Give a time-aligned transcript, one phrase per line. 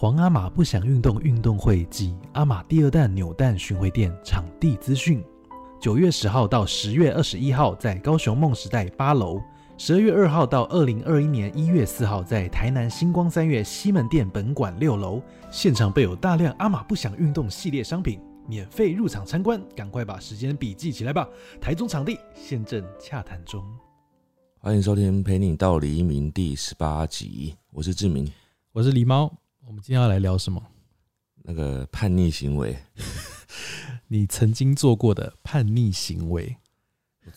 [0.00, 5.20] 皇阿玛不想运动运动会及阿玛第二弹扭蛋巡回店场地资讯：
[5.80, 9.42] 九月十号到十月二十一号在高雄梦时代八楼，
[9.76, 21.28] 十二月二号到二零二一年一月四号在台南星光三月西门店本馆六楼，现场备有大量阿玛不想运动系列商品，免费入场参观，赶快把时间笔记起来吧！
[21.60, 23.64] 台中场地现正洽谈中。
[24.60, 28.30] 欢迎收听《陪你到黎明》第十八集，我是志明。
[28.70, 29.34] 我是狸猫，
[29.68, 30.62] 我们今天要来聊什么？
[31.44, 32.74] 那个叛逆行为，
[34.08, 36.56] 你曾经做过的叛逆行为。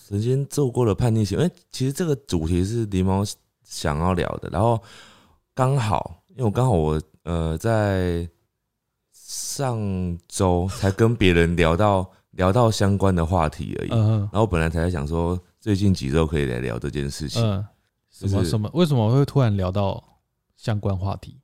[0.08, 3.22] 曾经做过的叛逆行为，哎，其实这个主题是狸猫
[3.66, 4.82] 想要聊的，然后
[5.54, 8.26] 刚好，因为我刚好我呃在
[9.12, 17.68] 上周才跟别人聊到 聊到相关的话题而已，嗯然后本来才在想说最近几周可以来聊这件事情，嗯，
[18.10, 18.72] 什么什么？
[18.74, 20.02] 为什么会突然聊到
[20.56, 21.41] 相关话题？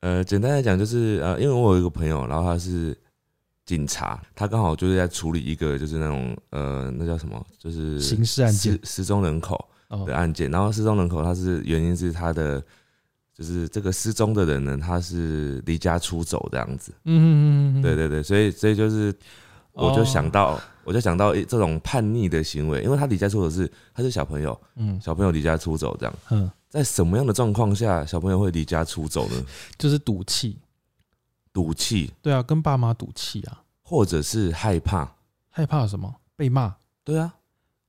[0.00, 2.96] 呃，简单来讲就是呃，因为我有一个朋友，然后他是
[3.64, 10.50] 警察，他刚好就是在处理一个就是那种呃，那叫什么，就是刑事案件失失踪人口哦的，案件。
[10.50, 12.62] 然后失踪人口，他是原因是他的
[13.34, 16.92] 就是这个失踪的人呢，他是离家出走这样子。
[17.04, 17.26] 嗯嗯
[17.76, 19.12] 嗯嗯，对对对，所以所以就是
[19.72, 29.44] 我就想到，我就想到诶这种叛逆的行为，因为他离家出走是他是小朋友，嗯小朋友离家出走这样，嗯，在什么样的状况下小朋友会离家出走呢？
[29.78, 30.58] 就是赌气。
[31.52, 32.12] 赌气。
[32.22, 35.10] 对啊，跟爸妈赌气啊，或者是害怕，
[35.48, 36.14] 害怕什么？
[36.36, 36.76] 被骂。
[37.02, 37.34] 对啊，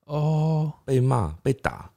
[0.06, 1.92] 哦被骂、被打。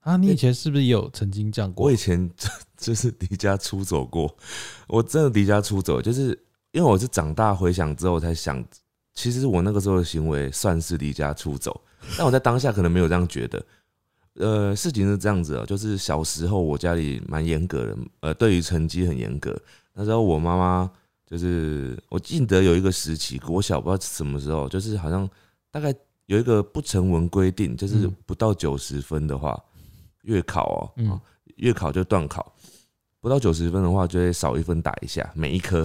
[0.00, 1.96] 啊，你以前是不是也有曾经这样过我以？
[1.98, 4.34] 前就就是离家出走过，
[4.86, 6.28] 我真的离家出走，就是
[6.70, 8.64] 因为我是长大回想之后才想，
[9.12, 11.78] 其实我那个时候的行为算是离家出走，
[12.16, 13.62] 但我在当下可能没有这样觉得。
[14.38, 19.56] 呃，事情是这样子哦、就是小时候我家里蛮严格的，呃，对于成绩很严格。
[19.94, 20.90] 那时候我妈妈
[21.26, 25.28] 就是，我记得有一个时期，国小不知道什么时候，就是好像
[25.70, 25.92] 大概
[26.26, 29.60] 有一个不成文规定，就是嗯不到九十分的话，
[30.22, 31.20] 月考哦、嗯哦
[31.56, 32.54] 月考就断考，
[33.20, 35.84] 不到九十分的话就会少一分打一下，每一科，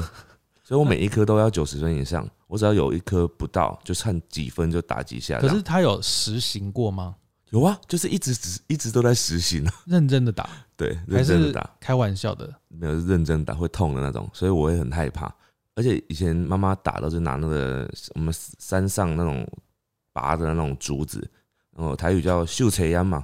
[0.64, 5.40] 所以我每一科都要九十分以上，我只要有一科不到，就差几分就打几下。
[5.40, 7.16] 可是他有实行过吗？
[7.54, 12.52] 有啊，就是一直只一直都在实行啊， 认真的打， 对，认真的打，开玩笑的？
[12.68, 15.32] 没有是认真打会痛的那种，所以我会很害怕。
[15.76, 19.48] 而且以前妈妈打都是拿那个我们山上那种
[20.12, 21.20] 拔的那种竹子，
[21.78, 23.24] 然后台语叫秀才秧嘛，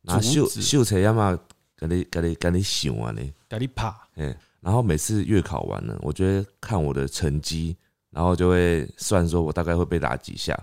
[0.00, 1.38] 拿秀秀才秧嘛，
[1.76, 3.30] 给你给你给你想啊你。
[3.50, 3.94] 咖喱怕。
[4.16, 7.76] 嗯，然后每次月考完了，我就会看我的成绩，
[8.10, 10.58] 然后就会算说我大概会被打几下。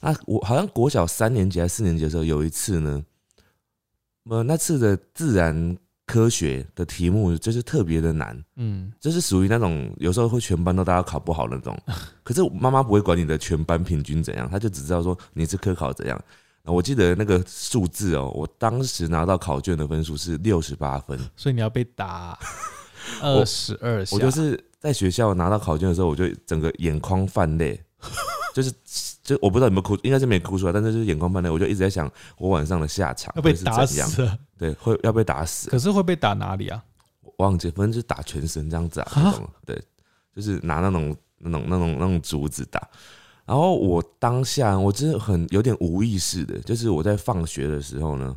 [0.00, 3.04] 那我好像国小三年级还是四年级的时候，有一次呢，
[4.28, 11.78] 呃，那次的自然科学的题目就是特别的难，嗯，就是属于那种有时候会全班都大家考不好那种。
[12.24, 16.18] 可是妈妈不会管你的全班平均怎样，她就只知道说你是科考怎样。
[16.64, 21.18] 我记得那个数字哦，我当时拿到考卷的分数是六十八分。
[21.34, 22.38] 所以你要被打
[23.22, 24.14] 二十二下。
[24.14, 27.82] 我就是在学校拿到考卷的时候，我就整个眼眶泛泪，
[28.60, 28.72] 就是
[29.22, 34.36] 就我不知道有没有哭，应该是没哭出来，但是就是眼眶泛泪，我就一直在想我晚上的下场要被打死了。
[34.58, 36.82] 对，会要被打死，可是会被打哪里啊？
[37.22, 39.80] 我忘记，反正就是打全身这样子啊，啊那种对，
[40.34, 42.88] 就是拿那种那种那种那种竹子打。
[43.46, 48.36] 然后我当下我真的很有点无意识的，就是我在放学的时候呢，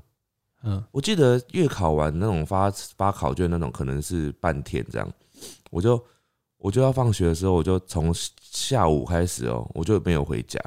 [0.63, 5.11] 嗯，我记得月考完那种发发考卷那种，可能是半天这样，
[5.71, 6.01] 我就
[6.61, 10.59] 我就要放学的时候，我就从下午开始哦、我就没有回家，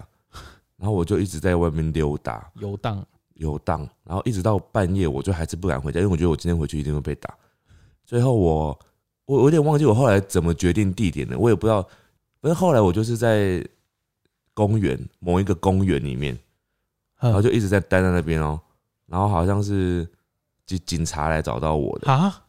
[0.77, 3.05] 然后我就一直在外面溜达游荡。
[3.35, 7.35] 游荡，然后一直到半夜，我就还是不敢回家，因为我觉得我今天回去一定会被打。
[8.07, 8.79] 最后我
[9.27, 11.83] 我我有点忘记我后来怎么决定地点的，我也不知道。
[12.41, 13.67] 反正后来我就是在
[14.55, 16.39] 公园某一个公园里面，
[17.19, 18.61] 然后嗯就一直在待在那边哦、
[19.07, 20.09] 然后好像是
[20.65, 22.44] 警警察来找到我的，啊，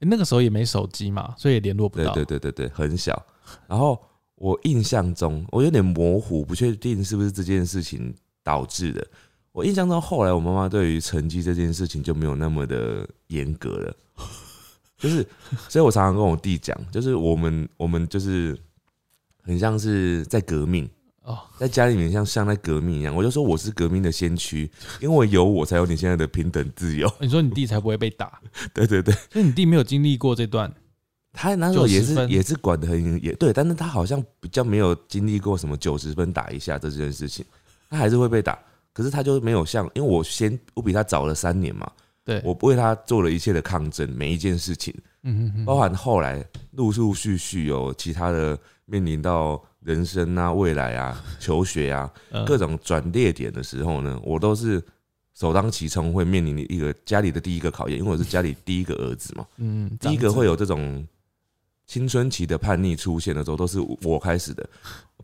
[0.00, 2.12] 那个时候也没手机嘛，所以也联络不对到。
[2.12, 3.24] 对对对对，很小。
[3.66, 4.00] 然后
[4.36, 9.06] 我印象中，我有点模糊，不确定是不是这件事情导致的。
[9.52, 13.96] 我印象中，后来我妈妈对于成绩这件事情就没有那么的严格了，
[14.96, 15.26] 就是，
[15.68, 18.56] 所以我常常跟我弟讲，就是我们我们就是
[19.42, 20.88] 很像是在革命，
[21.28, 27.06] 哦，在家里面像像在革命一样，我就说我是革命的先驱，因为有我才有你现在的平等自由。
[27.20, 28.40] 你说你弟才不会被打，
[28.72, 30.72] 对对对，所以你弟没有经历过这段。
[31.34, 37.44] 他那时候也是也是管的很严也对，但是他好像比较没有经历过什么九十分打一下这件事情，
[37.90, 38.58] 他还是会被打，
[38.94, 41.88] 可是他就没有像，因为我先我比他早了三年嘛，
[42.24, 44.92] 对，我为他做了一切的抗争，每一件事情，
[45.24, 46.42] 嗯嗯嗯，包含后来
[46.72, 52.44] 陆陆续续有其他的面临到人生啊、未来啊、 求学啊嗯。
[52.44, 54.82] 各种转捩点的时候呢，我都是
[55.34, 61.06] 首当其冲会面临一个家里的第一个考验，因为我是家里第一个儿子嘛，嗯，第一个会有这种
[61.86, 64.68] 青春期的叛逆出现的时候，都是我开始的。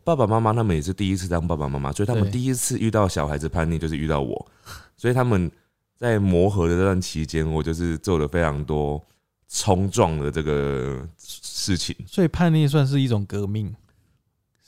[0.03, 4.47] 爸爸妈妈他们也是第一次当爸爸妈妈，所以他们第一次遇到小孩子叛逆就是遇到我，
[4.95, 5.51] 所以他们
[5.97, 9.03] 在磨合的这段期间，我就是做了非常多
[9.49, 11.95] 冲撞的这个事情。
[12.05, 13.73] 所以叛逆算是一种革命，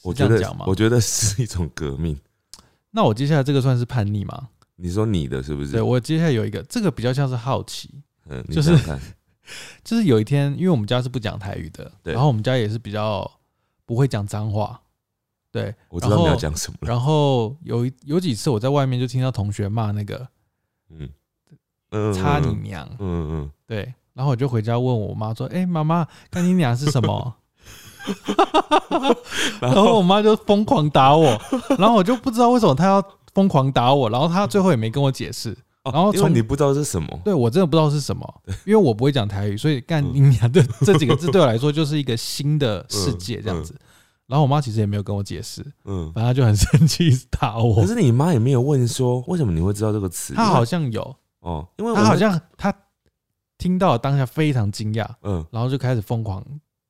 [0.08, 2.18] 我觉得是这样讲吗，我觉得是一种革命。
[2.92, 4.50] 那我接下来这个算是叛逆吗？
[4.78, 5.72] 你说你的是不是？
[5.74, 7.90] 对我接下来有一个，这个比较像是好奇，
[8.30, 8.78] 嗯，你就是
[9.84, 13.30] 就是有一天，因为我们家是不讲台语的，对然后我们家也是比较
[13.86, 14.80] 不会讲脏话，
[15.52, 16.88] 对，我知道你要讲什么了。
[16.88, 20.28] 然后有一有几次我在外面就听到同学骂那个
[20.90, 21.10] 嗯
[21.92, 27.36] 嗯，擦你嗯娘，嗯嗯，对，然后我就回家问我妈说：“哎、妈妈，干你娘是什么？”
[29.62, 31.40] 然后我妈就疯狂打我，
[31.78, 35.52] 然后我就不知道为什么她要疯狂打我，然后她最后也没跟我解释。
[35.84, 43.74] 哦然后从因为你不知道是什么，对我真的不知道是什么，因为我不会讲台语，所以干你娘的 这几个字对我来说就是一个新的世界这样子。
[44.26, 46.12] 然后我妈其实也没有跟我解释，嗯。
[46.14, 47.88] 反正她就很生气打我可。
[47.88, 50.34] 是你妈也没有问说为什么你会知道这个词？
[50.34, 52.74] 她好像有，哦，因为我她好像她
[53.58, 56.44] 听到当下非常惊讶，嗯然后就开始疯狂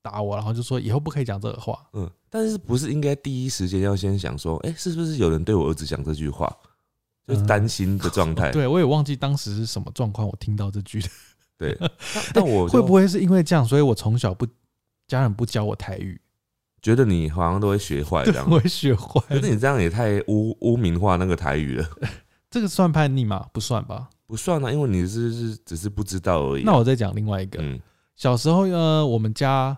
[0.07, 1.77] 打我，然后就说以后不可以讲这个话。
[1.94, 6.50] 嗯，但是不是应该第一时间要先想说，哎、是不是有人对我儿子讲这句话，
[7.27, 11.09] 就是担心的状态、 对我也忘记当时是什么状况，我听到这句的。
[11.57, 11.92] 对，但
[12.36, 14.48] 但我会不会会是因为这样，所以我从小不
[15.07, 16.19] 家人不教我台语，
[16.81, 18.45] 觉得你好像都会学坏这样？
[18.50, 21.89] 我会学坏可是你这样也太污污名化那个台语了，
[22.50, 23.48] 这个算叛逆吗？
[23.51, 24.10] 不算吧。
[24.27, 27.80] 不算啊，因为你是是只是不知道而已啊、那我再讲另外一个，嗯
[28.18, 29.77] 小时候呃，我们家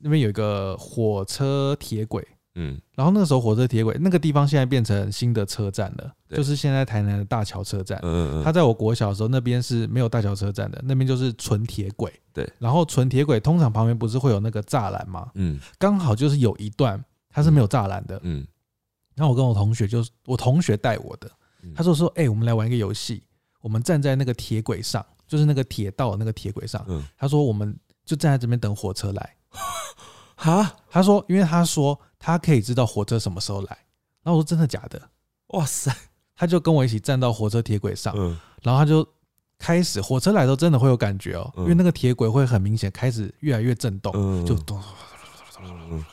[0.00, 7.98] 那边有一个火车铁轨，嗯然后那个时候火车铁轨那个地方现在变成新的车站了，就是现在台南的大桥车站。
[8.02, 12.12] 嗯嗯它在我国小的时候，那边是没有大桥车站的，那边就是纯铁轨。
[12.32, 15.30] 对，然后纯铁轨通常旁边不是会有那个栅栏吗？
[15.34, 18.20] 嗯刚好就是有一段它是没有栅栏的。
[18.22, 18.46] 嗯
[19.14, 21.28] 然后我跟我同学就是我同学带我的，
[21.62, 23.20] 嗯，他说说，哎、我们来玩一个游戏，
[23.60, 26.84] 我们站在那个铁轨上，就是那个铁道那个铁轨上。
[26.86, 29.34] 嗯他说我们就站在这边等火车来。
[30.36, 33.78] 哈，他说，因为他说他可以知道火车什么时候来。
[34.22, 35.00] 然后我说真的假的？
[35.48, 35.94] 哇塞，
[36.36, 38.38] 他就跟我一起站到火车铁轨上，嗯。
[38.62, 39.06] 然后他就
[39.58, 41.62] 开始火车来的时候真的会有感觉哦，嗯。
[41.62, 44.82] 因为那个铁轨会很明显开始越来越震动，嗯，就咚，
[45.60, 46.04] 嗯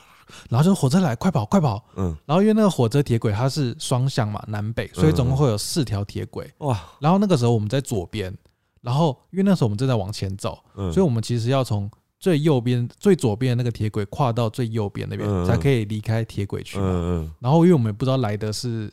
[0.50, 1.82] 然后就火车来，快跑快跑！
[1.96, 2.16] 嗯。
[2.24, 6.52] 然后因为那个火车铁轨它是双向嘛，南北，所以总共会有四条铁轨。
[6.58, 8.36] 哇，然后那个时候我们在左边，
[8.80, 16.84] 然后因为那时候我们正在往前走，嗯，所以我们其实要从最右边、最左边的那个铁轨跨到最右边那边，嗯嗯才可以离开铁轨去嘛。
[16.86, 18.90] 嗯嗯然后因为我们也不知道来的是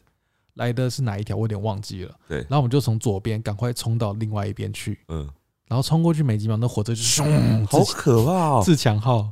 [0.56, 2.14] 来的是哪一条，我有点忘记了。
[2.28, 5.28] 对然后我们就从左边赶快冲到另外一边去，嗯，
[5.68, 8.62] 然后冲过去没几秒，那火车就咻，好可怕哦！
[8.64, 9.31] 自强号，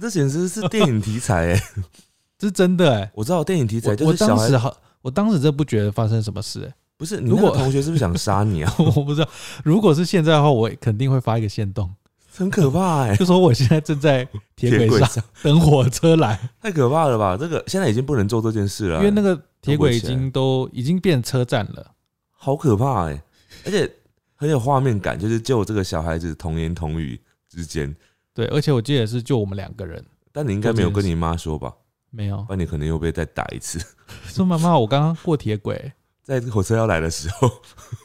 [0.00, 1.60] 这简直是电影题材哎！
[2.38, 8.74] 这是真的哎、我知道电影题材就是小孩当时好，我当时真不觉得发生什么事哎、不是你如果那同学是不是想杀你啊？
[8.78, 9.28] 我不知道，
[9.64, 11.88] 如果是现在的话，我肯定会发一个线动，
[12.34, 13.16] 很可怕哎！
[13.16, 17.36] 就说我现在正在铁轨上上等火车来，太可怕了吧？
[17.36, 21.92] 这个现在已经不能做这件事了，因为那个铁轨已经都已经变车站了。
[22.30, 23.22] 好可怕哎！
[23.64, 23.90] 而且
[24.34, 27.94] 很有画面感，就是就这个小孩子童言童语之间，
[28.34, 31.72] 对，而且我记得是就我们两个人，但你应该没有跟你妈说吧？
[32.10, 33.78] 没有那你可能又被再打一次，
[34.26, 35.92] 说妈妈，我刚刚过铁轨。
[36.22, 37.50] 在火车要来的时候，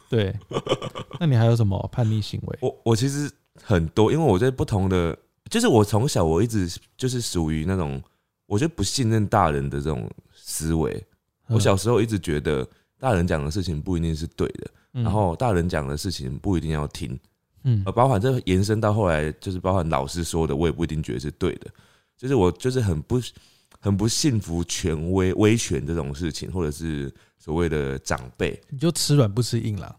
[0.10, 0.36] 对，
[1.19, 2.57] 那你还有什么叛逆行为？
[2.62, 3.31] 我我其实
[3.64, 5.18] 很多，因为我在不同的，
[5.50, 8.02] 就是我从小我一直就是属于那种
[8.46, 11.04] 我觉得不信任大人的这种思维。
[11.48, 12.68] 我小时候一直觉得
[13.00, 17.18] 大人讲的事情不一定是对的，嗯，然后大人讲的事情不一定要听，
[17.64, 17.82] 嗯。
[17.86, 21.72] 呃，包含这延伸到后来，就是包含老师说的，我也不一定觉得是对的。
[22.18, 23.22] 就是我就是很不
[23.80, 28.60] 很不信服权威威权这种事情，或者是所谓的长辈。
[28.70, 29.96] 你就吃软不吃硬啦，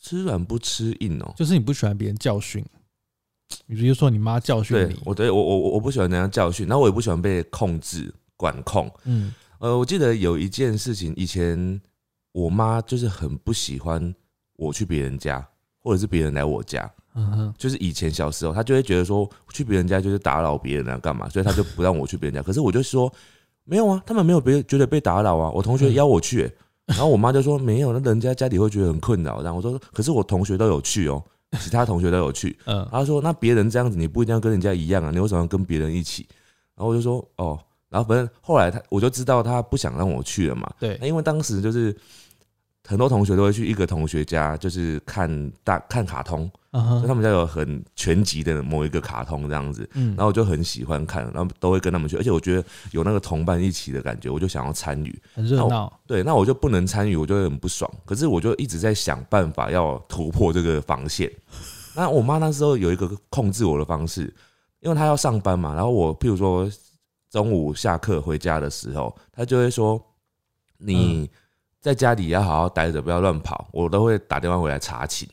[0.00, 2.64] 吃软不吃硬哦、就是你不喜欢别人教训，
[3.66, 8.90] 比如说你妈教训对你，我对我我我我不喜欢那样教训，然后我也不喜欢被控制管控。
[9.04, 11.78] 嗯呃，我记得有一件事情，以前
[12.32, 14.14] 我妈就是很不喜欢
[14.56, 15.46] 我去别人家，
[15.80, 16.90] 或者是别人来我家。
[17.14, 21.28] 嗯哼，就是以前小时候，她就会觉得说去别人家就是打扰别人啊，干嘛？
[21.28, 22.42] 所以她就不让我去别人家。
[22.42, 23.12] 可是我就说
[23.64, 25.50] 没有啊，他们没有别觉得被打扰啊。
[25.50, 26.54] 我同学邀我去、欸
[26.90, 29.42] 然后我妈就说没有，那人家家里会觉得很困扰。
[29.42, 31.22] 然后我说可是我同学都有去哦、
[31.58, 32.56] 其他同学都有去。
[32.66, 36.26] 嗯她说：“那别人这样子，你不一定要跟人家一样啊，你为什么要跟别人一起？”
[36.76, 37.58] 然后我就说：“哦。”
[37.90, 40.72] 然后反正后来他我就知道他不想让我去了嘛。
[40.78, 41.92] 对那因为当时就是
[42.86, 49.88] 很多同学都会去一个同学家，就是看大看卡通，就他们家有很全集的某一个卡通这样子。
[49.94, 55.22] 嗯然后我就很喜欢看，然后都会跟他们去，而且我觉得有那个同伴一起的感觉，我就想要参与。
[55.34, 57.88] 很热闹，对，那我就不能参与，我就会很不爽。
[58.04, 61.30] 可是我就一直在想办法要突破这个防线。
[61.94, 64.32] 那我妈那时候有一个控制我的方式，
[64.80, 66.68] 因为她要上班嘛，然后我譬如说
[67.30, 70.00] 中午下课回家的时候，她就会说
[70.78, 71.30] ：“你
[71.80, 75.28] 在家里要好好待着，不要乱跑。”我都会打电话回来查寝，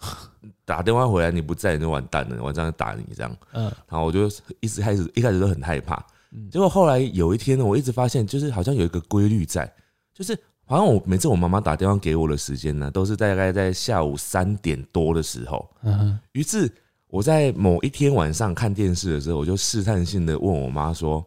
[0.64, 3.36] 打电话回来你不在你就完蛋了，晚上就打你这样。
[3.52, 4.26] 嗯然后我就
[4.60, 5.96] 一直开始一开始都很害怕，
[6.32, 9.70] 嗯结果后来有一天呢，我一直发现就是好像有一个规律在，
[10.14, 15.68] 就是好像我每次我妈妈打电话给我的时间呢，都是大概在下午三点多的时候。
[15.82, 16.70] 嗯哼于是
[17.08, 21.26] 我在某一天晚上看电视的时候，我就试探性的问我妈说：“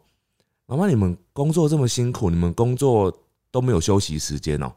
[0.66, 3.14] 妈妈，你们工作这么辛苦，你们工作
[3.54, 4.74] 都没有休息时间哦、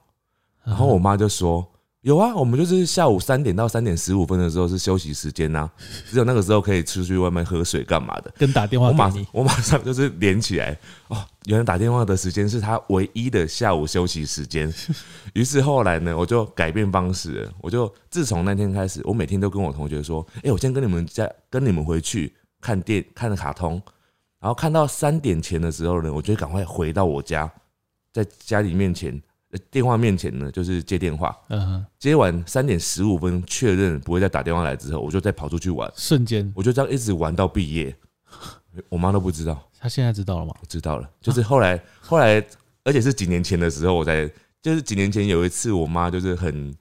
[0.62, 1.66] 然后我妈就说
[2.02, 5.70] ：“有啊，我们就是下午三点到三点十五分的时候是休息时间呐、
[6.10, 10.78] 只有那个时候可以出去外面喝水干嘛的。”跟打电话我马给你，我马上就是连起来
[11.08, 14.70] 哦，原来打电话的时间是他唯一的下午休息时间。
[15.32, 23.80] 于是后来呢，我就改变方式了，我就自从那天开始，我每天都跟我同学说：“哎、我先跟你们家跟你们回去看电看卡通，
[24.38, 27.50] 然后看到三点前的时候呢，我就赶快回到我家，
[28.24, 29.20] 在家里面前
[29.50, 37.94] 呃电话面前呢，就是接电话。”嗯哼，接完三点十五分确认不会再打电话来之后，我就再跑出去玩，瞬间，我就这样一直玩到毕业。
[38.88, 40.54] 我妈都不知道，她现在知道了吗？
[40.60, 41.08] 我知道了。
[41.20, 42.42] 就是后来， 后来，
[42.84, 44.30] 而且是几年前的时候，我才
[44.62, 46.74] 就是几年前有一次，我妈就是很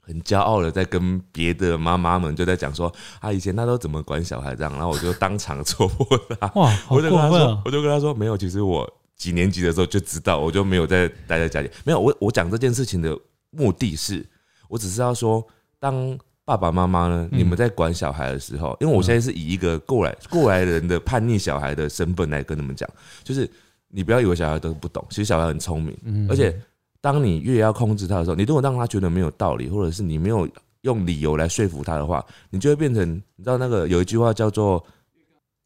[0.00, 6.06] 很骄傲的在跟别的妈妈们就在讲说，啊，以前她都怎么管小孩这样，然后我就当场戳破
[6.38, 7.62] 她，哇，好我就跟她说！
[7.64, 8.88] 我就跟她说，没有，其实我
[9.18, 11.68] 几年级的时候就知道，我就没有再待在家里。
[11.84, 13.18] 没有，我我讲这件事情的
[13.50, 14.24] 目的是，
[14.68, 15.44] 我只是要说，
[15.80, 22.88] 当爸爸妈妈呢，嗯你们在管小孩的时候，因为我现在是以一个过来过来人的叛逆小孩的身份来跟你们讲，
[23.24, 23.50] 就是
[23.88, 26.56] 你不要以为小孩都不懂，其实小孩很聪明，嗯而且
[27.00, 30.48] 当你越要控制他的时候，你如果让他觉得没有道理，或者是你没有
[30.82, 34.84] 用理由来说服他的话，你就会变成，你知道那个有一句话叫做，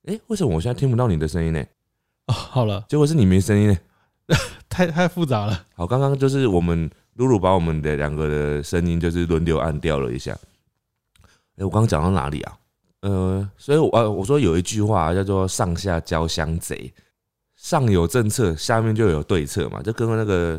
[0.07, 1.63] 哎、为什么我现在听不到你的声音呢？
[2.33, 3.79] 哦，好了，结果是你没声音呢。
[4.71, 10.33] 太太复杂了，好，刚刚就是我们露露把我们的两个的声音就是轮流按掉了一下。
[11.57, 12.59] 哎、我刚刚讲到哪里啊？
[13.01, 16.91] 呃，所以我呃我说有一句话叫做“上下交相贼”，
[17.57, 20.59] 上有政策，下面就有对策嘛，就跟那个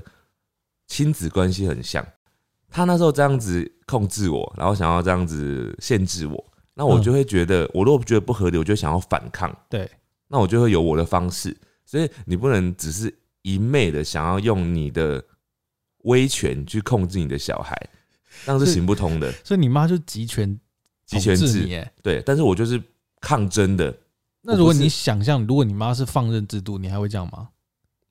[0.88, 2.06] 亲子关系很像。
[2.70, 9.56] 他那时候这样子控制我，然后想要这样子限制我，那我嗯就会觉得，我如果觉得不合理，我就想要反抗。
[9.70, 9.89] 对，
[10.34, 11.56] 那我就会有我的方式。
[11.86, 13.13] 所以你不能只是
[13.44, 15.24] 一昧的想要用你的
[16.06, 17.78] 威权去控制你的小孩，
[18.48, 19.32] 那样是行不通的。
[19.44, 20.60] 所以你妈就集权
[21.06, 21.88] 集权制。
[22.02, 22.82] 对，但是我就是
[23.22, 23.96] 抗争的，
[24.42, 27.50] 那如果你想象，如果你妈是放任制度，你还会这样吗？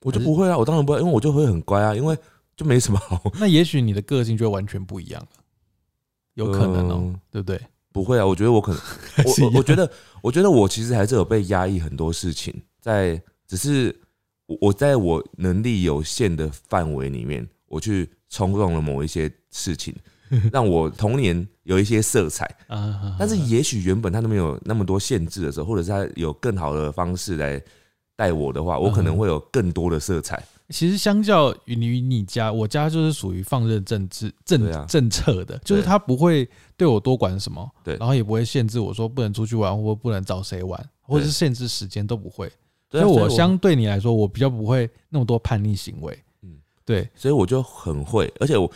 [0.01, 2.17] 我就不会啊，我当然不会，因为我就会很乖啊，因为
[2.55, 3.21] 就没什么好。
[3.39, 5.43] 那也许你的个性就会完全不一样了，
[6.35, 7.59] 有可能哦、嗯对不对？
[7.93, 8.81] 不会啊，我觉得我可能，
[9.25, 9.89] 我我我觉得，
[10.21, 13.95] 我觉得我其实还是有被压抑很多事情，在只是
[14.47, 19.95] 我我在我能力有限的范围里面，我去冲动了某一些事情，
[20.51, 22.43] 让我童年有一些色彩。
[22.67, 27.61] 啊，但是也许原本他都没有那么多限制的时候，或者是他有更好的方式来
[28.15, 30.43] 带我的话，我可能会有更多的色彩。
[30.69, 42.51] 其实相较于你你家，我家就是属于放任政治政啊政策的，就是他不会对我多管什么，对然后也不会限制我说不能出去玩，或不能找谁玩，或者是限制时间都不会。
[42.89, 46.17] 所以我相对你来说，我比较不会那么多叛逆行为。
[46.43, 48.71] 嗯对，所以我就很会，而且我，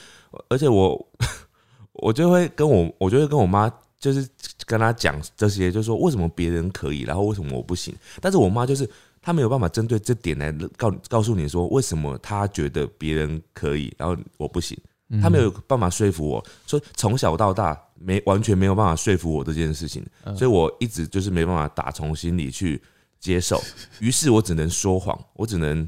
[0.50, 1.08] 而且我，
[1.94, 4.28] 我就会跟我，我就会跟我妈，就是
[4.66, 7.96] 跟她讲这些，就是说为什么别人可以，然后为什么我不行。
[8.20, 8.90] 但是我妈就是
[9.28, 14.78] 她没有办法针对这点来告告诉你说为什么他觉得别人可以，然后我不行。
[15.22, 20.34] 他没有办法说服我，说从小到大没完全没有办法说服我这件事情，嗯。
[20.38, 22.82] 所以我一直就是没办法打从心里去
[23.20, 23.62] 接受，
[24.00, 25.86] 于是我只能说谎，我只能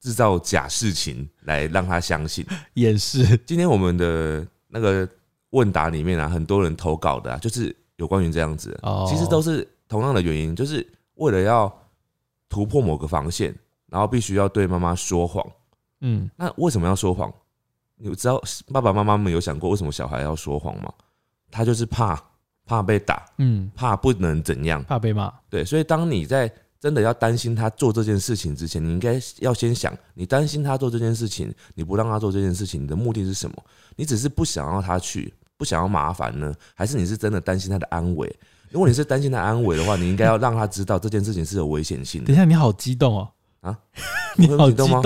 [0.00, 2.44] 制造假事情来让他相信。
[2.74, 5.08] 也是，今天我们的那个
[5.50, 9.06] 问答里面啊，很多人投稿的啊，就是有关于这样子，哦。
[9.08, 11.72] 其实都是同样的原因，就是为了要
[12.48, 13.54] 突破某个防线，
[13.88, 15.44] 然后必须要对妈妈说谎。
[16.00, 17.32] 嗯，那为什么要说谎？
[17.96, 20.92] 你知道爸爸妈妈们有想过为什么小孩要说谎吗？
[21.50, 22.22] 他就是怕
[22.66, 24.84] 怕被打，嗯，怕不能怎样。
[24.84, 33.56] 怕被骂，对，所以当你在真的要担心他做这件事情之前，你应该要先想，你担心他做这件事情，你不让他做这件事情，你的目的是什么？
[33.96, 38.38] 你只是不想要他去，不想要麻烦呢，还是你是真的担心他的安危？
[38.70, 42.36] 如果你是担心他安危的话，你应该要让他知道这件事情是有危险性的等一。
[42.36, 43.28] 下，你好激动哦！
[43.60, 43.78] 啊，
[44.36, 45.00] 你很激动吗！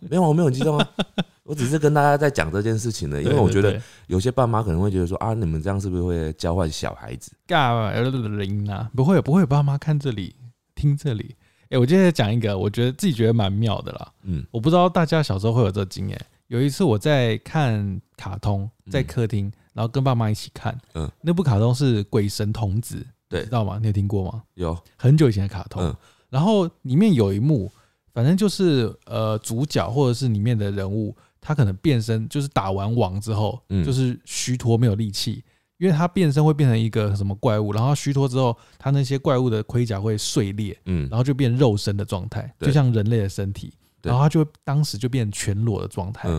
[0.00, 0.88] 没有，我没有很激动啊，
[1.44, 7.32] 我只是跟大家在讲这件事情的，因为我觉得有些爸妈可能会觉得说啊，你们这样是不是会教坏小孩子？
[7.46, 10.34] 嘎零啊，不会不会，爸妈看这里
[10.74, 11.34] 听这里。
[11.68, 14.12] 哎、我今天讲一个，我觉得自己觉得蛮妙的啦。
[14.22, 16.18] 嗯我不知道大家小时候会有这个经验。
[16.46, 21.06] 有一次我在看卡通，在客厅，然后跟爸妈一起看，嗯。
[21.20, 22.96] 那部卡通是《鬼神童子》，
[23.28, 23.44] 对。
[23.44, 23.78] 知道吗？
[23.78, 24.42] 你有听过吗？
[24.54, 25.94] 有，很久以前的卡通，嗯。
[26.30, 27.70] 然后里面有一幕，
[28.14, 33.84] 反正就是呃主角或者是里面的人物，他可能变身，就是打完王之后，嗯。
[33.84, 35.44] 就是虚脱没有力气，
[35.76, 41.06] 因为他变身会变成一个什么怪物，然后他虚脱之后，他那些怪物的盔甲会碎裂，嗯。
[41.10, 46.30] 然后就变肉身的状态，就像人类的身体，然后他就会当时就变全裸的状态，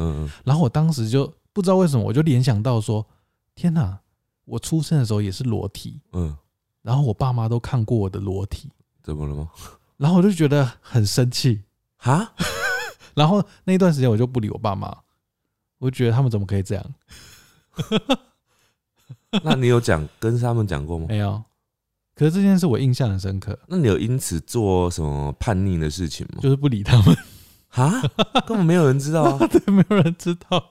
[0.43, 3.05] 然后我当时就不知道为什么，我就联想到说，
[3.57, 3.99] 天哪，
[4.45, 6.37] 我出生的时候也是裸体，嗯，
[6.83, 8.71] 然后我爸妈都看过我的裸体。
[9.01, 9.49] 怎么了吗？
[9.97, 11.63] 然后我就觉得很生气，
[11.97, 12.33] 哈？
[13.15, 14.95] 然后那一段时间我就不理我爸妈，
[15.79, 16.85] 我就觉得他们怎么可以这样？
[19.43, 21.07] 那你有讲跟他们讲过吗？
[21.09, 21.43] 没有。
[22.13, 26.41] 可是这件事我印象很深刻，那你有因此做什么叛逆的事情吗？
[26.43, 27.17] 就是不理他们，
[27.69, 28.01] 哈，
[28.45, 29.37] 根本没有人知道啊！
[29.49, 30.63] 对，没有人知道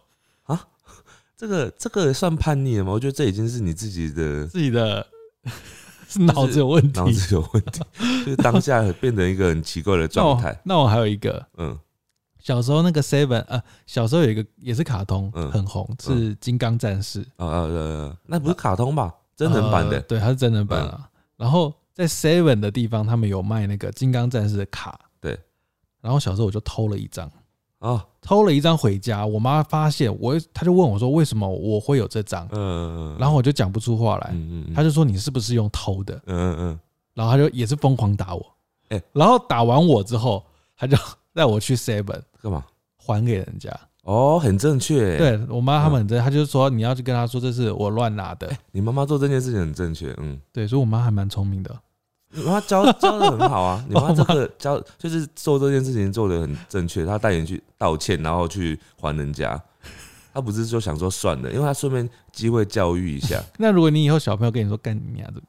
[1.36, 2.92] 这个这个算叛逆了吗？
[2.92, 5.06] 我觉得这已经是你自己的 自己的
[6.08, 7.10] 是 脑子有问题脑。
[7.10, 7.80] 子有问题，
[8.24, 10.58] 就是当下变成一个很奇怪的状态。
[10.64, 11.78] 那我还有一个，嗯
[12.38, 19.12] 小时候那个 Seven 呃，小时候有一个也是卡通，嗯很红，是金刚战士，啊呃呃，那不是卡通吧？
[19.36, 19.96] 真人版的。
[19.96, 21.10] 呃对，它是真人版啊。
[21.36, 25.38] 然后在 Seven 的地方，他们有卖那个金刚战士的卡，对。
[26.00, 27.28] 然后小时候我就偷了一张。
[27.80, 36.80] 哦，偷了一张回家，我妈发现我，她就问我说：“为什么我会有这张嗯？”然后我就讲不出话来，嗯嗯，她就说：“你是不是用偷的嗯嗯？”
[37.14, 38.46] 然后她就也是疯狂打我，
[38.88, 40.44] 哎然后打完我之后，
[40.76, 40.96] 她就
[41.34, 42.64] 带我去 Seven 干嘛？
[42.96, 43.70] 还给人家。
[44.04, 48.50] 哦，很正确。，对我妈他们很正，她就说你要去跟她说这是我乱拿的。
[48.72, 50.14] 你妈妈做这件事情很正确。
[50.18, 51.76] 嗯，对，所以我妈还蛮聪明的。
[52.36, 53.84] 你妈教 教的很好啊。
[53.88, 59.60] 你妈这个教就是做这件事情做的很正确，她带你去道歉，然后去还人家。
[60.32, 65.40] 他不是说想说算了，因为他顺便机会教育一下， 那如果你以后小朋友跟你说干你娘的，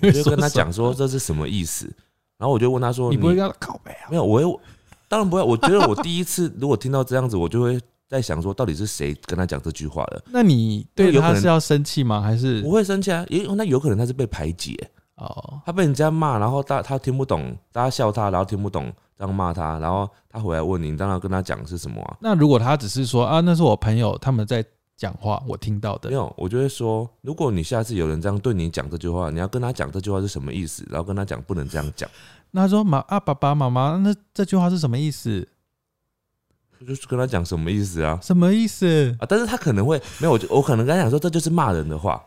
[0.00, 1.92] 你就跟他讲，说这是什么意思，
[2.38, 4.06] 然后我就问他说你不会跟他靠背啊？
[4.08, 4.60] 没有，我会
[5.08, 5.42] 当然不会。
[5.42, 10.22] 我觉得我第一次如果听到这样子，我就会在想说，到底是谁跟他讲这句话的？
[10.30, 12.20] 那你对有可能她是要生气吗？
[12.22, 14.78] 还是不会生气啊，也那有可能他是被排挤，
[15.16, 15.60] 哦？
[15.64, 22.16] 他被人家骂，然后大他听不懂，大家笑他，然后听不懂，这样骂他，然后他回来问你，你当然跟他讲是什么啊？
[22.20, 24.64] 那如果他只是说啊，那是我朋友他们在
[24.96, 32.08] 讲话，我听到的没，有，我就会说，如果你下次有人这样对你讲这句话，你要跟他讲这句话是什么意思，然后跟他讲不能这样讲，
[32.50, 35.46] 那他说妈啊，爸爸妈妈，那这句话是什么意思？
[36.86, 38.18] 就是跟他讲什么意思啊？
[38.22, 39.16] 什么意思？
[39.18, 42.22] 啊，但是他可能会没有，我就我可能跟他讲说，这就是骂人的话，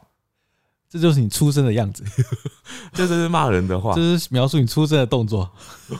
[0.89, 2.03] 这就是你出生的样子，
[2.93, 4.17] 这就是骂人的话这。
[4.17, 5.49] 是描述你出生的动作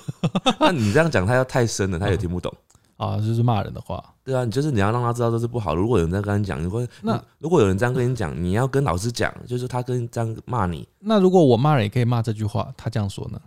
[0.59, 2.51] 那你这样讲，他要太深了，他也听不懂。
[2.97, 4.03] 啊，就是骂人的话。
[4.25, 5.79] 对啊，你就是你要让他知道这是不好的。
[5.79, 13.39] 如果有人在跟你讲，如果那如果有人这样跟你讲，你要跟老师讲，就是他跟这样骂你，那如果我骂人也可以骂这句话，他这样说呢？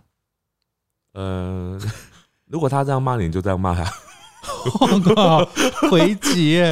[1.13, 1.79] 呃，
[2.47, 3.91] 如果他这样骂你，你就这样骂他。
[5.89, 6.71] 回击耶！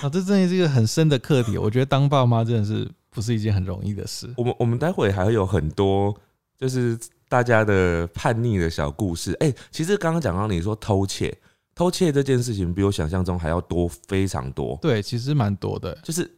[0.00, 1.58] 啊，这真的是一个很深的课题。
[1.58, 4.32] 我觉得当爸妈真的是不是一件很容易的事。
[4.36, 6.14] 我们我们待会还会有很多
[6.58, 9.32] 就是大家的叛逆的小故事。
[9.40, 11.36] 哎、其实刚刚讲到你说偷窃，
[11.74, 14.78] 偷窃这件事情比我想象中还要多非常多。
[14.80, 15.96] 对，其实蛮多的。
[16.02, 16.30] 就是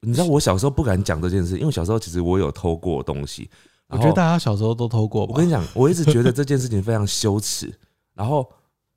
[0.00, 3.50] 你知道，我小时候不敢讲这件事，因为小时候其实我有偷过东西。
[3.88, 5.32] 我觉得大家小时候都偷过吧。
[5.34, 7.70] 我跟你讲，我一直觉得这件事情非常羞耻，
[8.14, 8.50] 然后，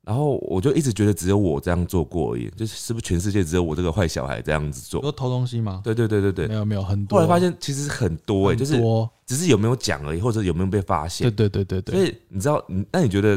[0.06, 5.00] 然后我就一直觉得只有我这样做过而已，就是是不是全世界只有我这个坏小孩这样子做？
[5.00, 5.80] 你说偷东西吗？
[5.82, 6.46] 对对对对对。
[6.46, 7.18] 没有没有很多。
[7.18, 8.80] 后来发现其实很多哎、很就是。
[9.26, 11.48] 只是有没有讲而已，或者有没有被发现对。
[11.48, 13.36] 对对对所以你知道，你那你觉得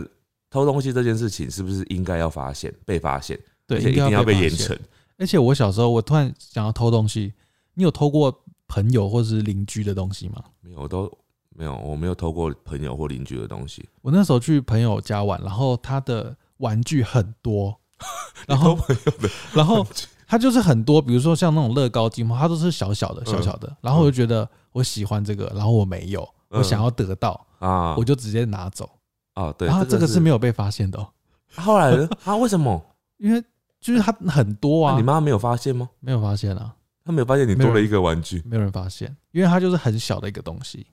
[0.51, 4.77] 偷东西这件事情是不是应该要发现、被发现，对，而且一定要被严惩？
[5.17, 7.33] 而且我小时候，我突然想要偷东西。
[7.73, 8.31] 你有偷过
[8.67, 10.43] 朋友或是邻居的东西吗？
[10.61, 11.11] 没有，我都
[11.55, 13.83] 没有，我没有偷过朋友或邻居的东西。
[14.01, 17.77] 我那时候去朋友家玩，然后他的玩具很多，
[18.47, 18.79] 然后
[19.53, 19.85] 然后
[20.25, 23.25] 它就是很多，比如说像那种乐高积木，它都是小小的、嗯。
[23.25, 26.63] 小小的，然后我就觉得我喜欢这个，然后我没有，我嗯。
[26.63, 27.95] 想要得到，啊。
[27.95, 28.89] 我就直接拿走，
[29.33, 31.07] 啊，对，然后这个是是没有被发现的、哦，
[31.55, 32.07] 后来呢？
[32.23, 32.35] 啊？
[32.37, 32.81] 为什么？
[33.17, 33.43] 因为
[33.81, 34.95] 就是它很多啊。
[34.95, 35.89] 你，妈没有发现吗？
[35.99, 38.41] 没有发现啊，他没有发现你多了一个玩具。
[38.45, 40.85] 没有人发现，因为它就是很小的一个东西，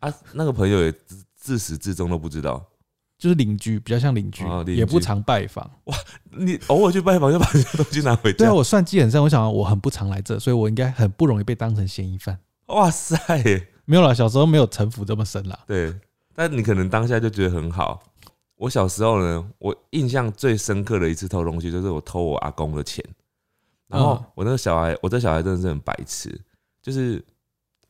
[0.00, 0.12] 啊？
[0.32, 2.64] 那个朋友也自自始至终都不知道。
[3.24, 5.64] 就是邻居，比较像邻居，也不常拜访。
[5.84, 5.96] 哇
[6.30, 12.38] 你偶尔去拜访就把 人家东西拿回家对啊，，我算计很深，我想我很不常来这，所以我应该很不容易被当成嫌疑犯。
[12.66, 13.16] 哇塞！
[13.86, 15.58] 没有啦，小时候没有城府这么深啦。
[15.66, 15.98] 对，
[16.34, 18.02] 但你可能当下就觉得很好。
[18.56, 23.02] 我小时候呢，我印象最深刻的一次偷东西，就是我偷我阿公的钱。
[23.88, 26.38] 然后嗯我那个小孩，我这小孩真的是很白痴，
[26.82, 27.24] 就是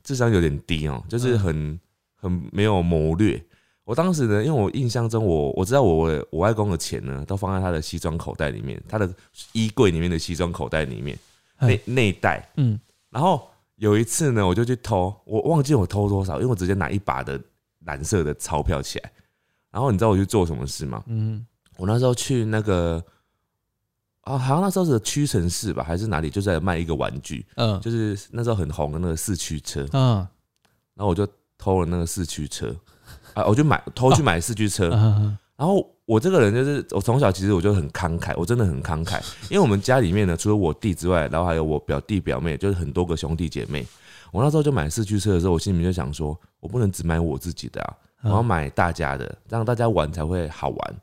[0.04, 1.80] 智商有点低哦、就是很
[2.14, 3.44] 很没有谋略。
[3.84, 9.08] 我当时呢，因为我印象中我我知道我我外公的钱呢，都放在他的西装口袋里面，他的
[9.52, 11.18] 衣柜里面的西装口袋里面
[11.60, 12.50] 内嗯内袋。
[12.56, 17.38] 嗯，然后有一次呢，我就去偷，我忘记我偷多少，因为我直接拿一把的
[17.84, 19.12] 蓝色的钞票起来。
[19.70, 21.02] 然后你知道我去做什么事吗？
[21.06, 21.44] 嗯
[21.76, 23.04] 我那时候去那个
[24.22, 29.86] 啊，好像那时候是屈臣氏吧，还是哪里，就在卖一个玩具，嗯就是那时候很红的那个四驱车。
[29.92, 30.26] 嗯
[30.94, 32.74] 然后我就偷了那个四驱车，
[33.34, 34.90] 啊，我就买偷去买四驱车。
[34.92, 43.86] 嗯然后我这个人就是，我从小其实我就很慷慨，我真的很慷慨，因为我们家里面呢，除了我弟之外，然后还有我表弟表妹，就是很多个兄弟姐妹。
[44.32, 47.94] 我那时候就买四驱车的时候，我心里面就想说，我不能只买我自己的啊，
[48.24, 50.94] 我要买大家的，让大家玩才会好玩。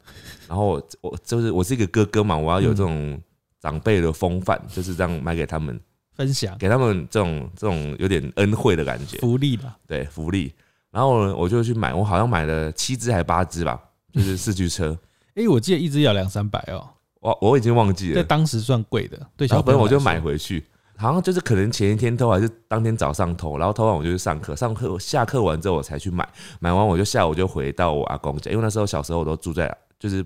[0.50, 3.18] 然后我我就是我是一个哥哥嘛，我要有这种
[3.62, 5.80] 长辈的风范，就是这样买给他们，
[6.14, 9.18] 分享给他们这种这种有点恩惠的感觉。
[9.20, 9.78] 福利吧。
[9.88, 10.54] 对福利。
[10.92, 13.82] 然后呢，我就去买，我好像买了七只还八只吧，
[14.14, 14.98] 就是四驱车。
[15.36, 16.86] 哎，我记得一只要两三百哦，
[17.22, 20.66] 我我已经忘记了，在当时算贵的，小朋友我就买回去，
[20.98, 26.28] 好像就是可能前一天偷还是当天早上偷，然后偷完我就去上课，上课下课完之后我才去买，
[26.60, 30.26] 买完我就下午就回到我阿公家，因为那时候小时候我都住在就是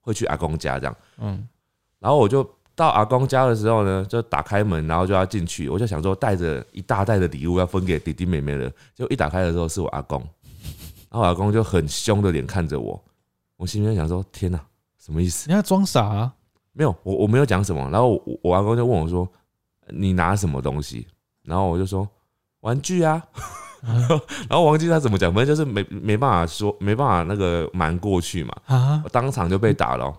[0.00, 1.48] 会去阿公家这样，嗯。
[1.98, 10.18] 然后我就到阿公家的时候呢，就打开门，然后就要进去，我就想说带着一大袋的礼物要分给弟弟妹妹了，就一打开的时候是我阿公，
[11.10, 13.02] 然后我阿公就很凶的脸看着我，
[13.56, 14.60] 我心里面想说天哪，
[14.98, 15.48] 什么意思？
[15.48, 16.32] 你要装傻啊，
[16.72, 19.28] 没有，我我没有讲什么，然后我我阿公就问我说
[19.88, 21.06] 你拿什么东西？
[21.44, 22.08] 然后我就说
[22.60, 23.22] 玩具啊，
[24.48, 29.00] 然后我忘记他怎么讲，反正就是没没办法说，没办法那个瞒过去嘛，啊？
[29.04, 30.16] 我，当场就被打了哦，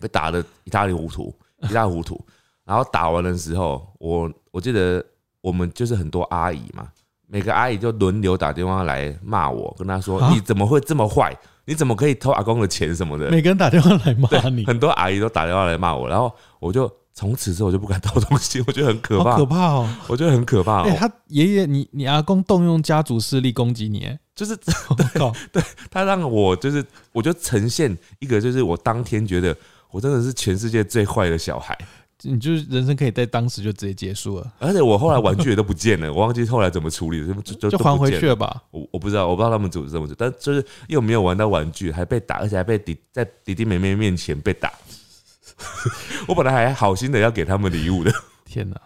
[0.00, 1.32] 被打的一塌糊涂，
[1.62, 2.20] 一塌糊涂。
[2.64, 5.04] 然后打完的时候，我我记得
[5.40, 6.86] 我们就是很多阿姨嘛，
[7.26, 11.36] 每个阿姨就轮流打电话来骂我，跟她说啊你怎么会这么坏？
[11.64, 13.30] 你怎么可以偷阿公的钱什么的？
[13.30, 19.88] 每个人打电话来骂你，很多阿姨都打电话来骂我，然后我就从此之后我就不敢偷东西，我觉得很可怕，好可怕哦。
[20.08, 20.88] 我觉得很可怕。
[20.96, 25.32] 他爷爷，你你阿公动用家族势力攻击你，哎就是 我靠，
[25.90, 29.56] 他让我就是，我就呈现一个就是我当天觉得
[29.92, 31.78] 我真的是全世界最坏的小孩。
[32.24, 38.36] 你就是人生可以在当时就直接结束了，而且我后来玩具也都不见了， 我忘记后来怎么处理的，就就就还回去了。
[38.36, 38.62] 吧。
[38.70, 44.72] 我我不知道，我不知道他们组织怎么做，但就是又没有玩到玩具，还被打，而且还被弟在弟弟妹妹面前被打。
[46.28, 48.12] 我本来还好心的要给他们礼物的。
[48.46, 48.80] 天哪！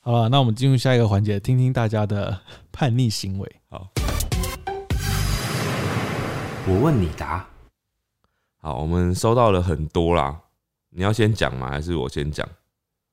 [0.00, 2.36] 好了，那我们进入下一个环节，听听大家的
[2.72, 3.56] 叛逆行为。
[3.70, 3.88] 好
[6.66, 7.46] 我问你答。
[8.64, 10.40] 好，我们收到了很多啦，
[10.88, 11.68] 你要先讲吗？
[11.68, 12.48] 还是我先讲？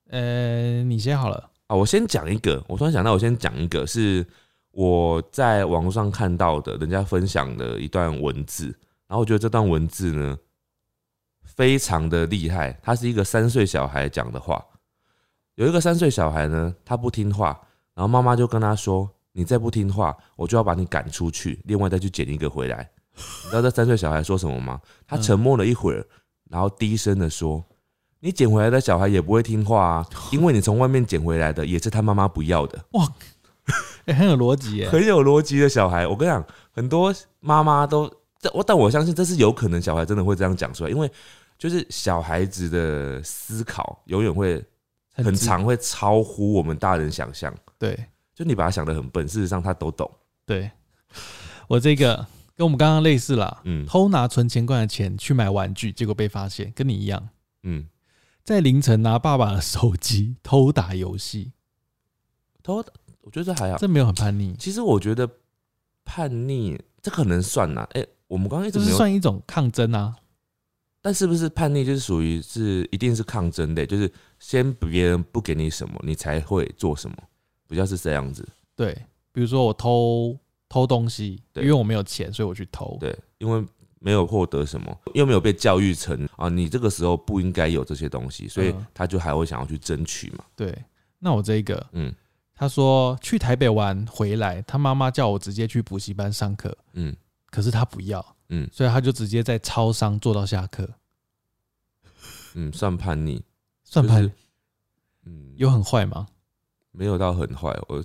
[0.10, 1.52] 呃，你先好了。
[1.68, 4.26] 啊，我先讲一个，我突然想到，我先讲一个是
[4.72, 8.68] 我在网络上看到的，人家分享的一段文字，
[9.10, 10.38] 然后我觉得这段文字呢
[11.44, 14.66] 非常的厉害，它是一个三岁小孩讲的话。
[15.56, 17.48] 有一个三岁小孩呢，他不听话，
[17.94, 24.80] 然后妈妈就跟他说：“你再不听话，我就要把你赶出去，另外再去捡一个回来。”你知道这三岁小孩说什么吗？
[25.08, 26.06] 他沉默了一会儿，
[26.50, 27.64] 然后低声的说
[28.20, 32.80] ：“你捡回来的小孩也不会听话啊，因为你从外面捡回来的也是他妈妈不要的。
[34.06, 34.90] ”哎、很有逻辑耶。
[34.90, 36.08] 很有逻辑的小孩。
[36.08, 41.10] 我跟你讲，很多妈妈都，这我但我相信这是有可能，小孩真的会这样讲出来，因为
[41.58, 44.64] 就是小孩子的思考永远会
[45.14, 47.54] 很直长，会超乎我们大人想象。
[47.78, 47.98] 对
[48.34, 50.10] 就你把他想的很笨，事实上他都懂。
[50.46, 50.70] 对，
[51.68, 57.30] 我这个跟我们刚刚类似啦，嗯偷拿存钱罐的钱去买玩具，结果被发现，跟你一样，
[57.64, 57.88] 嗯，
[58.44, 61.52] 在凌晨拿爸爸的手机偷打游戏，
[62.62, 62.84] 偷，
[63.22, 63.78] 我觉得这还好。
[63.78, 65.30] 这没有很叛逆，其实我觉得
[66.04, 70.16] 叛逆这可能算呐、哎、我们刚刚一直没有，这是算一种抗争啊。
[71.04, 77.18] 但是不是叛逆就是属于是一定是抗争的，就是先别人不给你什么，你才会做什么，
[77.68, 78.48] 比较是这样子。
[78.76, 78.94] 对，
[79.32, 80.38] 比如说我偷
[80.72, 82.96] 偷东西，因为我没有钱，所以我去偷。
[82.98, 83.62] 对，因为
[84.00, 90.46] 没有获得什么，又没有被教育成啊，你这个时候不应该有这些东西，所以嗯他就还会想要去争取嘛。
[90.56, 90.74] 对，
[91.20, 92.16] 那我这一个，嗯
[92.56, 97.14] 他说去台北玩回来，他妈妈叫我直接去补习班上课，嗯
[97.50, 100.90] 可是他不要，嗯所以他就直接在超商做到下课，
[102.54, 103.44] 嗯，算叛逆，
[103.84, 104.34] 算叛就是
[105.26, 106.28] 嗯，有很坏吗？
[106.94, 107.78] 没有到很坏？
[107.90, 108.02] 我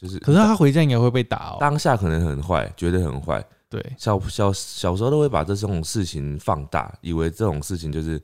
[0.00, 1.58] 就是，可是他回家应该会被打哦。
[1.60, 8.18] 当下可能很坏，觉得很坏，对，小小小时候都会把这种事情放大，以为这种事情就是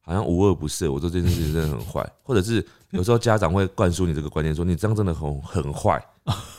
[0.00, 0.90] 好像无恶不赦。
[0.90, 6.04] 我做这件事情真的很坏， 或者是有时候家长会灌输你这个观念，说你这样真的很很坏，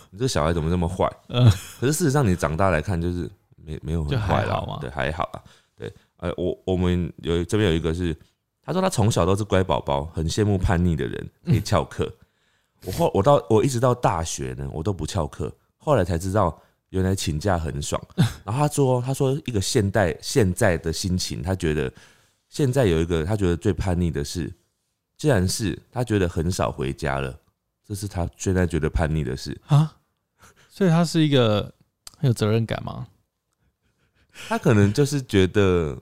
[0.09, 1.05] 你这小孩怎么这么坏？
[1.27, 5.43] 嗯，可是事实上你长大来看，就是没没有很坏了对，还好啊。
[5.75, 8.15] 对，呃，我我们有这边有一个是，
[8.63, 12.09] 他说他从小都是乖宝宝，很羡慕叛逆的人可以翘课。
[12.85, 18.01] 我后我到我一直到大学呢，我都不翘课，后来才知道原来请假很爽。
[18.43, 21.91] 然后他说，他说一个现代现在的心情，他觉得
[22.49, 24.51] 现在有一个他觉得最叛逆的事，
[25.17, 27.39] 既然是他觉得很少回家了，
[27.87, 29.59] 这是他现在觉得叛逆的事。
[29.67, 29.97] 啊，
[30.69, 31.73] 所以他是一个
[32.17, 33.07] 很有责任感吗？
[34.47, 35.97] 他可能就是觉得。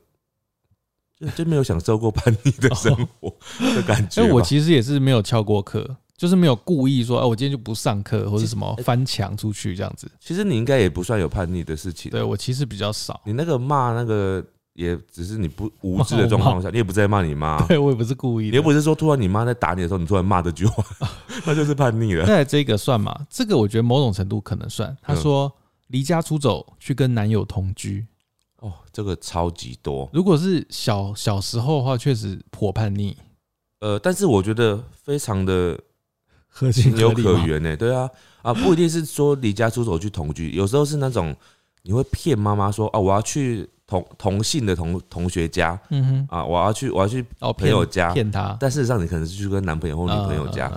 [1.19, 3.29] 就就没有享受过叛逆的生活
[3.75, 4.23] 的感觉吧。
[4.23, 10.11] 因为我其实也是没有翘过课，就是没有故意说，哎，我今天就不上课或者什么翻墙出去这样子。
[10.19, 12.11] 其实你应该也不算有叛逆的事情。
[12.11, 18.55] 对我其实比较少，你那个骂那个，也只是你不无知的状况下， 你也不在骂你妈， 对我也不是故意的。
[18.57, 20.83] 也不是说突然你妈在打你的时候，你突然骂这句话，
[21.47, 22.25] 那就是叛逆了。
[22.25, 23.17] 再来这个算吗？
[23.29, 24.93] 这个我觉得某种程度可能算。
[25.01, 25.49] 他说
[25.87, 28.05] 离家出走去跟男友同居，
[28.59, 30.09] 哦，这个超级多。
[30.11, 33.15] 如果是小小时候的话，确实颇叛逆，
[33.79, 35.79] 呃，但是我觉得非常的
[36.49, 37.11] 合情情有。
[37.11, 37.77] 可原呢。
[37.77, 38.09] 对啊，
[38.41, 41.35] 啊，不一定是说离家出走去同居，有时候是那种
[41.83, 50.71] 你会骗妈妈说啊，我要去同同性的同同学家嗯哼，啊，我要去我要去哦，朋友家骗他，但事实上你可能是去跟男朋友或女朋友家，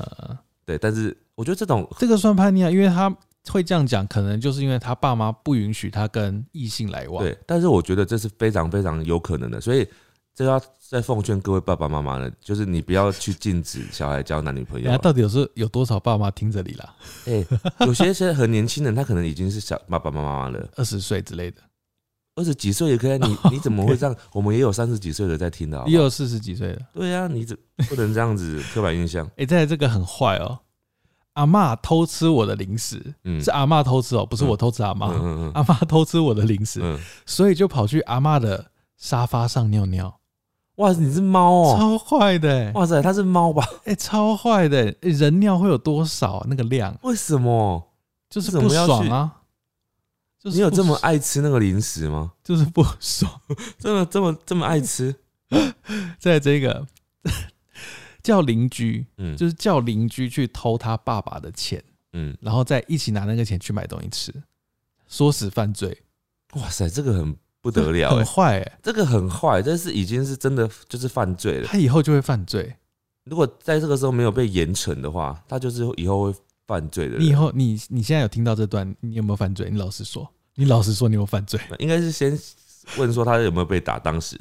[0.64, 0.78] 对。
[0.78, 3.14] 但是我觉得这种这个算叛逆啊，因为他
[3.50, 7.22] 会这样讲，可能就是因为他爸妈不允许他跟异性来往。
[7.22, 9.86] 对，但是我觉得这是非常非常有可能的，所以
[10.34, 14.98] 这要再奉劝各位爸爸妈妈了，就是你不要去禁止小孩交男女朋友人家。
[14.98, 16.94] 到底有时候有多少爸妈听这里啦？
[17.26, 17.44] 哎、
[17.86, 21.60] 有些现在很年轻人，他可能已经是小爸爸妈妈了，二十岁之类的，
[22.36, 23.26] 二十几岁也可以啊。
[23.26, 24.16] 你 你怎么会这样？
[24.32, 26.82] 我们也有三十几岁的在听的好好也有四十几岁的。
[26.92, 27.56] 对呀、啊，你怎
[27.88, 29.28] 不能这样子刻板印象？
[29.36, 30.58] 哎、再来这个很坏哦，
[31.34, 35.10] 阿嬷偷吃我的零食，嗯是阿嬷偷吃哦，不是我偷吃阿嬷。
[35.12, 40.20] 嗯嗯嗯阿嬷偷吃我的零食，嗯，所以就跑去阿嬷的沙发上尿尿，
[40.82, 43.64] 哇，你是猫哦、超坏的、欸，哇塞，它是猫吧？
[43.84, 46.98] 哎、超坏的、欸，人尿会有多少啊那个量？
[47.02, 47.90] 为什么？
[48.28, 49.42] 就是不爽啊！
[50.40, 52.32] 就是你有这么爱吃那个零食吗？
[52.42, 53.30] 就是不爽。
[53.78, 55.14] 真的这么这么爱吃？
[56.18, 56.84] 在这个
[58.24, 61.80] 叫邻居，嗯，就是叫邻居去偷他爸爸的钱，
[62.12, 64.32] 嗯，然后再一起拿那个钱去买东西吃，
[65.08, 66.02] 唆使犯罪，
[66.54, 71.66] 哇塞，这个很不得了哎、很坏哎、这个很坏，这是已经是真的就是犯罪了。
[71.68, 72.74] 他以后就会犯罪。
[73.24, 76.34] 如果在这个时候没有被严惩的话，他就是以后会
[76.66, 77.18] 犯罪的。
[77.18, 79.70] 你以后你你现在有听到这段，你有没有犯罪？
[79.70, 81.60] 你老实说，你老实说，你有犯罪？
[81.78, 82.36] 应该是先
[82.98, 84.36] 问说他有没有被打，当时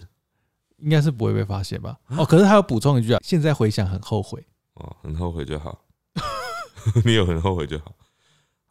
[0.80, 1.96] 应该是不会被发现吧？
[2.08, 4.44] 啊哦，可是他要补充一句啊，现在回想很后悔。
[4.74, 5.86] 哦，很后悔就好，
[7.06, 7.94] 你有很后悔就好。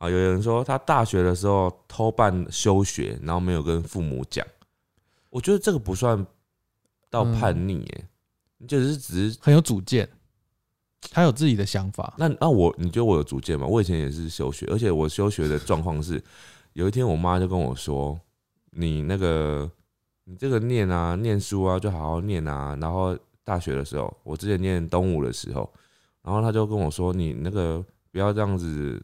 [0.01, 4.47] 啊，有人说他大学的时候偷办休学，然后没有跟父母讲，
[5.29, 6.27] 我觉得这个不算
[7.11, 8.09] 到叛逆耶，
[8.57, 10.09] 你就是只是很有主见，
[11.11, 12.15] 他有自己的想法。
[12.17, 13.67] 那那我你觉得我有主见吗？
[13.67, 16.23] 我以前也是休学，而且我休学的状况是，
[16.73, 18.19] 有一天我妈就跟我说
[18.73, 19.71] ：“你那个
[20.25, 25.71] 你这个念啊，念书啊，就好好念啊。”然后大学的时候，我之前念东吴的时候，
[26.23, 29.03] 然后他就跟我说：“你那个不要这样子，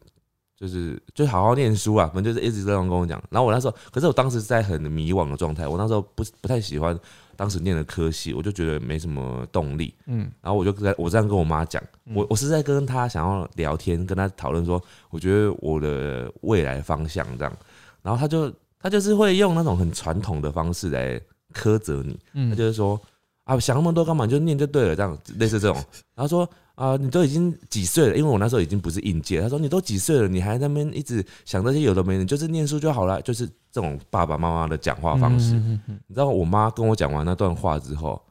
[0.59, 3.21] 就是就好好念书啊。”反正就是一直这样跟我讲。
[3.29, 6.97] 然后我那时候，可是我当时在很迷惘的状态，我那时候不不太喜欢
[7.35, 9.93] 当时念的科系，我就觉得没什么动力。
[10.07, 17.57] 嗯，然后我就在我这样跟我妈讲，嗯我我是在跟她想要聊天，跟她讨论说，我觉得我的未来方向这样，
[18.01, 21.21] 然后她就她就是会用那种很传统的方式来
[21.53, 22.99] 苛责你，嗯她就是说
[23.43, 24.25] 啊，想那么多干嘛？
[24.25, 25.77] 你就念就对了，这样类似这种。
[26.15, 28.15] 然后说啊，你都已经几岁了？
[28.15, 29.41] 因为我那时候已经不是应届。
[29.41, 33.19] 他说你都几岁了，你还在那边一直想这些有的没的，就是念书就好了。
[33.23, 35.55] 就是这种爸爸妈妈的讲话方式。
[35.55, 38.21] 嗯嗯嗯你知道我妈跟我讲完那段话之后，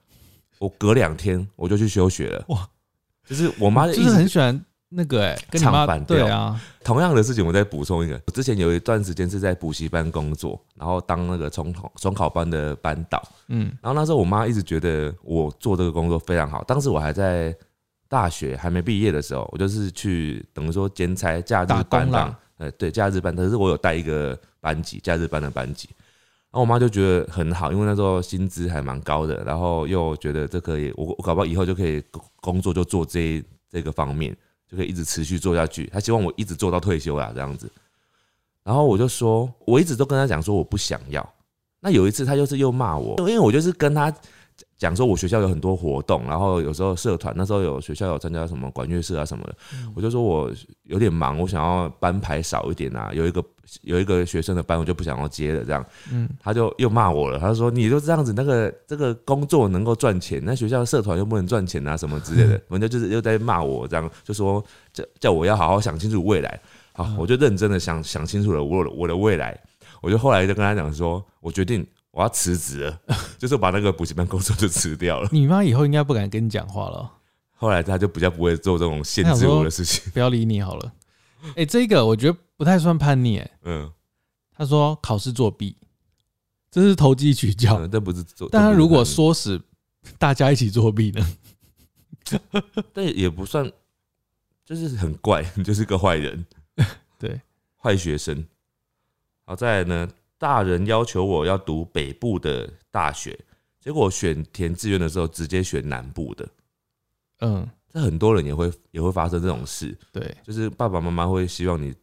[0.60, 2.44] 我隔两天我就去休学了。
[2.46, 2.68] 哇，
[3.28, 8.14] 就是我妈的就是很喜欢那个哎、跟你妈唱反调对啊，同样的事情，我再补充一个。
[8.28, 13.20] 我之前有一段时间是在补习班工作，然后当那个重考重考班的班导。
[13.48, 16.62] 嗯然后那时候我妈一直觉得我做这个工作非常好。
[16.62, 17.52] 当时我还在
[18.16, 25.90] 大学还没毕业的时候，我就是去等于说兼差假日班工啦让，呃，对，假日班，可是我有带一个班级，假日班的班级。
[26.50, 34.34] 然后我妈就觉得很好，因为那时候薪资还蛮高的，然后又觉得这可以，我我搞不好以后就可以工工作就做这一这个方面，
[34.66, 35.84] 就可以一直持续做下去。
[35.92, 37.70] 她希望我一直做到退休啦，这样子。
[38.64, 41.34] 然后我就说，我一直都跟她讲说我不想要。
[41.80, 44.10] 那有一次她就是又骂我，因为我就是跟她
[44.78, 49.56] 讲说，我学校有很多活动，然后有时候社团，那时候有学校有参加什么管乐社啊什么的，
[49.94, 50.50] 我就说我
[50.84, 53.42] 有点忙，我想要班排少一点啊，有一个
[53.82, 66.60] 有一个学生的班我就不想要接了，这样，嗯，他就又骂我了，他说你就这样子，那个这个工作能够赚钱，那学校的社团又不能赚钱啊什么之类的， 反正就是又在骂我，这样就说叫叫我要好好想清楚未来，
[66.92, 69.58] 好，我就认真的想想清楚了我我的未来，
[70.02, 71.86] 我就后来就跟他讲说，我决定
[72.16, 72.98] 我要辞职了，
[73.36, 75.28] 就是把那个补习班工作就辞掉了。
[75.30, 77.12] 你妈以后应该不敢跟你讲话了，
[77.54, 80.02] 后来他就比较不会做这种限制我的事情。
[80.14, 80.92] 不要理你好了。
[81.56, 83.92] 哎、这个我觉得不太算叛逆、哎，嗯，
[84.56, 85.76] 他说考试作弊，
[86.70, 87.78] 这是投机取巧。
[87.80, 88.48] 嗯这不是做。
[88.50, 89.60] 但他如果唆使
[90.16, 91.36] 大家一起作弊呢？
[92.94, 93.70] 但也不算，
[94.64, 96.46] 就是很怪，你就是个坏人，
[97.18, 97.38] 对，
[97.76, 98.42] 坏学生。
[99.44, 103.38] 好，再来呢，大人要求我要读北部的大学，
[103.80, 106.48] 结果选填志愿的时候直接选南部的。
[107.40, 111.94] 嗯，这很多人也会也会发生这种事，对，就是爸爸妈妈会希望你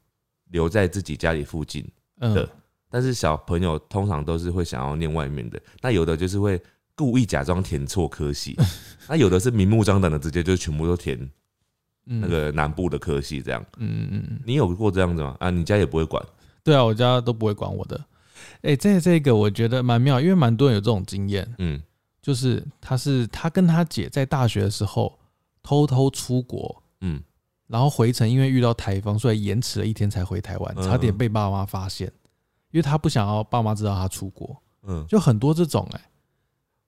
[0.50, 1.86] 留在自己家里附近，
[2.19, 2.50] 嗯的，
[2.89, 6.62] 但是小朋友通常都是会想要念外面的，那有的就是会
[6.96, 8.56] 故意假装填错科系，
[9.10, 11.17] 那有的是明目张胆的直接就全部都填
[12.06, 13.65] 嗯那，个南部的科系，这样。
[13.78, 15.36] 嗯嗯嗯，你有过这样子吗？
[15.39, 16.24] 啊，你家也不会管？
[16.63, 18.00] 对啊，我家都不会管我的。
[18.62, 21.82] 哎、这这个我觉得蛮妙，因为蛮多人有这种经验，嗯，
[22.21, 25.17] 就是他是他跟他姐在大学的时候
[25.62, 27.21] 偷偷出国，嗯，
[27.67, 32.08] 然后回程因为遇到台风，所以延迟了一天才回台湾，嗯差点被爸妈发现，
[32.71, 36.01] 因为他不想要爸妈知道他出国，嗯，就很多这种哎、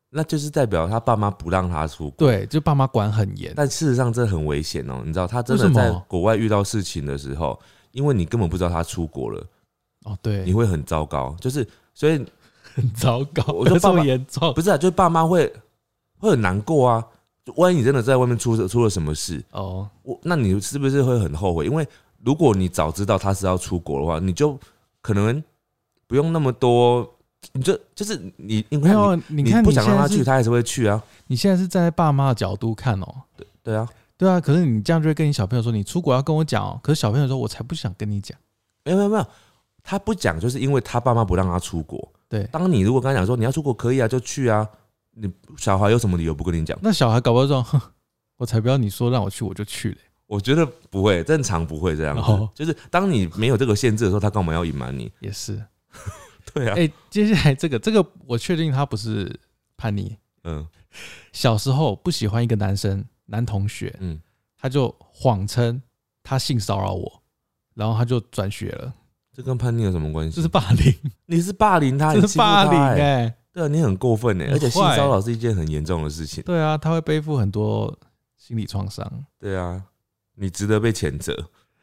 [0.09, 2.27] 那就是代表他爸妈不让他出国。
[2.27, 7.59] 对，就爸妈管很严，但事实上这很危险哦，你知道，他真的在国外遇到事情的时候，
[7.91, 9.45] 因为你根本不知道他出国了，
[10.05, 11.35] 哦，对你，会很糟糕。
[11.39, 12.25] 就是所以
[12.73, 15.51] 很糟糕，我就这么爸爸严重不是啊，就是爸妈会
[16.17, 17.05] 会很难过啊。
[17.57, 21.65] 万一你真的在外面出出了什么事，哦，我那你是不是会很后悔？
[21.65, 21.87] 因为
[22.23, 24.57] 如果你早知道他是要出国的话，你就
[25.01, 25.43] 可能
[26.07, 27.07] 不用那么多，
[27.53, 31.01] 你就就是你，因为没有，你看不你现在是想让他去，他还是会去啊。
[31.27, 33.15] 你现在是站在爸妈的角度看哦，
[33.61, 33.87] 对啊，
[34.17, 36.79] 对啊，可是你这样就会跟你小朋友说，你出国要跟我讲哦。
[36.81, 38.35] 可是小朋友说，我才不想跟你讲。
[38.83, 39.27] 没有没有没有，
[39.85, 42.11] 他不讲，就是因为他爸妈不让他出国。
[42.27, 44.67] 对，当你如果跟他讲说你要出国可以啊，就去啊，
[45.11, 46.77] 你小孩有什么理由不跟你讲？
[46.81, 47.79] 那小孩搞不好说，哼，
[48.37, 49.97] 我才不要你说让我去，我就去了。
[50.25, 52.21] 我觉得不会，正常不会这样子。
[52.23, 55.11] 哦就是当你没有这个限制的时候，他干嘛要隐瞒你？
[55.19, 55.63] 也是，
[56.51, 59.39] 对啊，哎、接下来这个，这个我确定他不是
[59.77, 60.17] 叛逆。
[60.43, 60.65] 嗯
[61.31, 64.19] 小时候不喜欢一个男生，男同学，嗯，
[64.57, 65.79] 他就谎称
[66.23, 67.21] 他性骚扰我，
[67.75, 68.93] 然后他就转学了，
[69.35, 70.35] 这跟叛逆有什么关系？
[70.37, 70.93] 这是霸凌，
[71.25, 76.41] 你是霸凌他，这是霸凌欸哎、对啊，你很过分哎，很而且性坏骚扰是一件很严重的事情。
[76.43, 77.93] 对啊，他会背负很多
[78.37, 79.05] 心理创伤。
[79.37, 79.83] 对啊，
[80.35, 81.35] 你值得被谴责。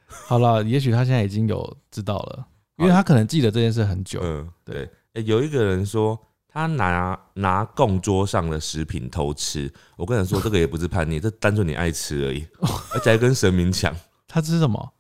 [0.06, 2.46] 好了，也许他现在已经有知道了，
[2.78, 4.20] 因为他可能记得这件事很久。
[4.22, 4.90] 嗯，对对。
[5.14, 12.46] 欸有一个人说他拿拿供桌上的食品偷吃，我跟你说，这个也不是叛逆，这单纯你爱吃而已，
[12.94, 13.94] 而且还跟神明抢，
[14.26, 14.92] 他吃什么？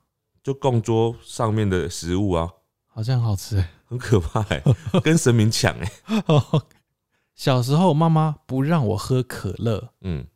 [0.42, 2.50] 就供桌上面的食物啊，
[2.86, 4.62] 好像很好吃、很可怕哎、
[5.02, 5.92] 跟神明抢哎、
[7.34, 10.26] 小时候妈妈不让我喝可乐，嗯。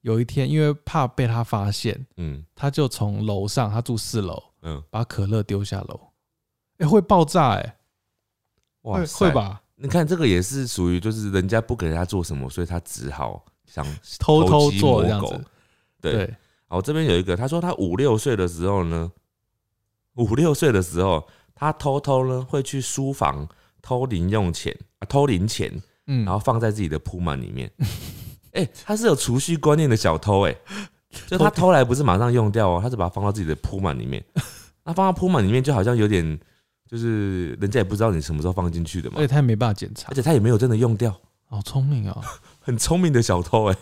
[0.00, 2.44] 有一天因为怕被他发现，嗯。
[2.56, 6.00] 他就从楼上，他住四楼，嗯，把可乐丢下楼。
[6.78, 7.76] 哎、会爆炸哎、
[8.82, 9.28] 会哇塞。
[9.28, 9.32] 会？
[9.32, 9.62] 吧？
[9.76, 13.86] 你看这个也是属于就是人家不给他做什么，所以他只好想
[14.18, 15.44] 偷偷做这样子。
[16.00, 19.10] 对，对，好，这边有一个，他说他五六岁的时候呢，
[20.16, 23.48] 五六岁的时候，他偷偷呢会去书房
[23.80, 25.72] 偷零用钱啊，偷零钱，
[26.06, 27.70] 嗯，然后放在自己的铺满里面。
[28.52, 30.54] 哎、他是有储蓄观念的小偷哎、
[31.26, 34.22] 就他偷来不是马上用掉哦，他是把它放到自己的铺满里面。
[34.84, 36.38] 那放到铺满里面，就好像有点，
[36.86, 42.22] 就是人家也不知道你什么时候放进去的嘛而且，他也没办法检查而，且他也没有真的用掉，好聪明哦。
[42.60, 43.76] 很聪明的小偷哎、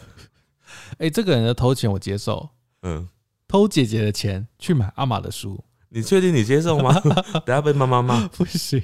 [0.98, 2.50] 哎、这个人的偷钱我接受，
[2.82, 3.08] 嗯，
[3.48, 6.98] 偷姐姐的钱去买阿玛的书你确定你接受吗？
[7.44, 8.26] 等下被妈妈骂。
[8.28, 8.82] 不行。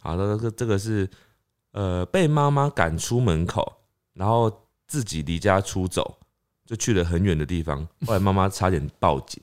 [0.00, 1.08] 好的，这个这个是
[1.72, 3.80] 呃被妈妈赶出门口，
[4.12, 4.52] 然后
[4.86, 6.18] 自己离家出走，
[6.66, 7.86] 就去了很远的地方。
[8.06, 9.42] 后来妈妈差点报警，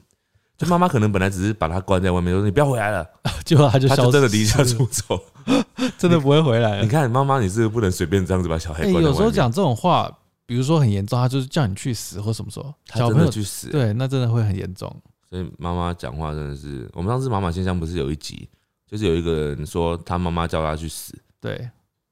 [0.57, 3.07] 就妈妈可能本来只是把他关在外面，说你不要回来了，
[3.43, 5.19] 结果他就他就真的离家出走。
[5.97, 6.87] 真的不会回来了你。
[6.87, 9.09] 看妈妈，你是不是不能随便这样子把小孩哎、关在外面。
[9.09, 10.15] 有时候讲这种话，
[10.45, 14.95] 比如说很严重，他就是叫你去死或什么时候，小朋友的去死，对，那真的会很严重。
[15.31, 18.49] 所以妈妈讲话真的是，我们上次妈妈信箱不是有一集，
[18.85, 21.69] 就是有一个人说他妈妈叫他去死，对，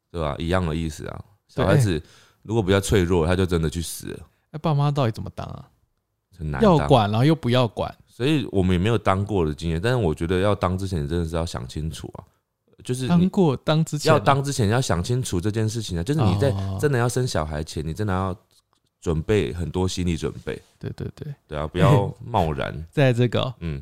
[0.10, 0.34] 对吧？
[0.40, 1.22] 一样的意思啊。
[1.50, 2.02] 小孩子
[2.44, 4.20] 如果比较脆弱，他就真的去死了，
[4.52, 5.68] 那、爸妈到底怎么当啊？
[6.38, 6.78] 很难当。
[6.78, 7.94] 要管，然后又不要管。
[8.08, 12.24] 所以我们也没有当过的经验，但是我觉得要当之前真的是要想清楚啊，
[12.86, 18.34] 就是你当过当之前啊要当之前要想清楚这件事情啊，就是你在哦真的要生小孩前，你真的要
[19.02, 23.82] 准备很多心理准备，对对对，对啊，不要贸然， 在这个哦、嗯，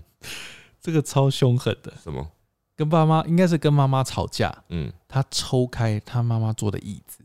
[0.81, 2.27] 这个超凶狠的，什么，
[2.75, 7.23] 跟爸妈应该是跟妈妈吵架，嗯，他抽开他妈妈坐的椅子，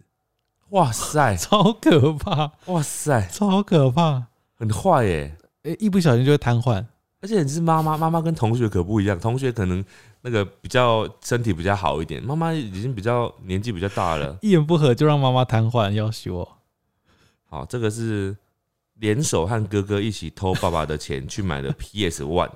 [0.70, 4.26] 哇塞， 超可怕，哇塞，超可怕。
[4.54, 5.36] 很坏耶！
[5.64, 6.84] 哎、一不小心就会瘫痪。
[7.20, 9.84] 而且你是妈妈，妈妈跟同学可不一样，同学可能
[10.22, 14.38] 那个比较身体比较好一点，妈妈已经比较年纪比较大了。
[14.42, 16.58] 一言不合就让妈妈瘫痪，要死我！
[17.52, 18.34] 好，这个是
[18.94, 22.50] 联手和哥哥一起偷爸爸的钱去买的 PS One，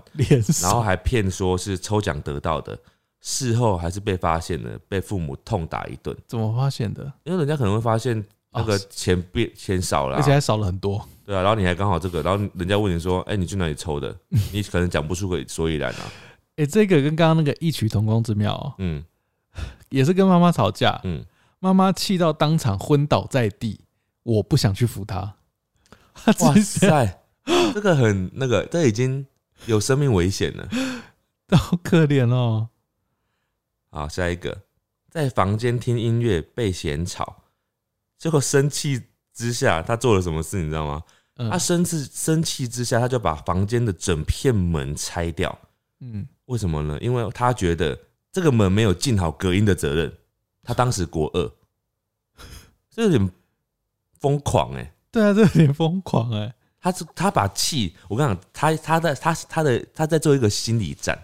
[0.63, 2.79] 然后还骗说是抽奖得到的，
[3.21, 7.13] 事后还是被发现了，被父母痛打一顿，怎么发现的？
[7.25, 11.07] 因为人家可能会发现那个哦钱变钱少了啊、而且还少了很多。
[11.27, 14.17] 对啊，然后你还刚好这个，然后人家问你说，哎、你去哪里抽的？
[14.51, 16.01] 你可能讲不出个所以然啊。
[16.57, 19.05] 哎、这个跟刚刚那个异曲同工之妙、哦，嗯
[19.91, 21.23] 也是跟妈妈吵架，嗯，
[21.59, 23.79] 妈妈气到当场昏倒在地，
[24.27, 25.37] 我不想去扶他。
[26.41, 27.23] 哇塞，
[27.73, 29.25] 这个很那个，这已经
[29.67, 30.69] 有生命危险了。
[31.57, 32.69] 好可怜哦。
[33.91, 34.65] 好，下一个，
[35.09, 37.45] 在房间听音乐被嫌吵，
[38.19, 39.01] 结果生气
[39.33, 40.57] 之下，他做了什么事？
[40.59, 41.03] 你知道吗？
[41.37, 45.57] 嗯他生气生气之下，他就把房间的整片门拆掉。
[46.01, 46.99] 嗯，为什么呢？
[47.01, 47.97] 因为他觉得
[48.33, 50.13] 这个门没有尽好隔音的责任。
[50.63, 51.53] 他当时国二，
[52.91, 53.31] 这有点
[54.27, 61.17] 疯狂哎、对啊，这有点疯狂哎、他是他把气，我跟你讲，他他在他他的他在做一个心理战。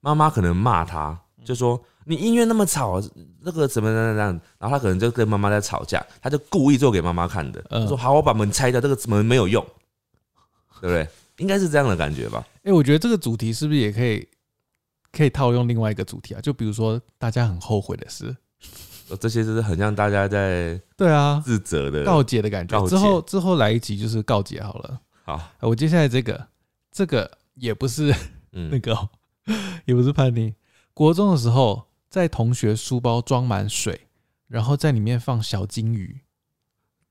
[0.00, 3.00] 妈妈可能骂他，就说你音乐那么吵，
[3.42, 9.64] 那个怎么怎么怎么样，然后他可能就跟妈妈在吵架，他就故意做给妈妈看的，嗯他说好，我把门拆掉，这个门没有用，
[10.80, 11.08] 对不对？
[11.36, 12.44] 应该是这样的感觉吧？
[12.64, 14.28] 哎、我觉得这个主题是不是也可以
[15.12, 16.40] 可以套用另外一个主题啊？
[16.40, 18.36] 就比如说大家很后悔的事，
[19.16, 22.86] 这些就是很像大家在对啊，自责的告解的感觉。
[22.86, 25.00] 之后之后来一集就是告解好了。
[25.24, 26.48] 好，啊我接下来这个
[26.90, 28.08] 这个也不是
[28.50, 29.08] 那嗯， 个哦、
[29.86, 30.54] 也不是叛逆。
[30.94, 34.08] 国中的时候，在同学书包装满水，
[34.48, 36.20] 然后在里面放小金鱼，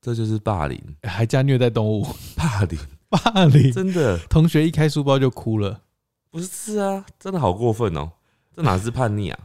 [0.00, 2.78] 这就是霸凌，还加虐待动物， 霸凌，
[3.08, 3.72] 霸凌。
[3.72, 5.82] 真的同学一开书包就哭了，
[6.30, 8.12] 不是啊，真的好过分哦，
[8.54, 9.38] 这哪是叛逆啊？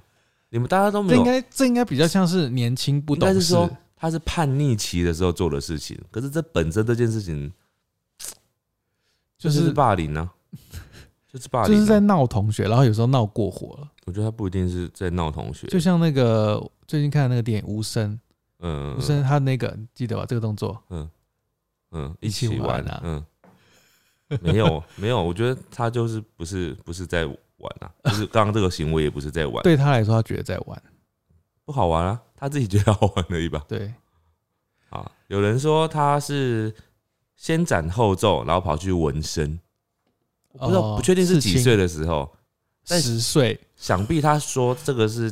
[0.50, 3.41] 你们大家都没有这应，该这应该比较像是年轻不应该懂事。
[3.41, 7.52] 是说他是叛逆期的时候做的事情，可是这本身这件事情
[9.38, 10.30] 就就是是霸凌呢、
[11.32, 18.14] 就是霸凌、 啊，就是在闹同学，然后有时候闹过火了，我觉得他不一定是在闹同学，就像那个最近看的那个电影《无声》，
[18.60, 18.95] 嗯。
[18.98, 20.26] 无声他那个你记得吧？
[20.28, 20.82] 这个动作。
[20.89, 21.10] 嗯。
[21.91, 23.02] 嗯一一起玩起玩啊。
[23.04, 23.26] 嗯，
[24.41, 27.26] 没有没有，我觉得他就是不是不是在
[27.58, 30.82] 玩啊，就是刚刚这个行为也不是在玩，对他来说，他觉得在玩。
[31.66, 33.66] 不好玩啊，他自己觉得好玩而已吧。
[33.68, 33.93] 对，
[34.89, 36.74] 啊，有人说他是
[37.36, 39.60] 先斩后奏，然后跑去纹身，
[40.53, 42.34] 我不知道哦不确定是几岁的时候，
[42.88, 45.30] 但十岁，想必他说这个是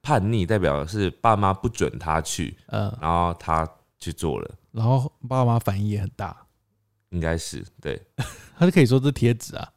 [0.00, 6.34] 叛逆，代表是爸妈不准他去，嗯，然后他去做了，然后爸妈反应也很大，
[7.10, 8.00] 应该是对，
[8.56, 9.72] 他是可以说这贴纸啊。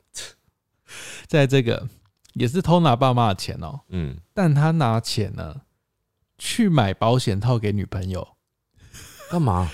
[1.27, 1.87] 在这个
[2.33, 5.55] 也是偷拿爸妈的钱哦，嗯，但他拿钱呢
[6.37, 8.27] 去买保险套给女朋友，
[9.29, 9.69] 干嘛？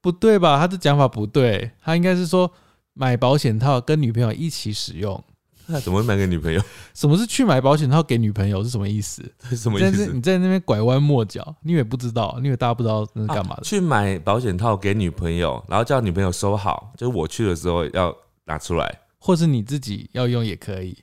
[0.00, 0.58] 不对吧？
[0.58, 2.50] 他的讲法不对，他应该是说
[2.94, 5.22] 买保险套跟女朋友一起使用。
[5.66, 6.60] 那怎么会买给女朋友？
[6.94, 9.22] 什么是去买保险套给女朋友是什么意思？
[9.48, 10.06] 是什么意思？
[10.12, 12.36] 你在那边拐弯抹角，你以为不知道？
[12.40, 13.60] 你以为大家不知道那是干嘛的？
[13.60, 18.12] 啊去买保险套给女朋友，然后叫女朋友收好，就是我去的时候要
[18.46, 18.98] 拿出来。
[19.20, 20.98] 或是你自己要用也可以。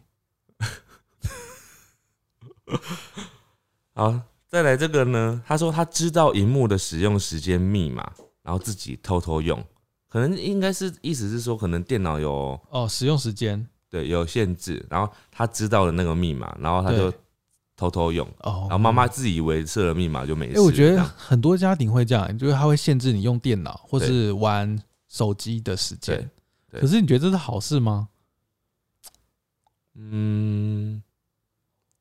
[3.93, 5.41] 好，再来这个呢？
[5.45, 8.11] 他说他知道荧幕的使用时间密码，
[8.43, 9.63] 然后自己偷偷用，
[10.09, 17.13] 可能应该是意思是说，可能电脑有哦，使用时间对有限制，然后他知道了那个密码，然后他就
[17.75, 20.57] 偷偷用，哦然后妈妈自以为设了密码就没事。
[20.57, 26.29] 哎、我觉得很多家庭会这样，就是他会限制你用电脑或是玩手机的时间
[26.71, 28.09] 可是你觉得这是好事吗？
[29.95, 31.01] 嗯，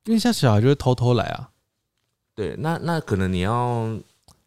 [0.05, 1.51] 因为像小孩就会偷偷来啊，
[2.35, 3.99] 对，那那可能你要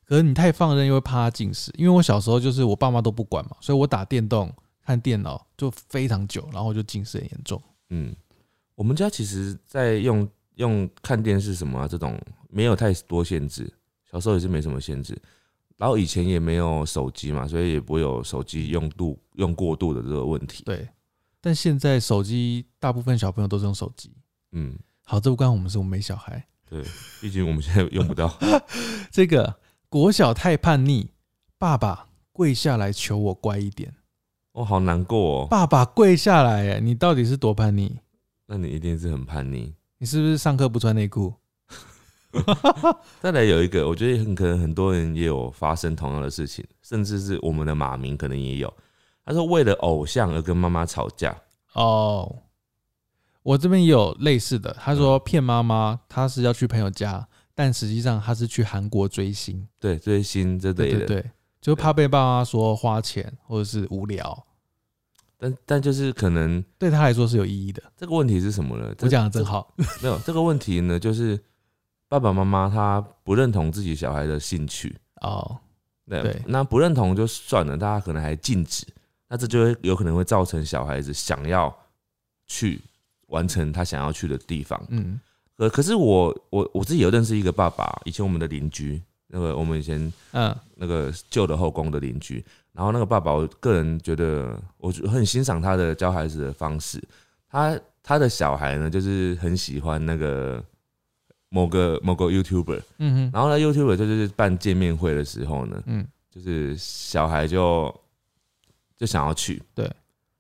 [0.05, 1.71] 可是你太放任又会怕他近视。
[1.77, 4.53] 因为我小时候就是我爸妈都不管嘛，所以我打电动、
[4.85, 7.61] 看电脑就非常久，然后就近视很严重。
[7.89, 8.15] 嗯，
[8.75, 13.71] 我们家其实，在用用看电视什么啊这种没有太多限制，
[14.11, 15.19] 小时候也是没什么限制。
[15.79, 20.61] 然后以前也没有手机嘛，所以也不会有手机用度用过度的这个问题。
[20.65, 20.85] 对，
[21.39, 24.11] 但现在手机大部分小朋友都是用手机。
[24.51, 26.45] 嗯，好，这不关我们事，我们没小孩。
[26.69, 26.83] 对，
[27.21, 28.37] 毕竟我们现在用不到。
[29.09, 29.55] 这个
[29.87, 31.11] 国小太叛逆，
[31.57, 33.95] 爸爸跪下来求我乖一点。
[34.51, 35.47] 我、好难过哦。
[35.47, 37.97] 爸爸跪下来，哎，你到底是多叛逆？
[38.47, 39.73] 那你一定是很叛逆。
[39.97, 41.33] 你是不是上课不穿内裤？
[43.21, 48.73] 再来有一个，我觉得很可能很多人也有发生同样的事情，甚至是我们的马明可能也有。
[49.25, 51.35] 他说为了偶像而跟妈妈吵架。
[51.73, 52.43] 哦，
[53.43, 54.75] 我这边也有类似的。
[54.79, 59.67] 他说骗妈妈，他是要去朋友家，但实际上他是去韩国追星。
[59.79, 60.97] 对，追星这类的。
[60.99, 64.45] 对对对，就怕被爸妈说花钱或者是无聊，
[65.37, 67.83] 但但就是可能对他来说是有意义的。
[67.95, 68.93] 这个问题是什么呢？
[68.99, 69.73] 我讲的真好。
[70.01, 71.39] 没有这个问题呢，就是
[72.09, 75.57] 爸爸妈妈他不认同自己小孩的兴趣，哦，
[76.07, 78.85] 对，對那不认同就算了，大家可能还禁止，
[79.27, 81.73] 那这就会有可能会造成小孩子想要
[82.47, 82.81] 去
[83.27, 84.83] 完成他想要去的地方。
[84.89, 85.19] 嗯。
[85.55, 90.55] 可，可是我我我自己有认识一个爸爸，以前我们的邻居，那个我们以前嗯。
[90.81, 97.03] 那个旧的后宫的邻居，然后那个爸爸，我个人觉得我很欣赏他的教孩子的方式。
[97.49, 100.63] 他他的小孩呢，就是很喜欢那个
[101.49, 103.31] 某个某个 YouTuber，嗯哼。
[103.33, 106.07] 然后呢，YouTuber 就是办见面会的时候呢，嗯。
[106.31, 107.93] 就是小孩就
[108.95, 109.83] 就想要去，对。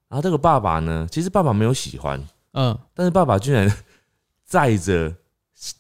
[0.07, 2.77] 然后这个爸爸呢，其实爸爸没有喜欢，嗯。
[2.93, 3.69] 但是爸爸居然
[4.45, 5.11] 载着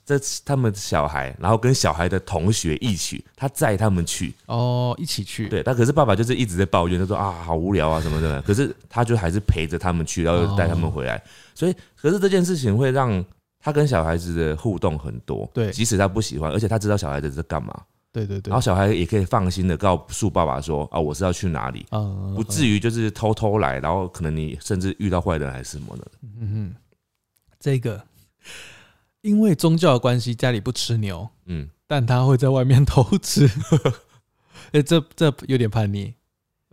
[0.03, 5.47] 这他们小孩，然后跟小孩的同学一起，他载他们去，哦，一起去。
[5.47, 11.23] 对，但可是爸爸就是一直在抱怨，他说啊好无聊啊什么的，可是他就还是陪着他们去，然后又带他们回来，
[11.53, 13.23] 所以可是这件事情会让
[13.59, 15.71] 他跟小孩子的互动很多，对。
[15.71, 17.73] 即使他不喜欢，而且他知道小孩子在干嘛，
[18.11, 18.49] 对对对。
[18.49, 26.75] 然后，小孩也可以放心的告诉爸爸说啊我是要去哪里，嗯，不至于就是偷偷来，然后可能你甚至遇到坏人还是什么的，嗯哼，
[27.59, 28.01] 这个
[29.21, 33.49] 因为宗教的关系，家里不吃牛，嗯，但他会在外面偷吃。
[34.71, 36.13] 哎、这这有点叛逆。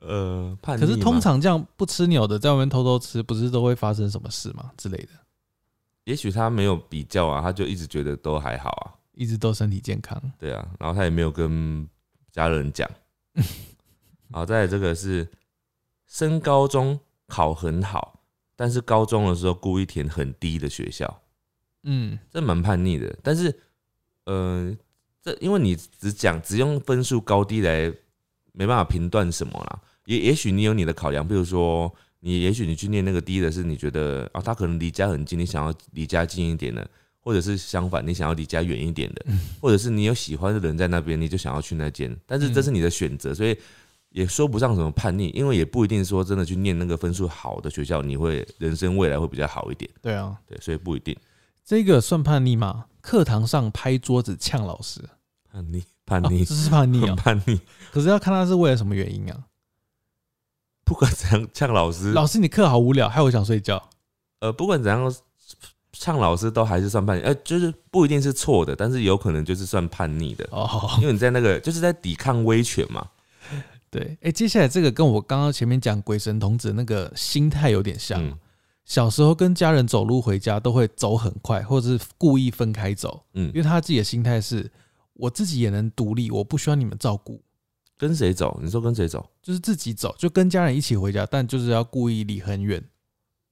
[0.03, 4.71] 呃，叛逆可是通常这样不吃牛的，在外面偷偷吃，不是都会发生什么事吗？
[4.77, 5.09] 之类的，
[6.07, 10.21] 也许他没有比较啊，他就一直觉得都还好啊，一直都身体健康。
[10.39, 11.87] 对啊，然后他也没有跟
[12.31, 12.89] 家人讲。
[14.31, 15.29] 好，再来这个是
[16.07, 18.21] 升高中考很好，
[18.55, 21.23] 但是高中的时候故意填很低的学校，
[21.83, 23.17] 嗯，这蛮叛逆的。
[23.23, 23.61] 但是，
[24.27, 24.73] 呃，
[25.21, 27.93] 这因为你只讲只用分数高低来
[28.53, 29.83] 没办法评断什么啦。
[30.05, 31.93] 也也许你有你的考量，比如说
[32.27, 36.85] 你也许你去念那个低的是你觉得啊，他可能离家很近，你想要离家近一点的，
[37.21, 39.25] 或者是相反，你想要离家远一点的，
[39.61, 42.13] 或者是你有喜欢的人在那边，你就想要去那间。
[42.27, 43.57] 但是这是你的选择，所以
[44.11, 49.89] 也说不上什么叛逆，因为也不一定说真的去念那个分数好的学校，你会人生未来会比较好一点。
[50.03, 51.17] 对啊，对，所以不一定
[51.65, 52.87] 这个算叛逆吗？
[53.01, 55.01] 课堂上拍桌子呛老师，
[55.49, 57.15] 叛逆，叛哦逆，这是叛逆啊哦。
[57.23, 57.61] 叛逆。
[57.93, 59.45] 可是要看他是为了什么原因啊？
[60.87, 63.91] 不管怎样，呛老师，老师，你课好无聊，害我想睡觉。
[64.39, 65.13] 呃，不管怎样，
[65.93, 73.05] 呛老师都还是算叛逆，呃，就是不一定是错的，但是有可能就是算叛逆的，哦，因为你在那个就是在抵抗威权嘛。
[73.91, 78.25] 对，哎、接下来这个跟我刚刚前面讲鬼神童子那个心态有点像。
[78.25, 78.39] 嗯。
[78.85, 83.49] 小时候跟家人走路回家都会走很快，或者是故意分开走，嗯。
[83.49, 84.71] 因，为他自己的心态是，
[85.15, 87.43] 我自己也能独立，我不需要你们照顾，
[87.99, 88.59] 跟谁走？
[88.63, 89.29] 你说跟谁走？
[89.43, 92.83] 就是自己走，就跟家人一起回家，但就是要故意离很远，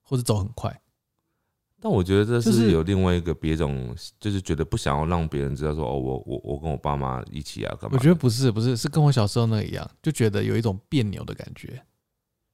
[0.03, 0.81] 或者走很快。
[1.81, 7.97] 但我觉得这是是有另外一个别种，就是觉得不想要让别人知道说哦，我我我跟我爸妈一起啊，干嘛？
[7.99, 11.83] 我觉得不是，不是，是跟我小时候那个一样，就觉得有一种别扭的感觉。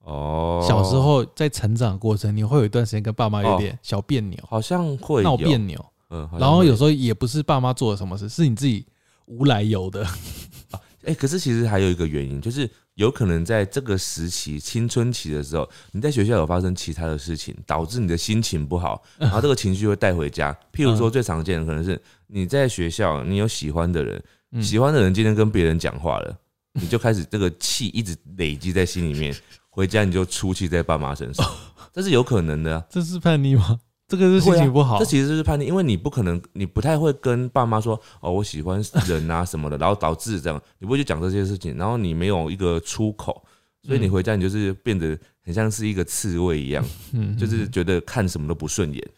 [0.01, 8.85] 哦，小时候在成长过程，你会有一段时间跟爸妈有点小别扭、好像会闹别，扭，嗯，然后有时候也不是爸妈做了什么事，是你自己
[9.27, 10.05] 无来由的。
[11.05, 20.53] 哎、可是其实还有一个原因，就是有可能在这个时期青春期的时候，你在学校有发生其他的事情，导致你的心情不好，然后这个情绪会带回家。
[20.73, 24.23] 譬如说，最常见的可能是你在学校，你有喜欢的人，
[24.53, 26.37] 嗯喜欢的人今天跟别人讲话了，
[26.75, 29.35] 你就开始这个气一直累积在心里面，
[29.71, 31.49] 回家你就出气在爸妈身上，
[31.93, 33.81] 这是有可能的啊、这是叛逆吗？
[34.11, 34.99] 这个是心情不好。
[34.99, 43.41] 这其实就是叛逆，因为你不可能，你不太会跟爸妈说哦，我喜欢人啊什么的，然后导致这样，你不会去讲这些事情，然后你没有一个出口，
[43.85, 46.85] 所以你回家你就是变得很像是一个刺猬一样，
[47.15, 49.09] 嗯就是觉得看什么都不顺眼。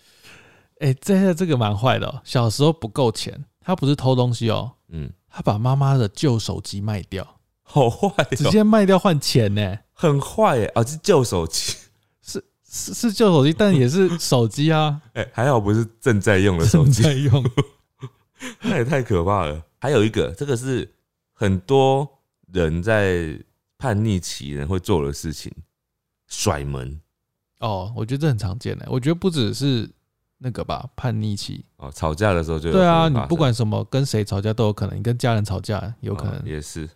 [0.81, 2.21] 哎、这这个蛮坏的、哦。
[2.25, 7.27] 小时候不够钱，他不是偷东西哦，嗯，他把妈妈的旧手机卖掉，
[7.63, 9.79] 好坏、直哦，接卖掉换钱呢。
[9.95, 10.67] 很坏耶！
[10.75, 11.77] 啊，是旧手机，
[12.73, 17.45] 是是旧手机，但也是 手机啊，哎、还好不是正在用的手机，正在用。
[18.63, 19.63] 那也太可怕了。
[19.79, 20.91] 还有一个，这个是
[21.35, 22.09] 很多
[22.51, 23.39] 人在
[23.77, 25.53] 叛逆期人会做的事情，
[26.27, 26.99] 甩门。
[27.61, 28.87] 哦，我觉得这很常见的。
[28.89, 29.89] 我觉得不只是
[30.39, 31.65] 那个吧，叛逆期。
[31.77, 36.43] 哦，吵架的时候就对啊，你不管什么跟谁吵架都有可能，你跟家人吵架有可能哦。
[36.45, 36.89] 也是，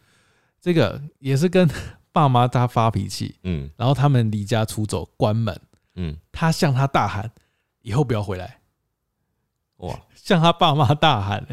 [0.61, 1.69] 这个也是跟
[2.13, 5.55] 爸妈他发脾气，嗯然后他们离家出走，关门，
[5.97, 7.31] 嗯，他向他大喊
[7.83, 8.61] ：“以后不要回来。
[9.79, 11.45] 哇，”向他爸妈大喊、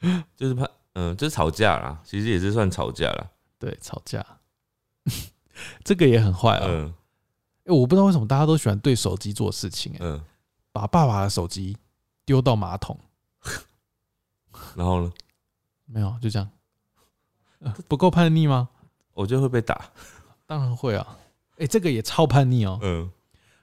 [0.00, 4.24] 欸，就是怕，嗯，就是吵架啦，其实也是算吵架啦，对，吵架，
[5.84, 6.94] 这个也很坏啊、嗯。
[7.64, 10.24] 欸我不知道为什么大家都喜欢对手机做事情、欸，嗯，
[10.72, 11.76] 把爸爸的手机
[12.24, 12.98] 丢到马桶，
[14.74, 15.12] 然后呢，
[15.84, 16.50] 没有，就这样，
[17.60, 18.70] 呃不够叛逆吗？
[19.12, 19.90] 我觉得会被打，
[20.46, 21.18] 当然会啊，
[21.58, 23.10] 哎、这个也超叛逆哦，嗯，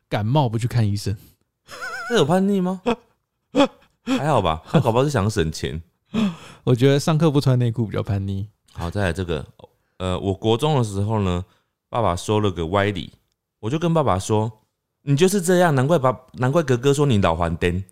[0.10, 1.16] 感冒不去看医生，
[2.10, 2.82] 这有叛逆吗？
[4.04, 5.82] 还好吧，他搞不好是想省钱。
[6.64, 8.48] 我觉得上课不穿内裤比较叛逆。
[8.74, 9.46] 好，再来这个，
[9.98, 11.44] 呃，我国中的时候呢，
[11.90, 13.14] 爸爸说了个歪理，
[13.60, 14.52] 我就跟爸爸说
[15.04, 17.84] ：“你就是这样，难怪爸，难怪哥哥说你老还灯。”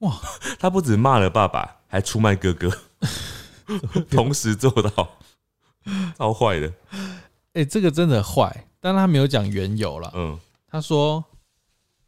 [0.00, 0.12] 哇，
[0.58, 2.70] 他不止骂了爸爸，还出卖哥哥，
[4.10, 5.16] 同时做到，
[6.18, 6.72] 超坏的。
[7.54, 10.12] 哎、这个真的坏，但他没有讲缘由了。
[10.14, 11.24] 嗯，他说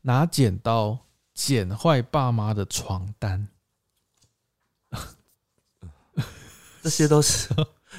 [0.03, 0.99] 拿剪刀
[1.33, 3.49] 剪坏爸妈的床单，
[6.83, 7.49] 这些都是，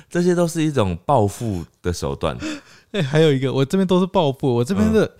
[0.07, 2.37] 这些都是一种报复的手段，
[2.93, 5.11] 哎、还有一个，我这边都是报复，我这边的、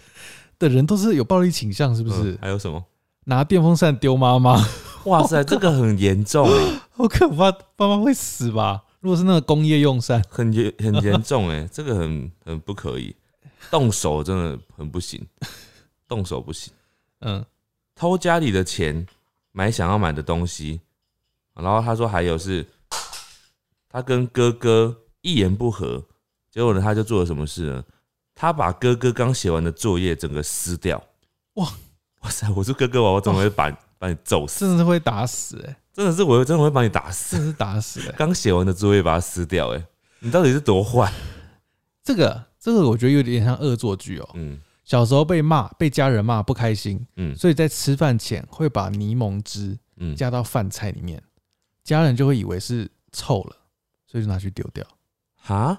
[0.60, 2.34] 的人都是有暴力倾向，是不是？
[2.34, 2.86] 嗯还有什么？
[3.26, 4.64] 拿电风扇丢妈妈，
[5.06, 6.48] 哇塞，这个很严重。
[6.48, 8.84] 哎，好可怕，爸妈会死吧？
[9.00, 13.16] 如果是那个工业用扇，很严很严重哎，这个很很不可以，
[13.70, 15.26] 动手真的很不行，
[16.08, 16.74] 动手不行。
[17.22, 17.46] 嗯，
[17.96, 19.06] 偷家里的钱
[19.52, 20.82] 买想要买的东西，
[21.54, 22.66] 然后他说还有是，
[23.90, 26.04] 他跟哥哥一言不合，
[26.52, 27.84] 结果呢他就做了什么事呢？
[28.36, 31.04] 他把哥哥刚写完的作业整个撕掉。
[31.54, 31.68] 哇
[32.22, 32.48] 哇塞！
[32.56, 34.60] 我说哥哥，我我怎么会把把你揍死？
[34.60, 37.46] 真的是会打死、哎，真的是我真的会把你打死真。
[37.46, 39.84] 的是打死、哎，刚写完的作业把它撕掉，哎，
[40.20, 41.12] 你到底是多坏？
[42.04, 44.30] 这个这个我觉得有点像恶作剧哦。
[44.34, 44.60] 嗯。
[44.84, 47.36] 小时候被骂，被家人骂不开心，嗯。
[47.36, 51.22] 所以在吃饭前会把柠檬汁嗯，加到饭菜里面，
[51.84, 53.56] 家人就会以为是臭了，
[54.06, 54.86] 所以就拿去丢掉，
[55.36, 55.78] 哈，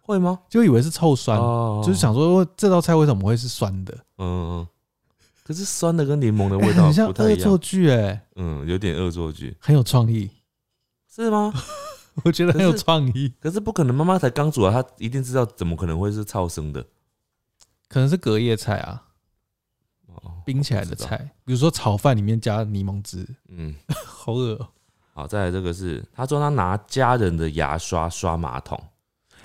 [0.00, 0.38] 会吗？
[0.48, 1.82] 就以为是臭酸，哦。
[1.84, 3.92] 就是想说这道菜为什么会是酸的？
[4.18, 4.68] 嗯，嗯
[5.44, 10.30] 可是酸的跟柠檬的味道欸很像不太一恶作样，剧哎、嗯，有点恶作剧，很有创意，
[11.14, 11.52] 是吗？
[12.24, 16.84] 我觉得很有创意，可是不可能，妈妈才刚煮啊，她一定知道怎么可能会是超生的
[17.88, 19.04] 可能是隔夜菜啊，
[20.06, 24.68] 哦，冰起来的菜，比如说炒饭里面加柠檬汁，嗯，好恶、喔。
[25.14, 28.80] 好，再来这个是，他说他拿家人的牙刷刷马桶，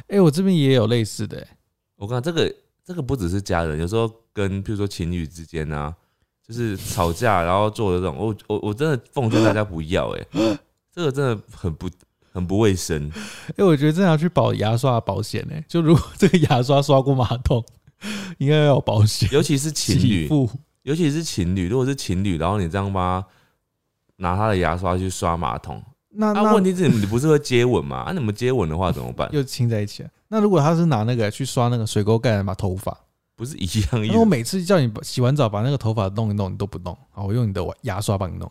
[0.08, 1.48] 哎、我这边也有类似的、欸，
[1.96, 5.96] 我看这个这个不只是家人，有时候跟譬如说情侣之间啊，
[6.46, 10.60] 就是吵架然后做的这种，我我我真的奉劝大家不要、欸，哎，
[10.94, 11.90] 这个真的很不
[12.34, 13.12] 很不卫生，
[13.56, 17.64] 哎、 我觉得真的要去保牙刷的保险呢、就如果这个牙刷刷过马桶，
[18.40, 20.50] 应该要有保险，尤其是情给侣，付。
[20.82, 23.28] 尤其是情侣，如果是情侣，然后你这样帮他
[24.18, 27.98] 拿他的牙刷去刷马桶，啊，那那问题是你不是会接吻吗？
[27.98, 29.30] 啊，你们接吻的话怎么办？
[29.32, 30.10] 又亲在一起了。
[30.28, 32.92] 那如果他是拿那个去刷那个水沟盖来把头发，
[33.36, 34.24] 不不是一样因为我。
[34.24, 38.50] 每次叫你洗完澡把那个头发弄一弄，你都不弄，好，我用你的牙刷帮你弄。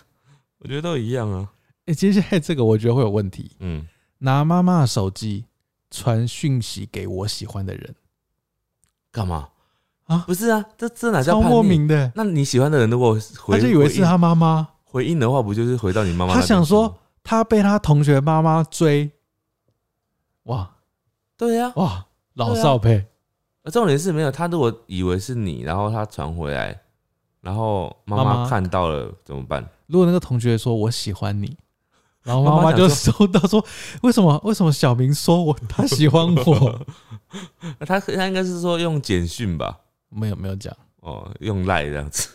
[0.60, 1.48] 我觉得都一样啊。
[1.86, 3.86] 哎、接下来这个我觉得会有问题，嗯，
[4.18, 5.44] 拿妈妈的手机
[5.90, 7.94] 传讯息给我喜欢的人，
[9.12, 9.48] 干嘛
[10.04, 11.54] 啊不是啊，这这哪叫超叛逆？
[11.54, 16.34] 莫名的，那你喜欢的人如果回他就以为是他妈妈，回应回应的话，不就是回到你妈妈？
[16.34, 19.10] 他想说，他被他同学妈妈追，
[20.44, 20.76] 哇
[21.36, 23.06] 对呀、哇，老少配，
[23.62, 26.80] 呃重点是没有他，如果以为是你，然后他传回来，
[27.40, 29.68] 然后妈妈妈妈看到了怎么办？
[29.86, 31.56] 如果那个同学说我喜欢你，
[32.24, 33.64] 然后妈妈妈就收到说，
[34.02, 36.86] 为什么为什么小明说我他喜欢我？
[37.86, 39.78] 他他应该是说用简讯吧？
[40.08, 42.28] 没有没有讲，哦，用赖这样子。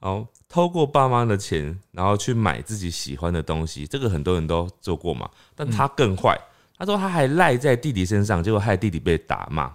[0.00, 5.28] 好，偷过爸妈的钱，然后去买自己喜欢的东西，这个很多人都做过嘛。
[5.54, 6.40] 但他更坏，
[6.78, 9.74] 他说他还赖在弟弟身上，结果害弟弟被打骂。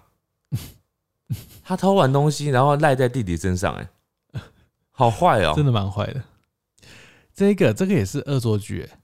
[1.64, 4.42] 他偷完东西，然后赖在弟弟身上、哎，
[4.92, 6.24] 好坏哦、真的蛮坏的。
[7.34, 9.00] 这个这个也是恶作剧、欸，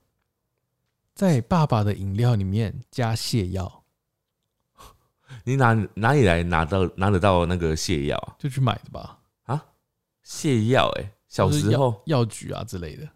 [1.14, 3.84] 在爸爸的饮料里面加泻药，
[5.44, 8.36] 你哪哪里来拿到拿得到那个泻药啊？
[8.38, 9.18] 就去买的吧。
[9.44, 9.66] 啊
[10.24, 13.08] 泻药哎，小就是药时候药局啊之类的。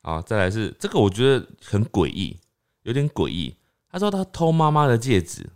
[0.00, 2.40] 好，再来是这个，我觉得很诡异，
[2.82, 3.56] 有点诡异。
[3.88, 5.48] 他说他偷妈妈的戒指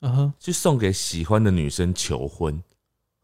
[0.00, 2.62] 嗯哼，去送给喜欢的女生求婚。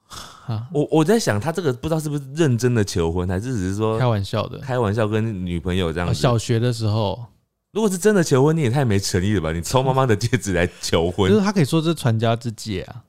[0.09, 4.59] 哈，我我在想，他这个不知道是不是认真的求婚，还是只是说开玩笑的。
[4.59, 7.27] 开玩笑跟女朋友这样小学的时候，
[7.73, 9.53] 如果是真的求婚，你也太没诚意了吧？
[9.53, 13.05] 你抽妈妈的戒指来求婚就是，他可以说这是传家之戒啊，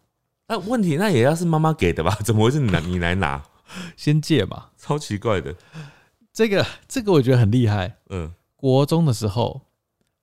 [0.48, 2.18] 那问题那也要是妈妈给的吧？
[2.26, 3.43] 怎么会是你拿你来拿？
[3.95, 4.68] 先借嘛。
[4.78, 5.54] 超奇怪的。
[6.34, 7.98] 这个这个我觉得很厉害。
[8.10, 9.62] 嗯国中的时候，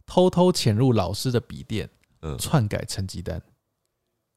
[0.07, 1.89] 偷偷潜入老师的笔电，
[2.23, 3.41] 嗯，篡改成绩单。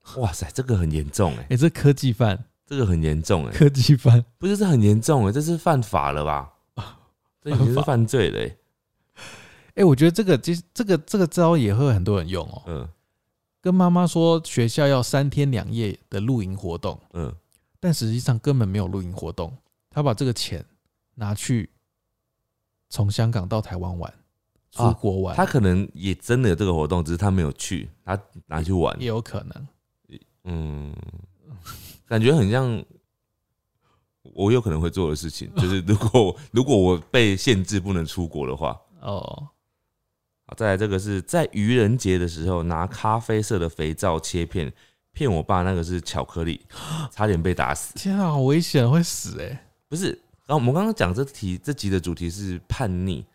[0.17, 4.23] 哇塞，这个很严重哎、哎、这科技犯，这个很严重哎、科技犯。
[4.37, 6.53] 不是这很严重哎、这是犯法了吧？
[7.41, 8.55] 这已经是犯罪了哎、
[9.75, 12.61] 哎、我觉得这个其实这个这个招也会很多人用哦。
[12.67, 12.89] 嗯
[13.59, 17.35] 跟妈妈说学校要三天两夜的露营活动，嗯，
[17.81, 19.51] 但实际上根本没有露营活动。
[19.89, 20.63] 他把这个钱
[21.15, 21.69] 拿去
[22.87, 24.13] 从香港到台湾玩，
[24.71, 29.07] 出啊国玩，他可能也真的有这个活动，只是他没有去，他拿去玩也。
[29.07, 29.67] 有可能。
[30.47, 30.93] 嗯，
[32.07, 32.83] 感觉很像
[34.33, 38.79] 我有可能会做的事情， 就是如果如果我被限制不能出国的话。
[39.01, 39.47] 哦，
[40.45, 44.73] 好，再来这个是在愚人节的时候拿咖啡色的肥皂切片
[45.13, 46.61] 骗我爸那个是巧克力，
[47.11, 47.93] 差点被打死。
[47.95, 50.07] 天啊，好危险，会死哎、不是，
[50.45, 53.25] 然后我们刚刚讲这题这集的主题是叛逆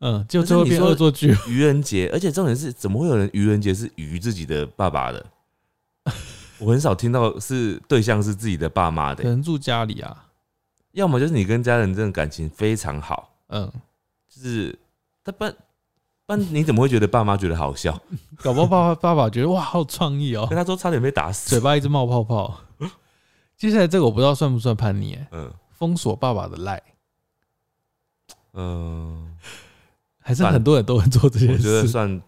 [0.00, 1.34] 嗯，就最后变恶作剧。
[1.48, 5.24] 愚人节，而且重点是怎么会有人愚人节是愚自己的爸爸的？
[6.58, 10.26] 我很少听到是对象是自己的爸妈的，可能住家里啊，
[10.92, 13.70] 要么就是你跟家人真的感情非常好，嗯，
[14.28, 14.78] 就是
[15.24, 15.54] 他不然
[16.26, 18.00] 不然你怎么会觉得爸妈觉得好笑？
[18.42, 20.46] 搞不好爸爸爸爸觉得哇，好有创意哦。
[20.48, 21.50] 跟，他说差点被打死。
[21.50, 22.60] 嘴，巴一直冒泡泡。
[23.56, 25.52] 接下来这个我不知道算不算叛逆、欸，嗯。
[25.76, 26.80] 封锁爸爸的赖，
[28.52, 29.36] 嗯，
[30.20, 32.22] 还是算很多人都会做这我件事，觉得算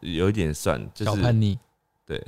[0.00, 1.58] 有一点算，就是小叛逆。
[2.06, 2.22] 对，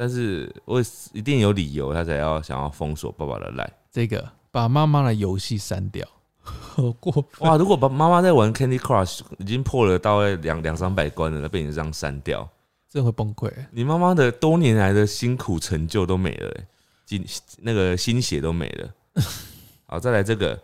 [0.00, 0.80] 但是我
[1.12, 3.68] 一定有理由，他才要想要封锁爸爸的赖。
[3.90, 6.06] 这个把妈妈的游戏删掉，
[6.38, 7.24] 好过分。
[7.40, 12.48] 哇，如果把妈妈在玩 Candy Crush 已经破了大概两两三百关了，那被你这样删掉，
[12.88, 13.52] 这会崩溃。
[13.72, 16.66] 你妈妈的多年来的辛苦成就都没了、欸，
[17.04, 17.26] 心
[17.60, 18.94] 那个心血都没了。
[19.86, 20.56] 好，再来这个，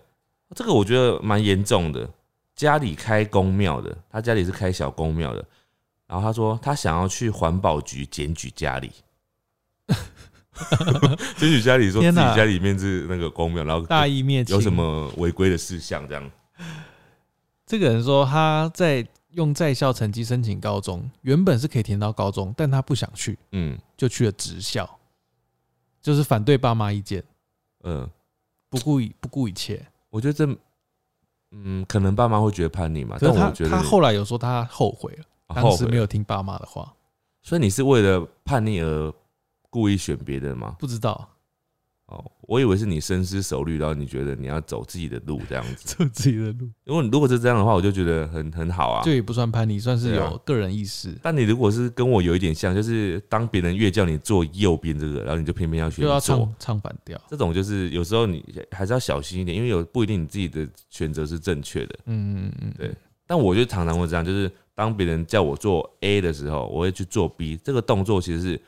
[0.55, 2.09] 这个我觉得蛮严重的。
[2.55, 5.45] 家里开公庙的，他家里是开小公庙的，
[6.07, 8.93] 然后他说他想要去环保局检举家里，
[11.37, 14.55] 检举家里说自己家里面是那个公庙，然后大义灭亲。
[14.55, 14.73] 有什？
[14.73, 16.31] 么违规的事项这样。
[17.67, 24.89] 这个人说他在用在校成绩申请高中，原本是可以填到高中，但他不想去，嗯就去了职校，
[26.03, 27.25] 就是反对爸妈意见，
[27.85, 28.09] 嗯，
[28.69, 29.85] 不顾一不顾一切。
[30.11, 30.57] 我觉得这，
[31.53, 35.25] 嗯，可能爸妈会觉得叛逆嘛，但我觉得他后来有说他后悔了，
[35.55, 36.93] 当时没有听爸妈的话，
[37.43, 39.13] 所以你是为了叛逆而
[39.75, 40.77] 故意选别的吗？
[40.79, 41.29] 不知道
[42.07, 45.97] 哦，我以为是你深思熟虑，然后你觉得你要走自己的路这样子。
[45.99, 49.17] 走自己的路，如果如果是这样的话，我就觉得很很好啊这。
[49.17, 57.21] 也不算叛逆，算是有个人意识，但你如果是跟我有一点像，就是当别人越叫你做右边这个，然后你就偏偏要选就要做唱，唱反调。
[57.29, 61.99] 这种就是有时候你还是要小心一点，因为有不一定你自己的选择是正确的。
[62.07, 62.95] 嗯嗯嗯，对
[63.27, 67.57] 但我就常常会这样，就是当别人叫我做 A 的时候，我会去做 B。
[67.57, 68.61] 这个动作其实是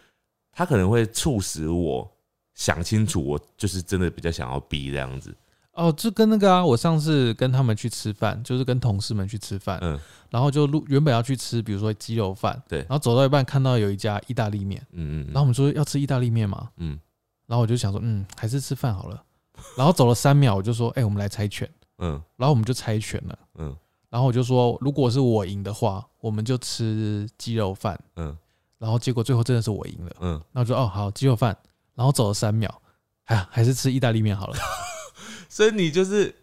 [0.57, 2.11] 他可能会促使我
[2.55, 5.37] 想清楚，我就是真的比较想要逼这样子。
[5.73, 10.01] 哦，就跟那个啊，我上次跟他们去吃饭，就是跟同事们去吃饭，嗯。
[10.31, 12.79] 然后就路原本要去吃，比如说鸡肉饭，对。
[12.79, 16.99] 然后走到一半看到有一家意大利面，嗯嗯，然后我们说要吃意大利面嘛，嗯。
[17.47, 19.23] 然后我就想说，嗯，还是吃饭好了。
[19.77, 22.13] 然后走了三秒，我就说，哎、我们来猜拳，嗯。
[22.37, 23.39] 然后我们就猜拳了。
[23.59, 23.77] 嗯。
[24.09, 28.01] 然后我就说，如果是我赢的话，我们就吃鸡肉饭。
[28.17, 28.35] 嗯
[28.79, 31.57] 然后结果最后真的是我赢了，嗯，那我就哦好鸡肉饭。
[31.95, 32.83] 然后走了三秒，
[33.25, 34.57] 哎呀，还是吃意大利面好了。
[35.49, 36.35] 所以你就是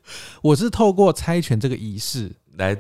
[0.42, 2.76] 我是透过猜拳这个仪式来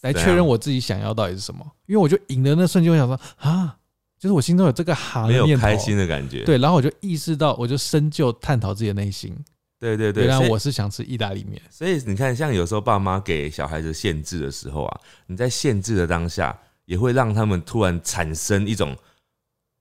[0.00, 3.76] 来确认我自己想要到底是什么，因为我就赢的那瞬间，我想说啊，
[4.18, 6.44] 就是我心中有这个哈的念头没有开心的感觉。
[6.44, 9.36] 对，然后我就意识到，我就深究探讨自己的内心，
[9.78, 11.60] 对对对，原来我是想吃意大利面。
[11.68, 16.58] 所以你看，像有时候爸妈给小孩子限制的时候啊，你在限制的当下，
[16.88, 18.96] 也会让他们突然产生一种，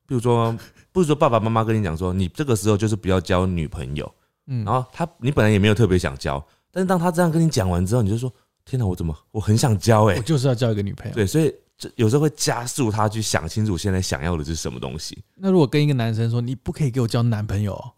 [0.05, 0.53] 比如说，
[0.91, 4.13] 不是说爸爸妈妈跟你讲说，你这个时候就是不要交女朋友，
[4.47, 8.29] 嗯，然后他你本来也没有特别想交，但是当他这样跟你讲完之后，你就说，
[8.65, 11.15] 天哪，我怎么我很想交哎、我就是要交一个女朋友。
[11.15, 15.17] 对，所以这有时候会加速他去想清楚现在想要的是什么东西。
[15.35, 17.93] 那如果跟一个男生说你不可以给我交男朋友哦，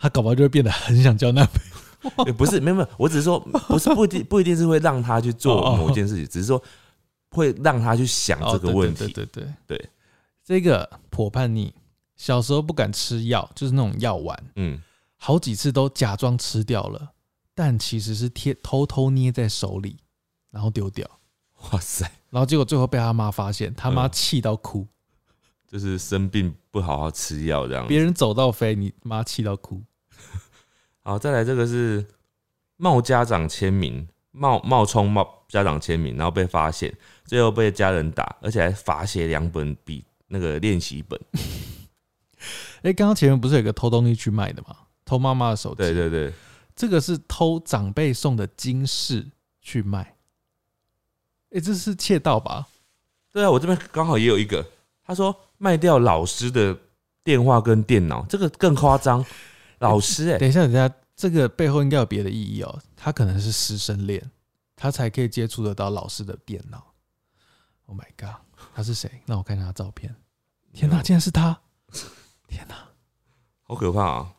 [0.00, 1.76] 他搞不好就会变得很想交男朋友。
[2.26, 6.62] 也不是，没有没有，我只是说，不是不一定不一定是会让他去做某件事情，只是说
[7.36, 9.04] 会让他去想这个问题。
[9.04, 9.76] 哦对对对对。
[9.78, 9.90] 对。
[10.42, 11.74] 这个颇叛逆，
[12.14, 14.80] 小时候不敢吃药，就是那种药丸，嗯，
[15.16, 17.10] 好几次都假装吃掉了，
[17.52, 19.96] 但其实是贴偷偷捏在手里，
[20.52, 21.04] 然后丢掉，
[21.72, 24.12] 哇塞，然后结果最后被他妈发现，他妈嗯。
[24.12, 24.86] 气到哭，
[25.66, 27.88] 就是生病不好好吃药这样子。
[27.88, 29.82] 别人走到飞，你妈气到哭。
[31.02, 32.06] 好，再来这个是
[32.76, 36.96] 冒家长签名，冒冒充冒家长签名，然后被发现，
[37.26, 41.20] 最后被家人打，而且还罚写两本笔那个练习本。
[42.82, 44.76] 哎，刚刚前面不是有个偷东西去卖的吗？
[45.04, 46.32] 偷妈妈的手机，对对对，
[46.74, 49.26] 这个是偷长辈送的金饰
[49.60, 50.14] 去卖。
[51.50, 52.66] 哎，这是窃盗吧？
[53.32, 54.64] 对啊，我这边刚好也有一个，
[55.04, 56.76] 他说卖掉老师的
[57.24, 59.24] 电话跟电脑，这个更夸张。
[59.80, 62.80] 老师哎、等一下，等一下，这个背后应该有别的意义哦。
[62.96, 64.30] 他可能是师生恋，
[64.74, 66.85] 他才可以接触得到老师的电脑。
[67.86, 68.36] Oh my god，
[68.74, 69.10] 他是谁？
[69.26, 70.14] 让我看一下他照片。
[70.72, 71.58] 天哪，竟然是他！
[72.48, 72.74] 天哪，
[73.62, 74.32] 好可怕啊！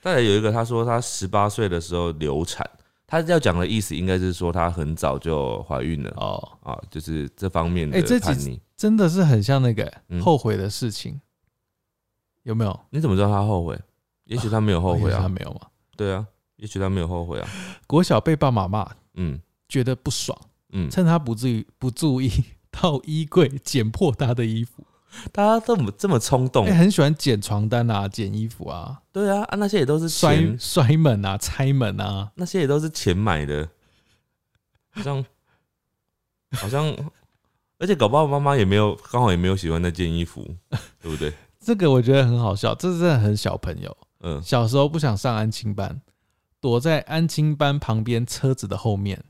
[0.00, 2.68] 再来有一个，他说他十八岁的时候流产，
[3.06, 8.60] 他要讲的意思应该是说他很早就怀孕了哦，啊，就是这方面哎这几的叛逆。
[8.76, 11.20] 真的是很像那个嗯后悔的事情，
[12.44, 12.80] 有没有？
[12.90, 13.78] 你怎么知道他后悔？
[14.24, 15.62] 也许他没有后悔啊，没有嘛。
[15.96, 16.26] 对啊，
[16.56, 17.48] 也许他没有后悔啊。
[17.86, 20.38] 国小被爸妈骂，嗯觉得不爽，
[20.70, 22.30] 嗯，趁他不注意不注意，
[22.80, 24.84] 到衣柜剪破他的衣服。
[25.32, 32.30] 大家这么这么冲动哎、，很喜欢捡床单啊，捡衣服啊，对啊，啊那些也都是摔，摔门啊，拆门啊。
[32.34, 33.66] 那些也都是钱买的，
[34.90, 35.24] 好像
[36.52, 36.94] 好像，
[37.78, 40.44] 而且搞不好妈妈也没有，刚好也没有喜欢那件衣服，
[41.00, 41.32] 对不对？
[41.58, 43.96] 这个我觉得很好笑，这真的很小朋友。
[44.20, 46.02] 嗯，小时候不想上安亲班，
[46.60, 49.24] 躲在安亲班旁边车子的后面，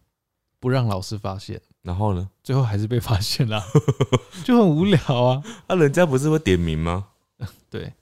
[0.59, 2.29] 不让老师发现，然后呢？
[2.43, 3.63] 最后还是被发现了，
[4.45, 5.41] 就很无聊啊。
[5.69, 7.07] 啊，人家不是会点名吗？
[7.71, 7.93] 对，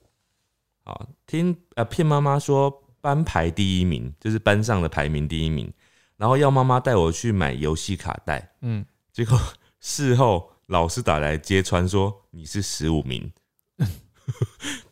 [0.84, 5.70] 啊，听啊骗妈妈说班排第一名，就是班上的排名第一名，
[6.16, 9.38] 然后要妈妈带我去买游戏卡带，嗯，结果
[9.80, 13.30] 事后老师打来揭穿说你是十五名，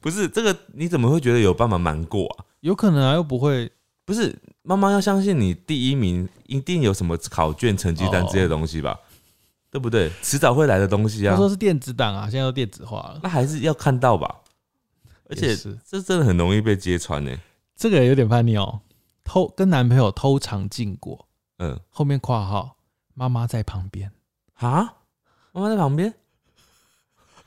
[0.01, 2.45] 不是这个你怎么会觉得有办法瞒过啊？
[2.61, 3.73] 有可能啊，又不会
[4.05, 8.99] 不是妈妈要相信你第一名一定有什么考卷、成绩单之类的东西吧？
[9.71, 10.11] 对不对？
[10.23, 13.21] 迟早会来的东西啊，他说是电子档啊，现在都电子化了。
[13.23, 14.41] 那还是要看到吧？
[15.31, 17.35] 而且是这真的很容易被揭穿呢、
[17.75, 18.83] 这个有点叛逆哦，
[19.25, 21.27] 偷跟男朋友偷尝禁果，
[21.57, 22.77] 嗯，后面括号
[23.15, 24.13] 妈妈在旁边，
[24.57, 24.97] 啊，
[25.53, 26.13] 妈妈在旁边，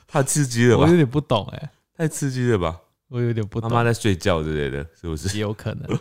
[0.07, 0.95] 太刺激了吧我有？
[0.95, 2.79] 点不懂哎、太刺激了吧？
[3.09, 5.35] 我有点不懂，妈妈在睡觉之类的，是不是？
[5.37, 5.99] 也有可能。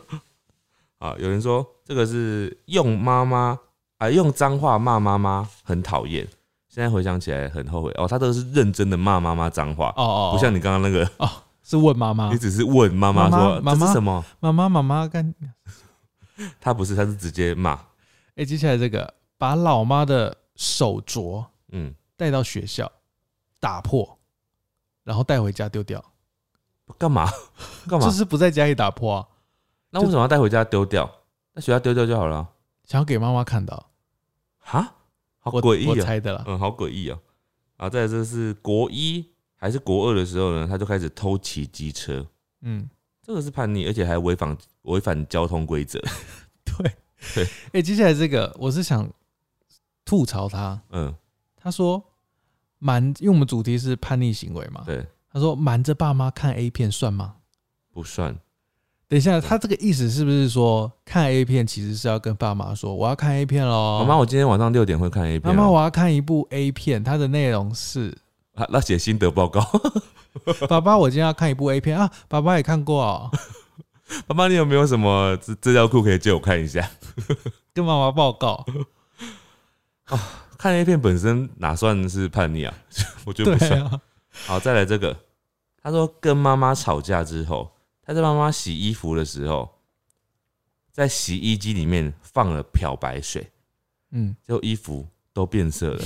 [1.05, 3.59] 啊，有人说这个是用妈妈
[3.99, 6.27] 啊，用脏话骂妈妈很讨厌。
[6.67, 11.31] 现在回想起来很后悔哦，他都是认真的骂妈妈脏话，哦哦，不像你刚刚那个，哦，
[11.63, 15.35] 是问妈妈 你，只是问妈妈说妈妈这是什么，妈妈妈妈干。
[16.59, 17.79] 他不是，他是直接骂，
[18.37, 22.91] 哎、接下来这个把老妈的手镯嗯，带到学校，
[23.61, 24.19] 打破，
[25.05, 26.03] 然后带回家丢掉，
[26.99, 27.31] 干嘛
[27.87, 28.11] 干嘛就？
[28.11, 29.29] 是不在家里打破啊，
[29.95, 31.09] 那为什么要带回家丢掉？
[31.53, 32.49] 那学校丢掉就好了啊
[32.85, 33.91] 想要给妈妈看到。
[34.59, 34.93] 哈，
[35.39, 36.43] 好我诡异哦，我猜的啦。
[36.49, 37.19] 嗯，好诡异哦。
[37.77, 39.25] 啊，再来这是国一
[39.55, 42.27] 还是国二的时候呢，他就开始偷骑机车，
[42.63, 42.91] 嗯，
[43.23, 46.01] 这个是叛逆，而且还违反违反交通规则。
[46.65, 46.93] 对
[47.33, 47.49] 对。
[47.73, 49.09] 哎、接下来这个我是想
[50.05, 51.15] 吐槽他，嗯，
[51.55, 52.03] 他说
[52.81, 57.37] 瞒，因为我们主题是叛逆行为嘛，对，他说瞒着爸妈看 A 片算吗？
[57.93, 58.37] 不算。
[59.07, 64.01] 等一下，他这个意思是不是说看 A 片其实是要跟爸妈说我要看 A 片喽？
[64.01, 65.55] 妈妈，我今天晚上六点会看 A 片、哦。
[65.55, 68.17] 妈妈，我要看一部 A 片，它的内容是
[68.55, 69.61] 啊那写心得报告。
[70.69, 73.31] 爸爸，我今天要看一部 A 片啊，爸爸也看过哦，
[74.27, 76.91] 爸爸，你有没有什么资资料库可以借我看一下？
[77.73, 78.65] 跟妈妈报告。
[80.59, 82.75] 看 A 片本身哪算是叛逆啊？
[83.27, 83.81] 我觉得不算。
[83.83, 84.01] 啊，
[84.47, 85.15] 好，再来这个，
[85.83, 87.71] 他说跟妈妈吵架之后，
[88.05, 89.69] 他在妈妈洗衣服的时候，
[90.93, 93.51] 在洗衣机里面放了漂白水，
[94.11, 96.05] 嗯，结果衣服都变色了。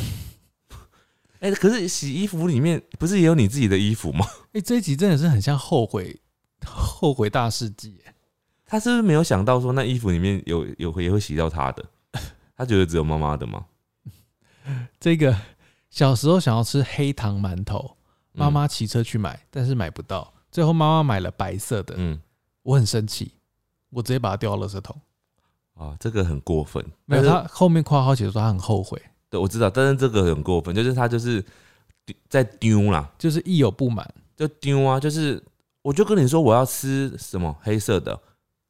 [1.40, 4.26] 哎、可是洗衣服里面不是也有你自己的衣服吗？
[4.54, 6.20] 哎、这一集真的是很像后悔
[6.64, 8.00] 后悔大世纪，
[8.64, 11.84] 他是不是没有想到说那衣服里面有有也会洗到他的？
[12.56, 13.66] 他觉得只有妈妈的吗？
[14.98, 15.36] 这个
[15.90, 17.96] 小时候想要吃黑糖馒头，
[18.32, 22.20] 嗯妈妈骑车去买，但是买不到，最后妈妈买了白色的，嗯
[22.62, 23.32] 我很生气，
[23.90, 25.00] 我直接把它丢到垃圾桶。
[25.74, 26.84] 啊，这个很过分。
[27.04, 31.44] 没有，他后面括号写说他很后悔，对，我知道，但是这个很过分，就是他就是
[32.28, 34.04] 在丢啦，就是一有不满，
[34.36, 35.42] 就丢啊，就是
[35.82, 38.18] 我就跟你说我要吃什么黑色的，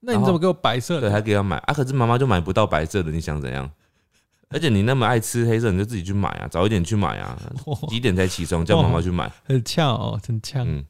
[0.00, 1.10] 那你怎么给我白色对，的？
[1.12, 3.70] 还给他买啊，可是妈妈就买不到白色的，你想怎样？
[4.50, 7.38] 而且你那么爱吃黑色，你就自己去买啊，早一点去买啊，
[7.88, 9.30] 几点才起床叫妈妈去买？
[9.44, 10.64] 很呛哦，很呛。
[10.66, 10.84] 嗯，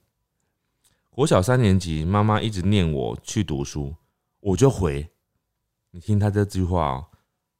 [1.18, 3.92] 国小三年级，妈妈一直念我去读书，
[4.38, 5.10] 我就回，
[5.90, 7.06] 你听他这句话哦，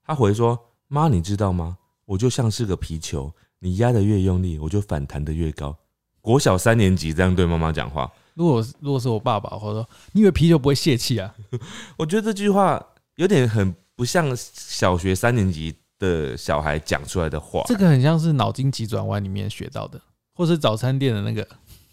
[0.07, 0.57] 他回说
[0.87, 1.77] ：“妈，你知道吗？
[2.05, 5.77] 我就像是个皮球，你压得越用力，我就反弹得越高。”
[6.23, 11.35] 国小三年级这样对妈妈讲话，如果如果是我爸爸，我说你以为皮球不会泄气啊？
[11.99, 12.81] 我觉得这句话
[13.17, 20.01] 有点很不像小学三年级的小孩讲出来的话，这个很像是脑筋急转弯里面学到的，
[20.33, 21.45] 或是早餐店的那个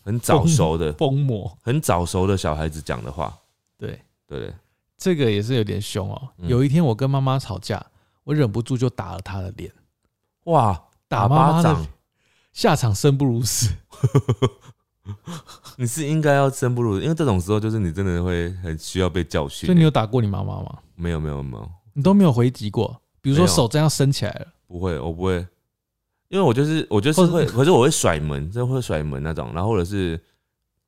[0.06, 1.58] 很早熟的、疯魔。
[1.62, 3.36] 很早熟的小孩子讲的话，
[3.78, 4.54] 对，对？
[4.98, 6.30] 这个也是有点凶哦。
[6.38, 7.84] 嗯有一天我跟妈妈吵架，
[8.24, 9.70] 我忍不住就打了她的脸，
[10.44, 11.88] 哇，打妈妈的巴掌，
[12.54, 13.74] 下场生不如死。
[15.78, 19.78] 你是应该要生不如，因为这种时候就是你真的会很需要被教训所以。
[19.78, 20.80] 你有打过你妈妈吗？
[20.96, 25.46] 没有没有没有，你都没有回击过，比如说没有手这样伸起来了，不会，我不会，
[26.30, 30.20] 因为我就是我就是会，可是我会甩门，真的会甩门那种，然后或者是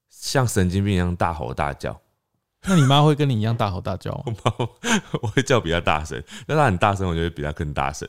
[0.10, 2.00] 像神经病一样大吼大叫，
[2.64, 4.12] 那你妈会跟你一样大吼大叫
[4.44, 4.68] 吗？
[5.22, 8.08] 我会叫比他大声，但她很大声，我就会比她更大声。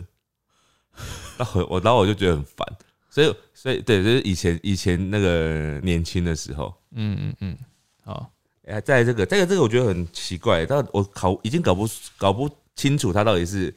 [1.36, 2.66] 然后我，然后我就觉得很烦，
[3.08, 7.58] 所以，所以对，就是以前以前那个年轻的时候，嗯嗯嗯，
[8.04, 8.32] 好，
[8.66, 13.72] 哎，在这个这个这个我觉得很奇怪，但我搞已经搞不搞不清楚他到底是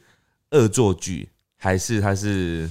[0.50, 2.68] 恶作剧还是他是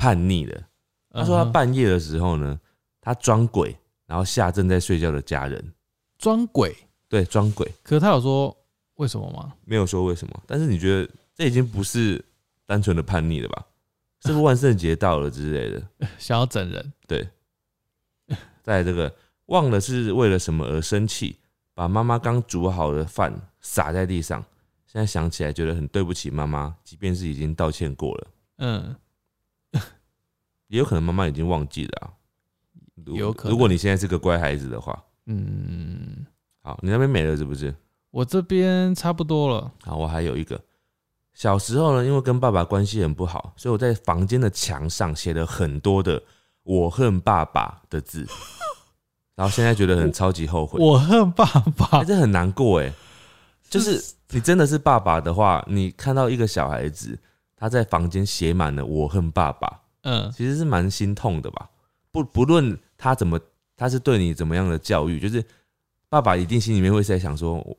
[0.00, 0.64] 叛逆的。
[1.10, 2.58] 他说他半夜的时候呢，
[3.00, 3.76] 他装鬼，
[4.06, 5.62] 然后吓正在睡觉的家人，
[6.16, 6.74] 装鬼，
[7.08, 8.56] 对，装鬼，可是他有说
[8.94, 9.52] 为什么吗？
[9.64, 12.24] 没有说为什么，但是你觉得这已经不是
[12.64, 13.66] 单纯的叛逆了吧？
[14.24, 16.08] 是不是万圣节到了之类的？
[16.18, 17.28] 想要整人，对，
[18.62, 19.14] 在这个
[19.46, 21.36] 忘了是为了什么而生气，
[21.74, 24.44] 把妈妈刚煮好的饭撒在地上。
[24.86, 28.26] 现在想起来觉得很对不起妈妈，即便是已经道歉过了，
[28.58, 28.96] 嗯，
[30.70, 32.10] 也有可能妈妈已经忘记了啊。
[33.04, 36.24] 如有可能如果你现在是个乖孩子的话，嗯，
[36.62, 37.74] 好，你那边没了是不是？
[38.10, 39.72] 我这边差不多了。
[39.82, 40.60] 好，我还有一个，
[41.32, 46.22] 小时候呢，因为跟爸爸关系很不好，所以我在房间的墙上写了很多的
[46.62, 48.26] “我恨爸爸”的字，
[49.34, 50.78] 然后现在觉得很超级后悔。
[50.80, 51.44] 我恨爸
[51.76, 52.92] 爸哎、，这很难过哎。
[53.68, 57.18] 就是你真的是爸爸的话，你看到一个小孩子
[57.56, 61.68] 他在房间写满了“我恨爸爸嗯”，其实是蛮心痛的吧？
[62.10, 63.38] 不不论他怎么，
[63.76, 65.44] 他是对你怎么样的教育，就是
[66.08, 67.76] 爸爸一定心里面会在想说，我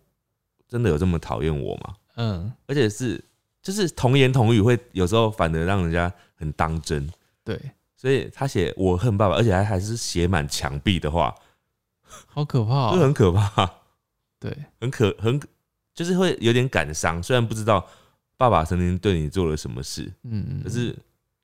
[0.67, 1.95] 真的有这么讨厌我吗？
[2.15, 3.23] 嗯，而且是
[3.61, 7.09] 就是童言童语，会有时候反而让人家很当真。
[7.43, 7.59] 对，
[7.97, 11.33] 所以他写“我恨爸爸”，而且还还是写满墙壁的话，
[12.27, 12.91] 好可怕哦。
[12.93, 13.69] 就很可怕。
[14.39, 15.39] 对，很可很
[15.93, 17.85] 就是会有点感伤，虽然不知道
[18.37, 20.95] 爸爸曾经对你做了什么事，嗯嗯，可是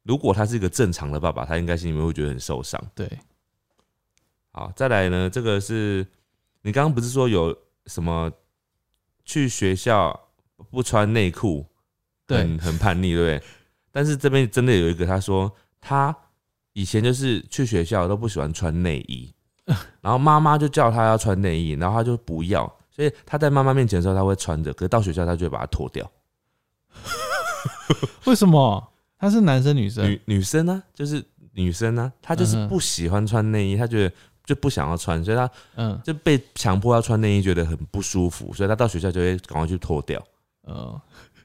[0.07, 2.81] 如果他是一个正常的爸爸，他应该心里面会觉得很受伤。
[2.95, 3.19] 对，
[4.51, 6.07] 好，再来呢，这个是
[6.61, 7.55] 你刚刚不是说有
[7.87, 8.31] 什么
[9.25, 10.17] 去学校
[10.71, 11.65] 不穿内裤，
[12.25, 13.47] 对很很叛逆，对不对？
[13.91, 16.15] 但是这边真的有一个，他说他
[16.71, 19.33] 以前就是去学校都不喜欢穿内衣，
[19.99, 26.09] 然后妈妈就叫他要穿内衣，然后他就不要，所以他在妈妈面前的时候他会穿着，可是到学校他就会把它脱掉。
[28.25, 28.93] 为什么？
[29.17, 30.09] 他是男生女生？
[30.09, 34.15] 女女生呢、就是女生呢、她就是不喜欢穿内衣，她觉得
[34.45, 40.23] 就不想要穿，所以她嗯就被强迫要穿内衣，觉得很不舒服，所以她到学校就会赶快去脱掉，
[40.67, 40.99] 嗯，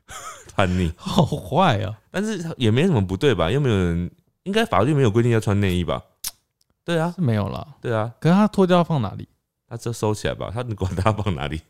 [0.54, 0.92] 叛逆。
[0.98, 1.98] 好坏啊。
[2.10, 3.50] 但是也没什么不对吧？
[3.50, 4.10] 又没有人，
[4.42, 6.02] 应该法律没有规定要穿内衣吧？
[6.84, 7.76] 对啊，是没有了。
[7.80, 9.26] 对啊，可是他脱掉要放哪里？
[9.66, 11.62] 他就收起来吧，他你管他放哪里？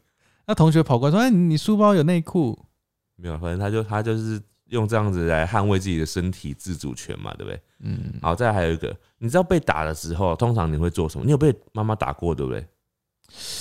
[0.46, 2.59] 那同学跑过来说：“哎，你书包有内裤。
[3.14, 4.42] 没有，反正他就他就是
[4.73, 11.25] 用这样子来捍卫自己的身体自主权嘛，对不对？”嗯，好，再来还有一个，你知道被打的时候，通常你会做什么？
[11.25, 12.66] 你有被妈妈打过，对不对？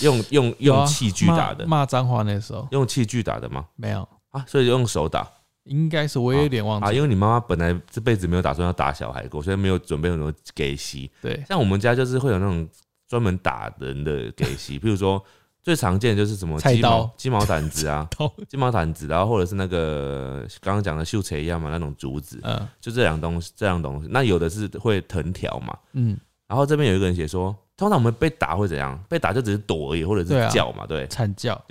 [0.02, 3.66] 用用用器具打的，骂骂脏话那时候用器具打的吗？
[3.76, 5.26] 没有，啊，所以用手打
[5.64, 11.10] 应该是我也有点忘记啊，因为你妈妈本来这辈子没有打算要打小孩过，所以没有准备很多给息。
[11.22, 12.68] 对，像我们家就是会有那种
[13.08, 15.24] 专门打人的给息，譬如说
[15.64, 24.08] 最常见的就是什么鸡毛菜刀鸡毛掸子啊， 刀，鸡毛掸子，然后或者是那个刚刚讲的秀锤一样嘛，那种竹子，嗯就这两东西，这样东西。
[24.10, 29.00] 那有的是会藤条嘛，嗯，然后这边有一个人写说，通常我们被打会怎样？
[29.08, 31.06] 被打就只是躲而已，或者对啊是叫嘛，对。
[31.08, 31.62] 惨叫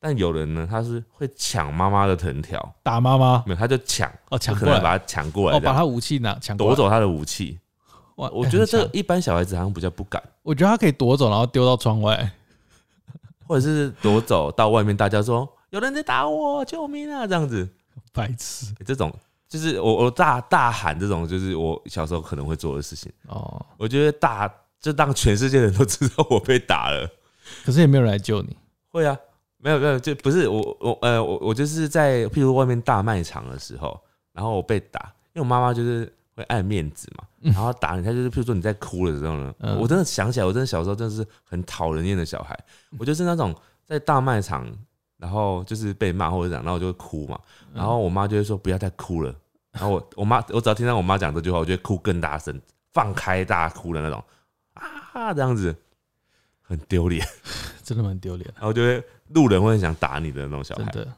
[0.00, 6.84] 但有人呢，他是会抢妈妈的藤条，打妈妈没有，他就抢，哦，就抢过来，把他抢过来哦，这样，把他武器拿抢过来夺。
[6.84, 7.58] 走他的武器。
[8.16, 12.30] 哇我觉得这一般小孩子好像比较不敢，我觉得他可以夺走，然后丢到窗外。
[13.48, 17.26] 或者是夺走到外面，大家说有人在打我，救命啊！
[17.26, 17.66] 这样子，
[18.12, 19.12] 白痴这种
[19.48, 23.10] 就是我我大大喊这种，就是我小时候可能会做的事情。
[23.26, 27.08] 哦，我觉得大就当全世界人都知道我被打了。
[27.64, 28.54] 可是也没有人来救你。
[28.90, 29.18] 会啊，
[29.56, 33.98] 没有没有，就不是我我呃我我就是在譬如外面大卖场的时候，
[34.32, 35.00] 然后我被打，
[35.32, 37.52] 因为我妈妈就是会爱面子嘛，嗯。
[37.52, 39.78] 然后打你，他就是譬如说你在哭的时候呢，嗯。
[39.78, 42.58] 我真的想起来，我真的小时候真的是很讨人厌的小孩，
[42.98, 44.66] 我就是那种在大卖场，
[45.16, 47.38] 然后就是被骂或者这样，然后我就会哭嘛，
[47.74, 49.34] 然后我妈就会说不要再哭了，
[49.72, 52.60] 然后我我妈我只要听到我妈讲这句话，我就会哭更大声，
[52.92, 54.22] 放开大哭的那种。
[54.74, 55.74] 啊这样子，
[56.62, 57.26] 很丢脸。
[57.82, 60.84] 真的蛮丢脸，然后就会路人会很想打你的那种小孩。
[60.92, 61.12] 真的。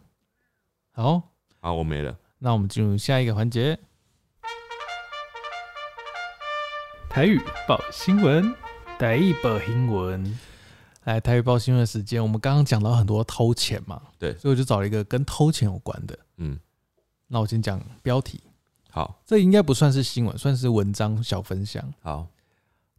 [0.93, 1.21] 好，
[1.61, 2.17] 好，我没了。
[2.39, 3.79] 那我们进入下一个环节，
[7.11, 8.55] 台语报新闻，
[8.97, 10.39] 台语报新闻。
[11.03, 14.33] 来，台语报新闻的时间，我们刚刚讲到很多偷钱嘛，对。
[14.39, 16.17] 所以我就找了一个跟偷钱有关的。
[16.37, 16.57] 嗯，
[17.27, 18.41] 那我先讲标题，
[18.91, 19.21] 好。
[19.27, 21.93] 这应该不算是新闻，算是文章小分享。
[22.01, 22.29] 好，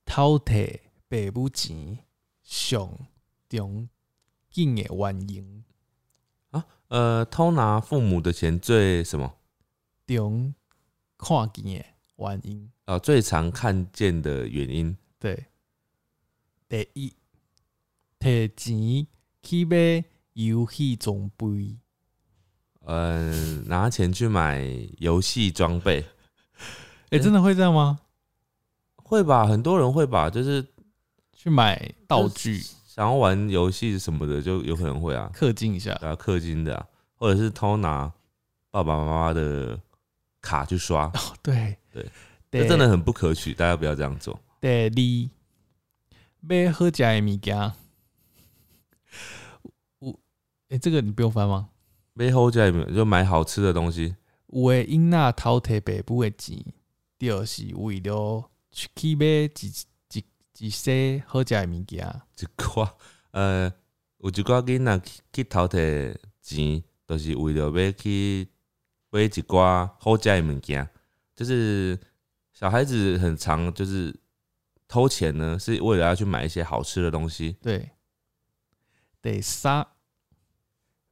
[0.03, 1.97] 偷摕爸母钱
[2.43, 2.91] 上
[3.47, 3.87] 中
[4.49, 5.63] 紧的原因，
[6.89, 9.35] 呃，偷拿父母的钱最什么？
[10.05, 10.53] 中
[11.17, 11.85] 看见的
[12.21, 12.71] 原因。
[12.85, 15.45] 呃，最常看见的原因，对，
[16.67, 17.13] 第一，
[18.19, 19.07] 摕钱
[19.41, 20.03] 去买
[20.33, 21.77] 游戏装备，
[22.85, 24.65] 嗯，拿钱去买
[24.97, 26.05] 游戏装备，
[27.11, 27.99] 哎、真的会这样吗？
[28.95, 29.45] 会吧？
[29.45, 30.29] 很多人会吧？
[30.29, 30.65] 就是
[31.33, 35.93] 去买道具，想要玩游戏什么的，就有可能会啊，氪金一下。
[35.95, 38.11] 对啊，氪金的、啊，或者是偷拿
[38.69, 39.79] 爸爸妈妈的
[40.41, 42.05] 卡去刷，哦，对对，
[42.49, 44.39] 这真的很不可取，大家不要这样做。
[44.59, 45.29] 第二，
[46.39, 47.73] 买好食的物件，
[49.99, 50.19] 有，
[50.69, 51.69] 哎、这个你不用翻吗？
[52.13, 54.15] 背后家里面就买好吃的东西，
[54.47, 56.63] 有的囡仔偷摕爸母的钱，
[57.17, 59.49] 就是为了去去买一
[60.13, 60.23] 一
[60.59, 62.21] 一些好食的物件。
[62.37, 62.89] 一寡
[63.31, 63.71] 呃，
[64.17, 68.47] 有一寡囡仔去去偷摕钱，都、是为了要去
[69.09, 70.89] 买一寡好食的物件。
[71.41, 71.99] 就是
[72.53, 74.15] 小孩子很常就是
[74.87, 77.57] 偷钱呢，是为了要去买一些好吃的东西。
[77.59, 77.89] 对，
[79.23, 79.87] 第三，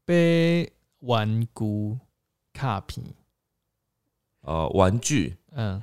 [0.06, 1.98] 被玩具
[2.54, 3.04] 卡片，
[4.42, 5.38] 呃，玩具。
[5.54, 5.82] 嗯，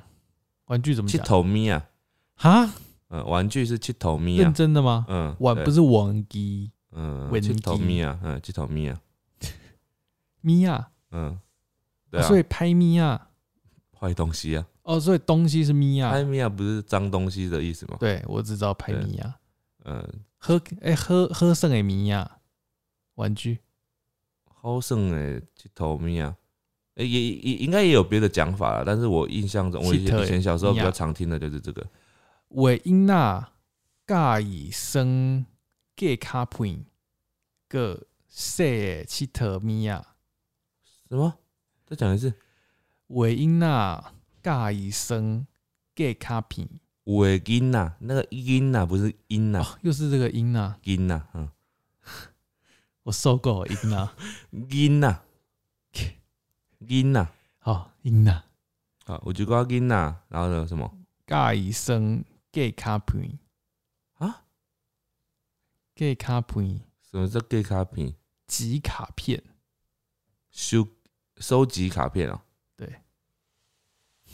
[0.67, 1.27] 玩具怎么七讲？
[1.27, 1.89] 头咪啊，
[2.35, 2.73] 哈，
[3.09, 5.05] 嗯、玩具是七头咪认啊，真的吗？
[5.09, 9.01] 嗯，玩不是玩具，嗯，玩七头咪啊，嗯，七头咪啊，
[10.39, 11.37] 咪啊、嗯，
[12.09, 13.29] 对啊，哦所以拍咪呀，
[13.99, 17.97] 坏东西啊，哦，所以东西是咪呀拍，咪啊不是脏东西的意思吗？
[17.99, 19.37] 对我只知道拍咪呀，
[19.85, 20.07] 嗯，
[20.37, 22.39] 喝哎、喝喝剩的咪呀，
[23.15, 23.59] 玩具。
[24.45, 26.35] 好剩诶，七头咪啊，
[26.95, 31.85] 诶也也应该也有别的讲法啦，但是我印象中，我以七头的前以前小时候比较常听的就是这个，
[32.49, 33.47] 为囡仔
[34.07, 35.45] 介意生
[35.95, 36.85] 假卡片，
[37.69, 40.05] 个细的佚佗咪呀。
[41.09, 41.33] 什么？
[41.85, 42.33] 再讲一次，
[43.07, 44.03] 为囡仔
[44.43, 45.47] 介意生
[45.95, 46.67] gay 卡片。
[47.03, 51.49] 有的音呐，那个音呐不是音呐，哦，又是这个音呐、音呐，嗯，
[53.03, 54.13] 我受够了音呐、
[54.69, 55.21] 音呐，
[56.79, 57.29] 音呐，
[57.59, 58.43] 好音呐、
[59.05, 60.93] 啊，有一个音呐，然后呢什么？
[61.25, 63.39] 介医生 gay 卡片。
[64.15, 64.43] 啊
[65.95, 66.81] ？gay 卡片。
[67.09, 68.15] 什么叫 gay 卡片？
[68.47, 69.41] 集卡片，
[70.51, 70.87] 收
[71.37, 72.41] 收集卡片哦。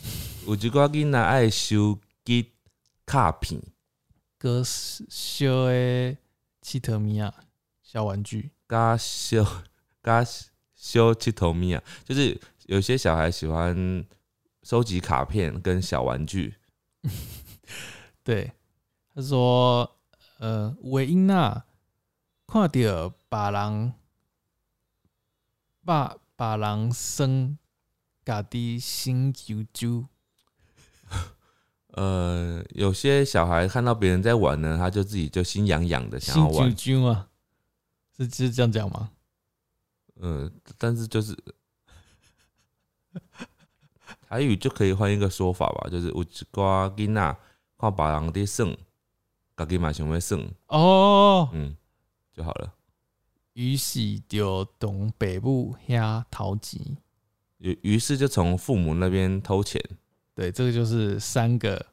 [0.04, 2.52] 对，有一个囡仔爱收集
[3.06, 3.62] 卡片，
[4.38, 6.18] 哥小的
[6.62, 7.34] 七特米啊
[7.82, 9.64] 小玩具，加小
[10.04, 10.26] 加
[10.76, 14.06] 小七头咪啊，就是有些小孩喜欢
[14.64, 16.56] 收集卡片跟小玩具。
[18.24, 18.52] 对，
[19.14, 19.98] 他说，
[20.40, 21.64] 呃，有的囡仔
[22.48, 23.94] 看到别人
[25.86, 27.58] 把别人生
[28.26, 30.06] 家己心啾啾，
[31.94, 37.00] 呃，有些小孩看到别人在玩呢，他就自己就心痒痒的想要玩啾。
[37.00, 37.30] 啾啊，
[38.18, 39.12] 是是这样讲吗？
[40.16, 41.38] 嗯、但是就是
[44.28, 47.38] 台语就可以换一个说法吧，就是有一寡囡仔
[47.78, 48.78] 看别人在耍，
[49.58, 51.76] 家己嘛想要耍，哦，嗯，
[52.34, 52.74] 就好了。
[53.54, 56.80] 于是就同爸母遐偷钱。
[57.64, 59.82] 于于是就从父母那边偷钱。
[60.36, 61.84] 对，这个就是三个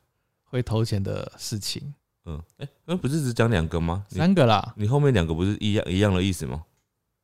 [0.45, 1.95] 会偷钱的事情，
[2.25, 4.05] 嗯，哎、那不是只讲两个吗？
[4.09, 4.73] 三个啦。
[4.77, 6.65] 你后面两个不是一样一样的意思吗？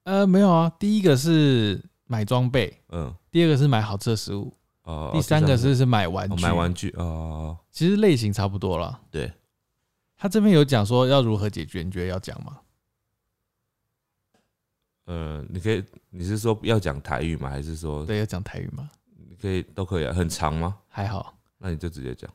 [0.05, 6.35] 呃，没有啊，第一个是买装备，嗯，第二个是买好吃的食物，哦，第三个是是买玩具。
[6.35, 9.01] 哦买玩具哦，其实类型差不多了。
[9.11, 9.33] 对，
[10.17, 12.59] 他这边有讲说要如何解决，你觉得要讲吗？
[15.07, 17.49] 呃，你可以，你是说要讲台语吗？
[17.49, 18.91] 还是说对，要讲台语吗？
[19.29, 20.13] 你可以都可以啊？
[20.13, 20.79] 很长吗？
[20.89, 22.31] 还好，那你就直接讲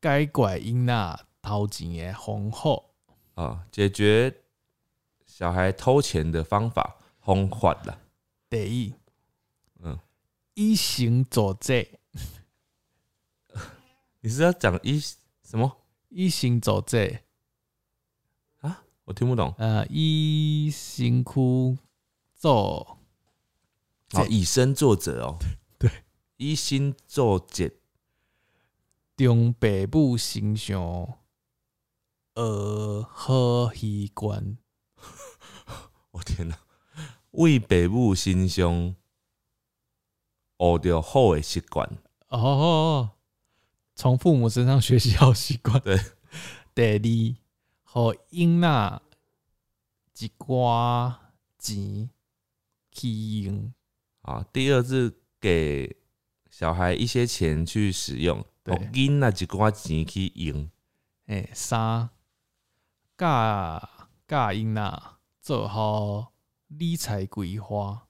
[0.00, 2.82] 该拐因那偷钱的方法，
[3.34, 4.34] 啊，解决
[5.26, 7.98] 小孩偷钱的方法方法啦。
[8.48, 8.94] 第一，
[9.80, 9.98] 嗯，
[10.54, 12.00] 一行佐罪，
[14.20, 15.76] 你是要讲一什么？
[16.08, 17.20] 一行佐罪，
[19.04, 19.54] 我听不懂。
[19.58, 21.76] 呃，一辛苦
[22.40, 22.96] 做
[24.14, 25.36] 哦，以身作则哦。
[25.78, 25.90] 对，
[26.38, 27.70] 以心作则。
[29.14, 31.18] 中爸母形象
[32.32, 34.56] 呃好习惯，
[36.12, 36.58] 我天哪！
[37.32, 38.96] 为爸母身上
[40.56, 41.98] 学着好的习惯。
[42.28, 43.10] 哦，
[43.94, 45.78] 从父母身上学习好习惯。
[46.72, 47.36] 对，第
[47.84, 49.02] 二，和囡仔
[50.20, 51.16] 一寡
[51.58, 52.08] 钱
[52.90, 53.08] 去
[53.42, 53.72] 用，
[54.22, 55.96] 啊，第二是给
[56.50, 60.68] 小孩一些钱去使用，对给囡仔一寡钱去用。
[61.26, 62.10] 诶，三
[63.16, 63.88] 教
[64.26, 65.02] 教囡仔
[65.40, 66.32] 做好
[66.68, 68.08] 理财规划。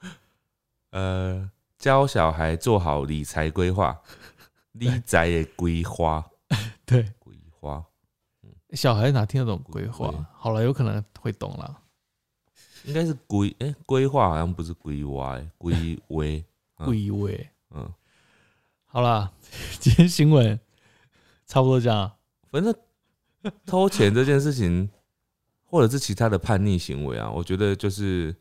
[0.90, 4.02] 呃，教小孩做好理财规划，
[4.72, 6.30] 理财的规划，
[6.84, 7.84] 对，规划
[8.72, 10.24] 小孩哪听得懂规划规？
[10.34, 11.82] 好了，有可能会懂了。
[12.86, 15.72] 应该是规哎，规划好像不是规划诶，规
[16.08, 16.24] 划。
[16.78, 17.30] 嗯规划。
[17.74, 17.92] 嗯，
[18.84, 19.32] 好啦，
[19.80, 20.58] 今天新闻
[21.46, 22.12] 差不多这样。
[22.50, 22.74] 反正
[23.64, 24.88] 偷钱这件事情，
[25.64, 28.34] 或者是其他的叛逆行为啊，我觉得就是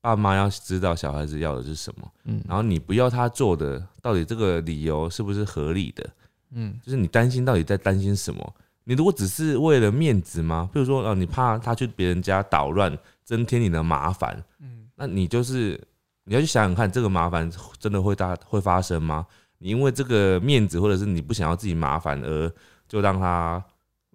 [0.00, 6.10] 爸妈要知道小孩子要的是什么，嗯，然后你不要他做的，到底这个理由是不是合理的？
[6.54, 8.54] 嗯就是你担心到底在担心什么？
[8.84, 10.68] 你如果只是为了面子吗？
[10.72, 15.80] 比如说，哦，你怕他去别人家捣乱，增添你的麻烦，嗯那你就是
[16.24, 19.26] 你要去想想看，这个麻烦真的会大会发生吗？
[19.58, 22.52] 你因为这个面子，或者是你不想要自己麻烦，而
[22.88, 23.64] 就让他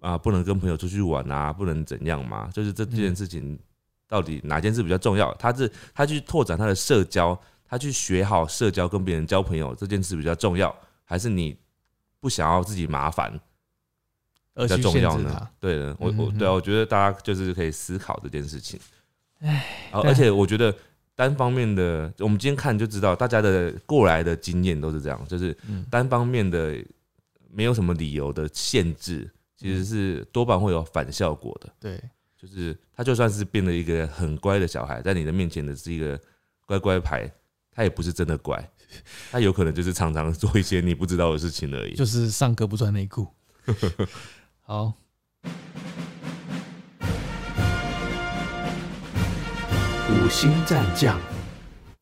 [0.00, 2.48] 啊、不能跟朋友出去玩啊，不能怎样吗？
[2.52, 3.58] 就是这件事情
[4.06, 5.34] 到底哪件事比较重要？
[5.34, 7.36] 他是他去拓展他的社交，
[7.66, 10.74] 他去学好社交，跟别人交朋友这件事比较重要，
[11.04, 11.56] 还是你
[12.20, 13.32] 不想要自己麻烦
[14.54, 15.48] 比较重要呢？。
[15.58, 18.78] 对的，我我对啊，我觉得大家就是可以思考这件事情。
[19.40, 20.74] 唉，而且我觉得
[21.14, 26.76] 单方面的，我们今天看就知道，大家的过来的经验都是这样，就是嗯，单方面的
[27.50, 31.72] 没有什么理由的限制，其实是多半会有反效果的。
[31.80, 32.02] 对，
[32.36, 36.20] 就是他就算是变了一个很乖的小孩，在你的面前的是一个
[36.66, 37.30] 乖乖牌，
[37.72, 38.70] 他也不是真的乖，
[39.30, 41.94] 他有可能就是常常做一些你不知道的事情而已。
[41.94, 43.26] 就是上课不穿内裤。
[44.62, 44.92] 好，
[50.28, 51.18] 五星战将，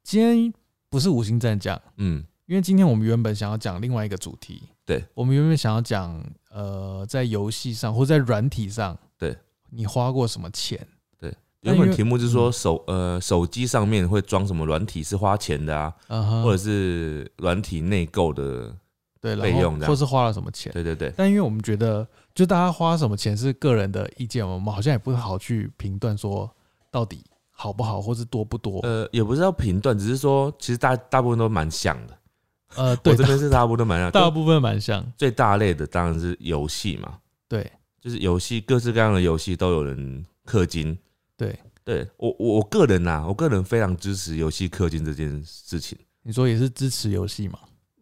[0.02, 0.52] 今天
[0.90, 5.04] 不是五星战将，嗯，因为今天我们原本想要讲另外一个主题，对。
[5.14, 6.20] 我们原本想要讲
[6.50, 9.36] 呃，在游戏上或者在软体上，对。
[9.70, 10.84] 你花过什么钱？
[11.20, 11.32] 对。
[11.60, 18.74] 原本题目就是说手呃手机上面会装什么软体是花钱的啊，嗯哼，或者是软体内购的，
[19.20, 20.72] 对，然后备用的或是花了什么钱？
[20.72, 22.04] 对对对，但因为我们觉得，
[22.34, 26.50] 就大家花什么钱是个人的意见，我们好像也不好去评断说
[26.90, 27.22] 到底
[27.58, 28.80] 好不好，或是多不多。
[28.80, 32.18] 呃，也不是要评断，只是说其实大大部分都蛮像的。
[32.76, 35.04] 呃，对我这，边是大部分都蛮像，大 部分蛮像。
[35.16, 37.18] 最大类的当然是游戏嘛，
[37.48, 40.96] 对就是游戏各式各样的游戏都有人氪金。
[41.36, 45.96] 对，对我我我个人呐、我个人非常支持游戏氪金这件事情。
[46.22, 47.58] 你说也是支持游戏嘛？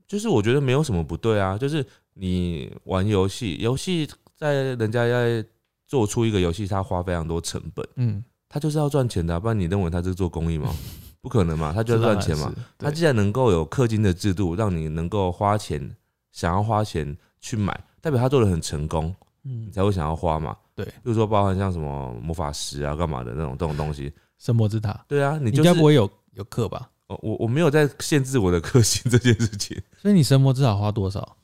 [0.08, 5.44] 就是我觉得没有什么不对啊，就是你玩游戏，游戏在人家要
[5.86, 8.24] 做出一个游戏，他花非常多成本，嗯，
[8.54, 10.72] 他就是要赚钱的啊、不然你认为他是做公益吗？
[11.20, 12.54] 不可能嘛，他就要赚钱嘛。
[12.78, 15.96] 他既然能够有氪金的制度，让你能够花钱，
[16.30, 19.12] 想要花钱去买，代表他做的很成功，
[19.42, 20.56] 嗯你，才会想要花嘛。
[20.76, 26.88] 对比如说包含像什么魔法石啊、干嘛的那种这种东西，神魔之塔，对啊，你你就是应该不会有有课吧？
[27.08, 31.36] 哦我我没有在限制我的氪金 这件事情，所以你神魔之塔花多少？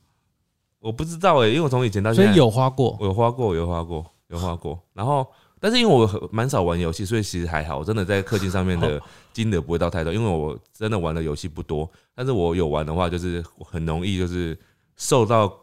[0.79, 2.95] 我不知道哎、因为我从以前到现在所以有花过。
[3.01, 4.79] 我有花过，有花过，有花过。
[4.93, 5.27] 然后，
[5.61, 7.77] 但是因为我很蛮少玩游戏，所以其实还好。
[7.77, 8.99] 我真的在氪金上面的
[9.31, 11.87] 金额不会到太多，因为我真的玩的游戏不多。
[12.15, 14.57] 但是我有玩的话，就是很容易就是
[14.97, 15.53] 受到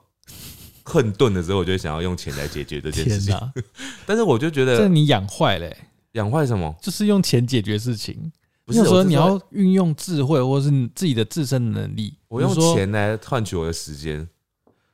[0.85, 3.37] 困顿的时候，我就想要用钱来解决这件事情。
[4.07, 5.77] 但是我就觉得这得你养坏嘞、
[6.13, 6.73] 养坏什么？
[6.81, 8.31] 就是用钱解决事情。
[8.65, 12.15] 不是说你要运用智慧，或是你自己的自身能力。
[12.29, 14.29] 我用钱来换取我的时间，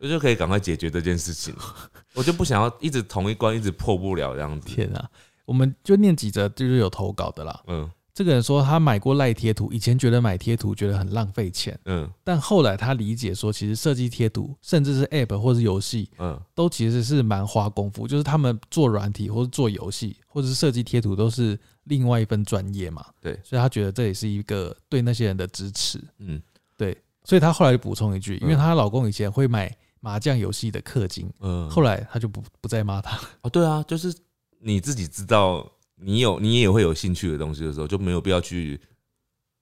[0.05, 1.55] 我就可以赶快解决这件事情。
[2.13, 4.69] 我就不想要一直同一关一直破不了这样子。
[4.69, 5.11] 天啊！
[5.47, 7.59] 我们就念几则，就是有投稿的啦。
[7.67, 18.07] 嗯这个人说他买过赖贴图，以前觉得买贴图觉得很浪费钱，嗯但后来他理解说，其实设计贴图，甚至是 App 或是游戏，嗯都其实是蛮花功夫。
[18.07, 23.05] 就是他们做软体或是做游戏，或者是设计贴图，都是另外一份专业嘛。
[23.21, 25.99] 对所以他觉得这也是一个对那些人的支持。
[26.19, 26.41] 嗯
[26.77, 31.67] 对，所以他后来就补充一句，因为嗯她老公以前会买麻将游戏的氪金，嗯。
[31.71, 33.19] 后来他就不不再骂他。
[33.41, 34.15] 哦，对啊，就是
[34.61, 38.79] 你自己知道你有你也会有兴趣的东西的时候，就没有必要去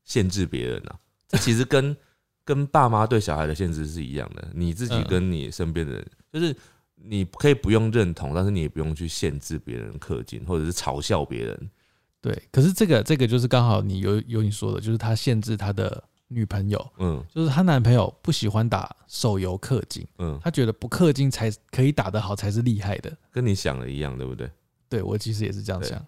[0.02, 0.98] 限制别人啊。
[1.28, 1.97] 这其实跟
[2.44, 6.56] 跟爸妈对小孩的限制是一样的，你自己嗯跟你身边的人，就是
[6.97, 11.70] 你可以不用认同，但是你也不用去限制别人氪金，或者是嘲笑别人。
[12.20, 16.02] 对，可是这个这个就是刚好你有有你说的，就是他限制他的
[16.33, 23.17] 女朋友，嗯就是她男朋友不喜欢打手游氪金，嗯，他觉得不氪金才可以打得好才是厉害的。
[23.31, 24.51] 跟你想的一样，对不对？
[24.89, 26.05] 对我其实也是这样想。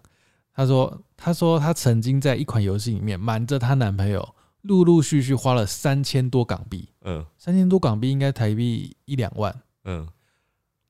[0.53, 9.53] 她说，她说她曾经在一款游戏里面瞒着她男朋友，陆陆续续花了三千多港币，嗯三千多港币应该台币一两万，
[9.83, 10.07] 嗯，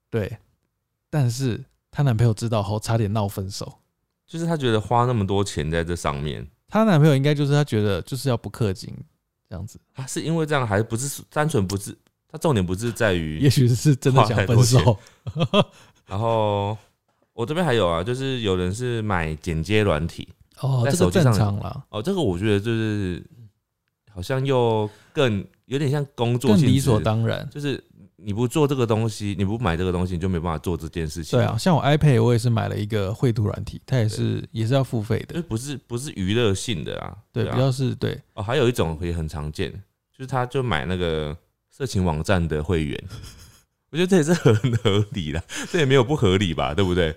[0.10, 0.38] 对。
[1.10, 3.80] 但是她男朋友知道后，差点闹分手。
[4.28, 8.94] 就是她觉得花那么多钱在这上面，她男朋友应该就是他觉得就是要不氪金
[9.50, 11.96] 这样子，他是因为这样，还不是单纯不是？
[12.32, 14.98] 他重点不是在于也许是真的想分手。
[16.06, 16.78] 然后
[17.34, 20.28] 我这边还有啊，就是有人是买剪接软体
[20.60, 23.24] 哦，在手机上常啦，哦，这个我觉得就是
[24.12, 27.48] 好像又更有点像工作理所当然。
[27.50, 27.82] 就是
[28.18, 31.38] 你不做这个东西，你不买这个东西，你就没办法做这件事情。
[31.38, 37.16] 对啊，，像我 iPad 我也是买了一个绘图软体，它也是也是要付费的，不是不是娱乐性的啊。
[37.34, 41.36] 对，啊比较是对，哦，还有一种也很常见，就是他就买那个
[41.70, 43.04] 色情网站的会员，
[43.92, 47.16] 我觉得这也是很合理的，这也没有不合理吧，对不对？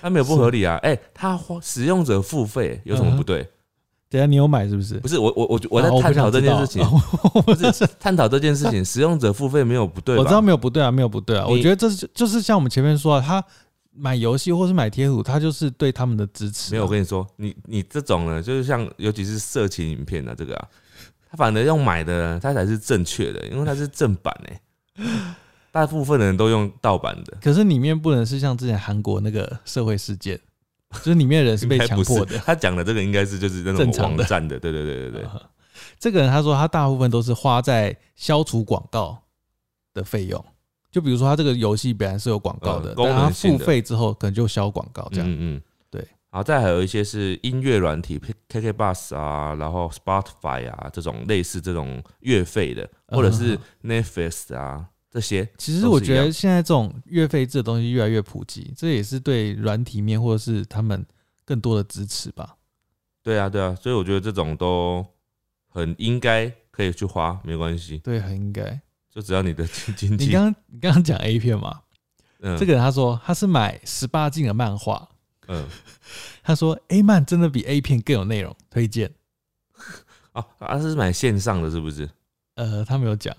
[0.00, 3.46] 他没有不合理啊，哎、他花使用者付费有什么不对？
[4.10, 4.98] 等下你有买是不是？
[5.00, 6.82] 不是我我我我在啊探讨这件事情，
[7.34, 10.22] 我不 是探讨这件事情，使用者付费没有不对吧？
[10.22, 11.46] 我知道没有不对啊，没有不对啊。
[11.46, 13.44] 我觉得这是就是像我们前面说的，他
[13.92, 16.72] 买游戏或是买贴图，他就是对他们的支持啊。
[16.72, 20.68] 没有，我跟你说，你你这种呢，就是像尤其是色情影片的这个啊，
[21.30, 24.60] 他反而用买的，他才是正确的，因为他是正版哎、
[25.70, 30.40] 大部分的人都用盗版的，可是里面不能是像之前韩国那个社会事件，
[30.90, 32.38] 就是里面的人是被强迫的。
[32.38, 35.28] 他讲的这个应该是就是那种网站的，对对对对对，
[35.98, 39.22] 这个人他说他大部分都是花在消除广告
[39.92, 40.44] 的费用，
[40.90, 45.30] 就比如说他这个游戏本来是有广告的，但他付费之后可能就消广告这样。
[45.30, 46.00] 嗯嗯，对。
[46.30, 61.04] 然后再还有一些是音乐软体，KK Bus 啊，然后 Spotify 啊这种类似这种月费的，或者是嗯 Netflix 啊这些，其实我觉得现在这种月费制的东西越来越普及，这也是对软体面或者是他们
[61.44, 62.56] 更多的支持吧。
[63.22, 65.04] 对啊对啊，所以我觉得这种都
[65.68, 68.80] 很应该可以去花，没关系，对，很应该。
[69.10, 71.80] 就只要你的经经济，你刚刚你刚刚讲 A 片嘛？
[72.40, 75.08] 嗯这个人他说他是买十八禁的漫画，
[75.48, 75.66] 嗯
[76.44, 79.12] 他说 A 漫真的比 A 片更有内容，推荐。
[80.34, 82.08] 哦，他是买线上的，是不是？
[82.54, 83.34] 呃，他没有讲，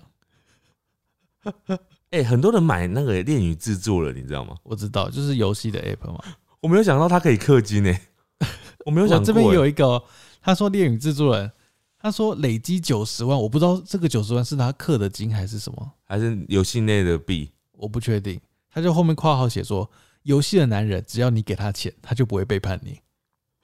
[2.10, 4.56] 哎、 很多人买那个恋与制作了，你知道吗？
[4.62, 6.22] 我知道，就是游戏的 app 嘛。
[6.60, 7.94] 我没有想到他可以氪金呢、
[8.84, 10.02] 我没有想这边欸有一个哦，
[10.42, 11.50] 他说恋与制作人，
[11.98, 18.40] 他说累积九十万，我不知道这个九十万是他氪的金还是什么，还是游戏内的币，我不确定。
[18.72, 19.90] 他就后面括号写说，
[20.24, 23.00] 游戏的男人只要你给他钱，他就不会背叛你。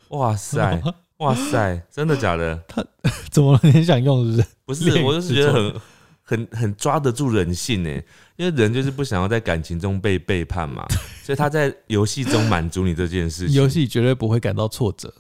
[0.09, 0.83] 哇塞，
[1.19, 2.57] 哇塞，真的假的？
[2.67, 2.85] 他
[3.31, 3.61] 怎么了？
[3.63, 4.85] 你很想用是不是？
[4.85, 5.81] 不是，我就是觉得很
[6.29, 7.91] 很很抓得住人性呢，
[8.35, 10.85] 因为人就是不想要在感情中被背叛嘛，
[11.23, 13.55] 所以他在游戏中满足你这件事情。
[13.55, 15.13] 游，戏绝对不会感到挫折。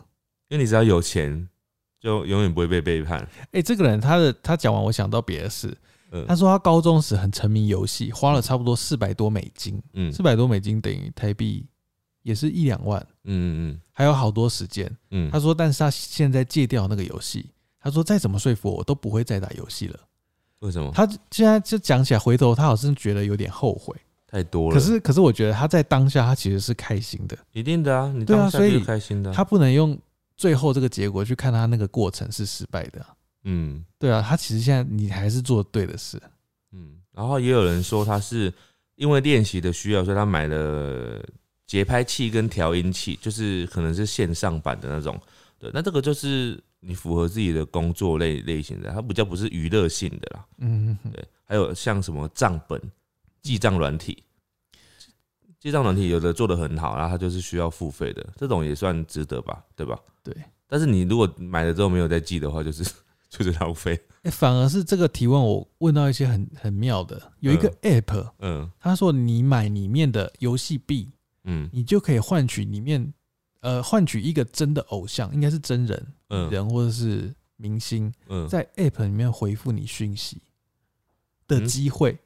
[0.48, 1.48] 因为你只要有钱，
[2.00, 3.24] 就永远不会被背叛。
[3.52, 5.68] 哎、这个人他的他讲完，我想到别的事。
[6.12, 11.66] 嗯他说他高中时很沉迷游戏，花了差不多四百多美金，嗯四百多美金等于台币
[12.22, 14.90] 也是一两万，嗯嗯还有好多时间。
[15.10, 17.50] 嗯他说，但是他现在戒掉那个游戏，
[17.80, 19.98] 他说再怎么说服我，我都不会再打游戏了。
[20.60, 20.90] 为什么？
[20.94, 23.94] 他现在就讲起来，回头他好像觉得有点后悔。
[24.26, 24.74] 太多了。
[24.74, 27.38] 可是，可是我觉得他在当下，他其实是开心的。
[27.52, 29.96] 一定的啊，你对啊当下就是所以开心的啊、他不能用
[30.36, 33.14] 最后这个结果去看他那个过程是失败的啊、
[33.44, 36.20] 嗯对啊，他其实现在你还是做对的事。
[36.72, 38.52] 嗯，然后也有人说他是
[38.96, 41.24] 因为练习的需要，所以他买了
[41.66, 45.18] 节拍器跟调音器，就是可能是线上版的那种。
[45.58, 50.46] 对，那这个就是你符合自己的工作类类型的，它比较不是娱乐性的啦。
[50.58, 52.80] 嗯，对，还有像什么账本、
[53.42, 54.22] 记账软体，
[55.58, 59.98] 记账软体有的做的很好，然后它就是需要付费的，这种也算值得吧，对吧？
[60.22, 60.34] 对。
[60.68, 62.84] 但是你如果买了之后没有再记的话，就是
[63.30, 64.00] 就是浪费。
[64.22, 71.08] 哎、反而是这个提问，我问到一些很很妙的，有一个 app，、嗯他说你买里面的游戏币，
[71.44, 73.12] 嗯你就可以换取里面
[73.66, 80.40] 呃换取一个真的偶像，应该是真人、嗯人或者是明星，嗯，在 app 里面回复你讯息
[81.48, 82.16] 的嗯机会，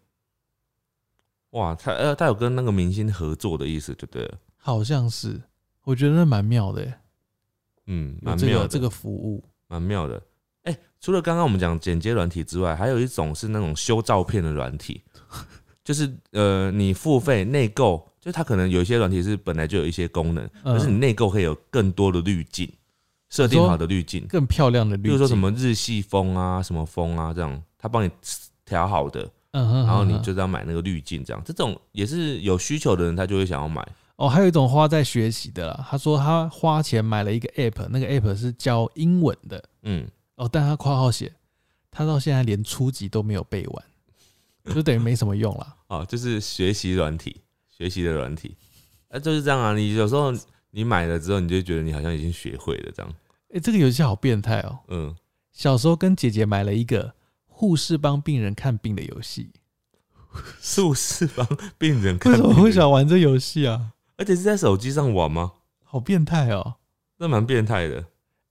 [1.53, 4.39] 哇，他呃他有跟那个明星合作的意思，就对了。
[4.59, 5.41] 好像是，
[5.85, 7.01] 我觉得那蛮妙的耶，
[7.87, 9.43] 嗯，有蛮妙的，这个这个服务。
[9.67, 10.23] 蛮妙的。
[10.65, 15.03] 哎、除了刚刚我们讲剪接软体之外，还有一种是那种修照片的软体，
[15.85, 20.77] 就是呃，你付费内购，就它可能有一些软体是本来就有一些功能，嗯。
[20.77, 22.71] 可是你内购可以有更多的滤镜，
[23.29, 28.11] 设定好的滤镜，更漂亮的滤镜，比如说什么日系风啊、什么风啊这样，它帮你
[28.65, 31.43] 调好的，嗯哼，然后你就是要买那个滤镜，这样。
[31.45, 33.87] 这种也是有需求的人他就会想要买。
[34.17, 35.87] 哦，还有一种花在学习的啦。
[35.89, 41.33] 他说他花钱买了一个 app，那个 app 是教英文的嗯，哦，但他括号写
[41.91, 43.85] 他到现在连初级都没有背完，
[44.67, 45.77] 就等于没什么用了。
[45.89, 48.57] 哦，就是学习软体，学习的软体，
[49.09, 49.75] 啊，就是这样啊。
[49.75, 50.33] 你有时候
[50.71, 53.13] 你买了之后，你就觉得你好像已经学会了这样。
[53.53, 54.79] 哎、这个游戏好变态哦！
[54.89, 55.17] 嗯，
[55.53, 57.15] 小时候跟姐姐买了一个
[57.47, 59.51] 护士帮病人看病的游戏，
[60.63, 61.45] 护士帮
[61.77, 63.93] 病人看 为什么病会想玩这游戏啊？
[64.17, 65.53] 而且是在手机上玩吗？
[65.83, 66.77] 好变态哦！
[67.19, 68.05] 那蛮变态的。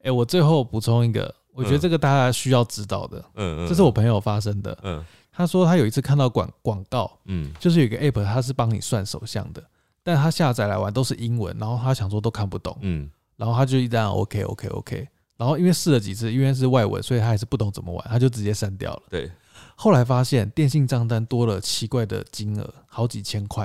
[0.03, 4.77] 哎、我最后补充一个，我觉得嗯这个大家需要知道的，嗯嗯，这是我朋友发生的。
[4.83, 5.05] 嗯
[5.39, 7.49] 他说他有一次看到广广告，嗯。
[7.61, 9.63] 就是有一个 app，它是帮你算手相的，
[10.03, 13.09] 但他下载来玩都是英文，然后他想说都看不懂，嗯。
[13.37, 15.07] 然后他就一直按 OK OK OK，
[15.37, 19.03] 然后因为试了几次，因为是外文，所以他还是不懂怎么玩，他就直接删掉了。
[19.09, 19.31] 对。
[19.75, 23.63] 后来发现电信账单多了奇怪的金额，好几千块，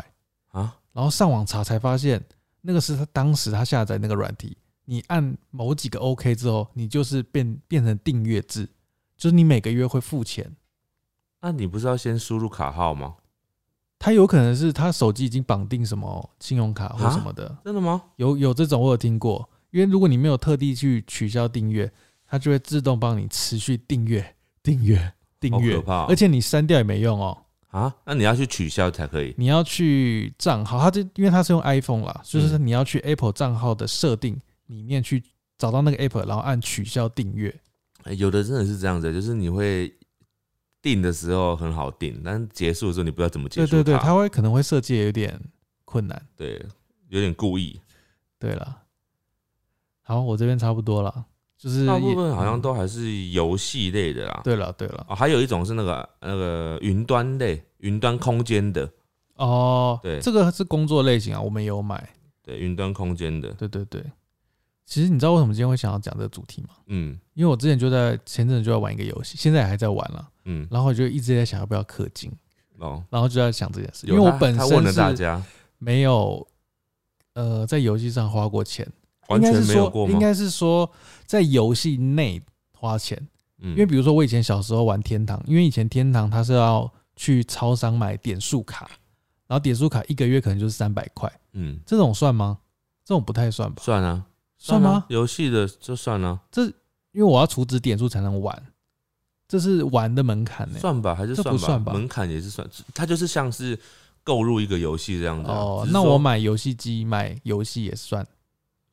[0.53, 2.25] 啊，然后上网查才发现，
[2.61, 8.65] 那个是他当时他下载那个软体，你按某几个 OK 之后，你就是变变成订阅制，
[9.17, 10.49] 就是你每个月会付钱。
[11.45, 13.17] 那你不是要先输入卡号吗？
[13.99, 18.03] 他有可能是他手机已经绑定什么信用卡或什么的，真的吗？
[18.17, 21.93] 有有这种我有听过，因为如果你没有特地去取消订阅，
[22.27, 27.37] 它就会自动帮你持续订阅、订阅、订阅可，怕哦而且你删掉也没用哦，
[27.69, 29.35] 啊，那你要去取消才可以。
[29.37, 35.23] 你要去账号，它这因为它是用 iPhone 啦，就是嗯你要去 Apple 账号的设定里面去
[35.59, 37.55] 找到那个 App，然后按取消订阅。
[38.05, 39.95] 欸有的真的是这样子，就是你会
[40.85, 45.41] 定的时候很好定，但结束的时候你不知道怎么结束对对对，它它会可能会设计有点
[45.87, 46.23] 困难。
[46.37, 46.65] 对
[47.09, 47.81] 有点故意。
[48.39, 48.83] 对了，
[50.03, 51.25] 好，我这边差不多了，
[51.57, 54.43] 就是大部分好像嗯都还是游戏类的啦。
[54.45, 58.87] 对了对了哦，还有一种是那个那个云端类、云端空间的，
[59.37, 62.07] 哦，对这个是工作类型啊，我们有买。
[62.43, 63.49] 对，云端空间的。
[63.55, 64.05] 对对对，
[64.87, 66.69] 其实你知道为什么今天会想要讲这个主题吗？
[66.87, 67.19] 嗯。
[67.35, 72.31] 因为我之前就在前阵子就在玩一个游戏，现在还在玩了，嗯，然后我就一直在想要不要氪金，
[72.79, 75.43] 哦，然后就在想这件事，因为我本他问了身是大家，
[75.79, 76.47] 没有
[77.33, 78.87] 呃在游戏上花过钱，
[79.29, 80.13] 完全应该是说没有过吗？
[80.13, 80.89] 应该是说
[81.27, 82.41] 在游戏内
[82.79, 83.19] 花钱，
[83.59, 88.89] 嗯，因为比如说我以前小时候玩天堂，因为以前天堂它是要去超商买点数卡，
[89.49, 92.59] 然后点数卡一个月可能就是三百块，嗯，这种算吗？
[93.05, 93.83] 这种不太算吧？
[93.83, 94.25] 算啊，
[94.65, 95.05] 算吗？？
[95.09, 96.41] 游戏的就算啊，
[97.13, 98.61] 因为我要储值点数才能玩，
[99.47, 103.79] 这是玩的门槛呢、算吧，还是算吧门槛也是算，它就是像是
[104.23, 105.55] 购入一个游戏这样子啊。
[105.55, 108.27] 哦那我买游戏机买游戏也算，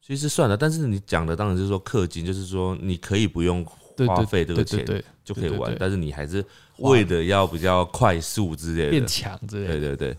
[0.06, 3.66] 其实算了，但是你讲的当然是说氪金，就是说你可以不用
[4.06, 4.86] 花费这个钱
[5.24, 6.46] 就可以玩但是你还是
[6.80, 9.80] 为的要比较快速之类的变的，强之类的。
[9.80, 10.18] 对对对，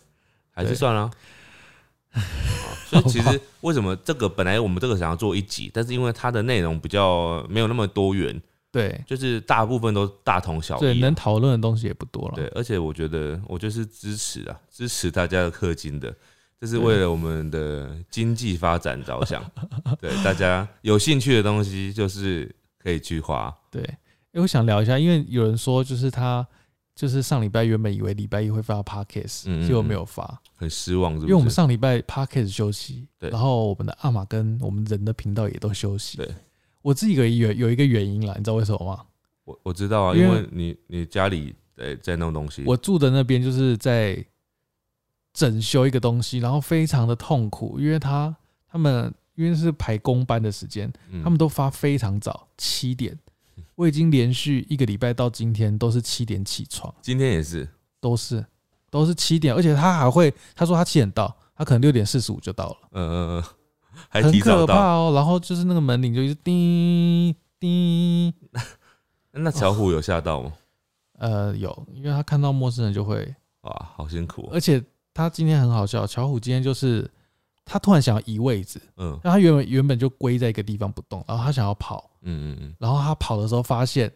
[0.50, 1.06] 还是算了。
[1.06, 1.14] 好
[2.86, 8.38] 所以其实为什么这个本来我们这个想要做一集，但是因为它的内容比较没有那么多元，
[8.70, 10.94] 对就是大部分都大同小，异啊。
[11.00, 12.34] 能讨论的东西也不多了。
[12.34, 16.14] 对，而且我觉得我就是支持啊，支持大家的氪金的，
[16.60, 19.42] 这是为了我们的经济发展着想。
[20.00, 23.54] 对，大家有兴趣的东西就是可以去花。
[23.70, 23.80] 对，
[24.32, 26.46] 因为我想聊一下，因为有人说就是他
[26.94, 31.28] 就是上礼拜原本以为礼拜一会发 podcast，嗯嗯结果没有发，很失望是不是？
[31.28, 36.18] 因为我们上礼拜 podcast 休息，对然后我们的阿玛跟我们人的频道也都休息。
[36.18, 36.28] 对，
[36.82, 39.04] 我自己有有有一个原因啦，你知道为什么吗？
[39.44, 44.24] 我我知道啊，因为你你家里在在弄东西，我住的那边就是在
[45.32, 48.36] 整修一个东西，然后非常的痛苦，因为他
[48.70, 53.18] 他们因为是排工班的时间，嗯他们都发非常早，七点。
[53.82, 57.68] 我已经连续一个礼拜到今天都是七点起床，今天也是，
[58.00, 58.44] 都是
[58.88, 63.44] 都是七点，而且他还会他说他七点到，他可能六点四十五就到了，嗯嗯嗯，
[64.08, 64.38] 还很。
[64.38, 65.10] 可怕哦。
[65.16, 68.32] 然后就是那个门铃就一直叮叮，
[69.32, 70.52] 那巧虎有吓到吗？
[71.18, 74.50] 呃，有，因为他看到陌生人就会，哇，好辛苦哦。
[74.52, 74.80] 而且
[75.12, 77.10] 他今天很好笑，巧虎今天就是
[77.64, 84.12] 他突然想要移位置，嗯那他原本原本就归在一个地方不动，然后他想要跑，嗯嗯嗯，然后他跑的时候发现，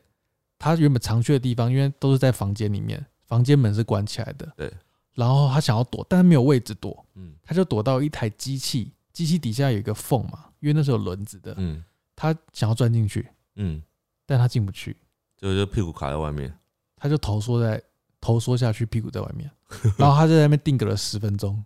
[0.59, 4.51] 他原本常去的地方，因为都是在房间里面，房间门是关起来的。
[4.57, 4.73] 对。
[5.15, 7.35] 然后他想要躲，但是没有位置躲，嗯。
[7.43, 11.83] 他就躲到一台机器，机器底下有一个缝嘛，因为那是有轮子的，嗯。
[12.15, 13.83] 他想要钻进去，嗯，
[14.25, 14.97] 但他进不去，
[15.37, 16.53] 就就屁股卡在外面。
[16.97, 17.83] 他就头缩在
[18.23, 19.51] 头缩下去，屁股在外面，
[19.99, 21.63] 然后他就在那边定格了十分钟，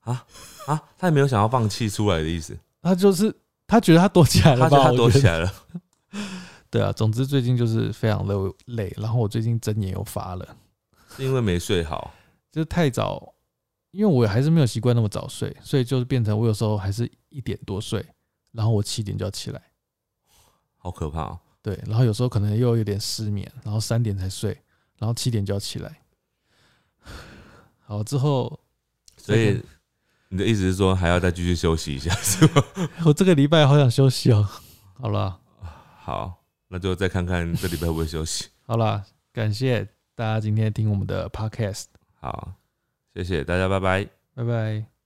[0.00, 0.24] 啊？
[0.66, 3.34] 啊，他也没有想要放弃出来的意思，他就是
[3.68, 4.76] 他觉得他躲起来了吧？
[4.76, 5.54] 他他躲起来了。
[6.68, 8.34] 对啊，总之最近就是非常的
[8.66, 10.56] 累，然后我最近睁眼又发了。
[11.16, 12.12] 是因为没睡好。
[12.50, 13.34] 就是太早，
[13.90, 18.04] 因为我还是没有习惯那么早睡，所以就是变成我有时候还是一点多睡，
[18.52, 19.62] 然后我七点就要起来，
[20.78, 21.38] 好可怕哦！
[21.60, 24.58] 对，然后有时候可能又有点失眠，然后三点才睡，
[24.96, 26.00] 然后七点就要起来。
[27.80, 28.58] 好，之后
[29.16, 29.62] 所以
[30.28, 32.62] 你的意思是说还要再继续休息一下，是吗？
[33.06, 34.46] 我这个礼拜好想休息哦。
[34.94, 35.38] 好了，
[36.00, 38.46] 好，那就再看看这礼拜会不会休息。
[38.66, 39.84] 好了，感谢
[40.14, 41.84] 大家今天听我们的 podcast，
[42.20, 42.52] 好，
[43.14, 44.08] 谢谢大家，拜拜。
[44.34, 44.97] 拜拜。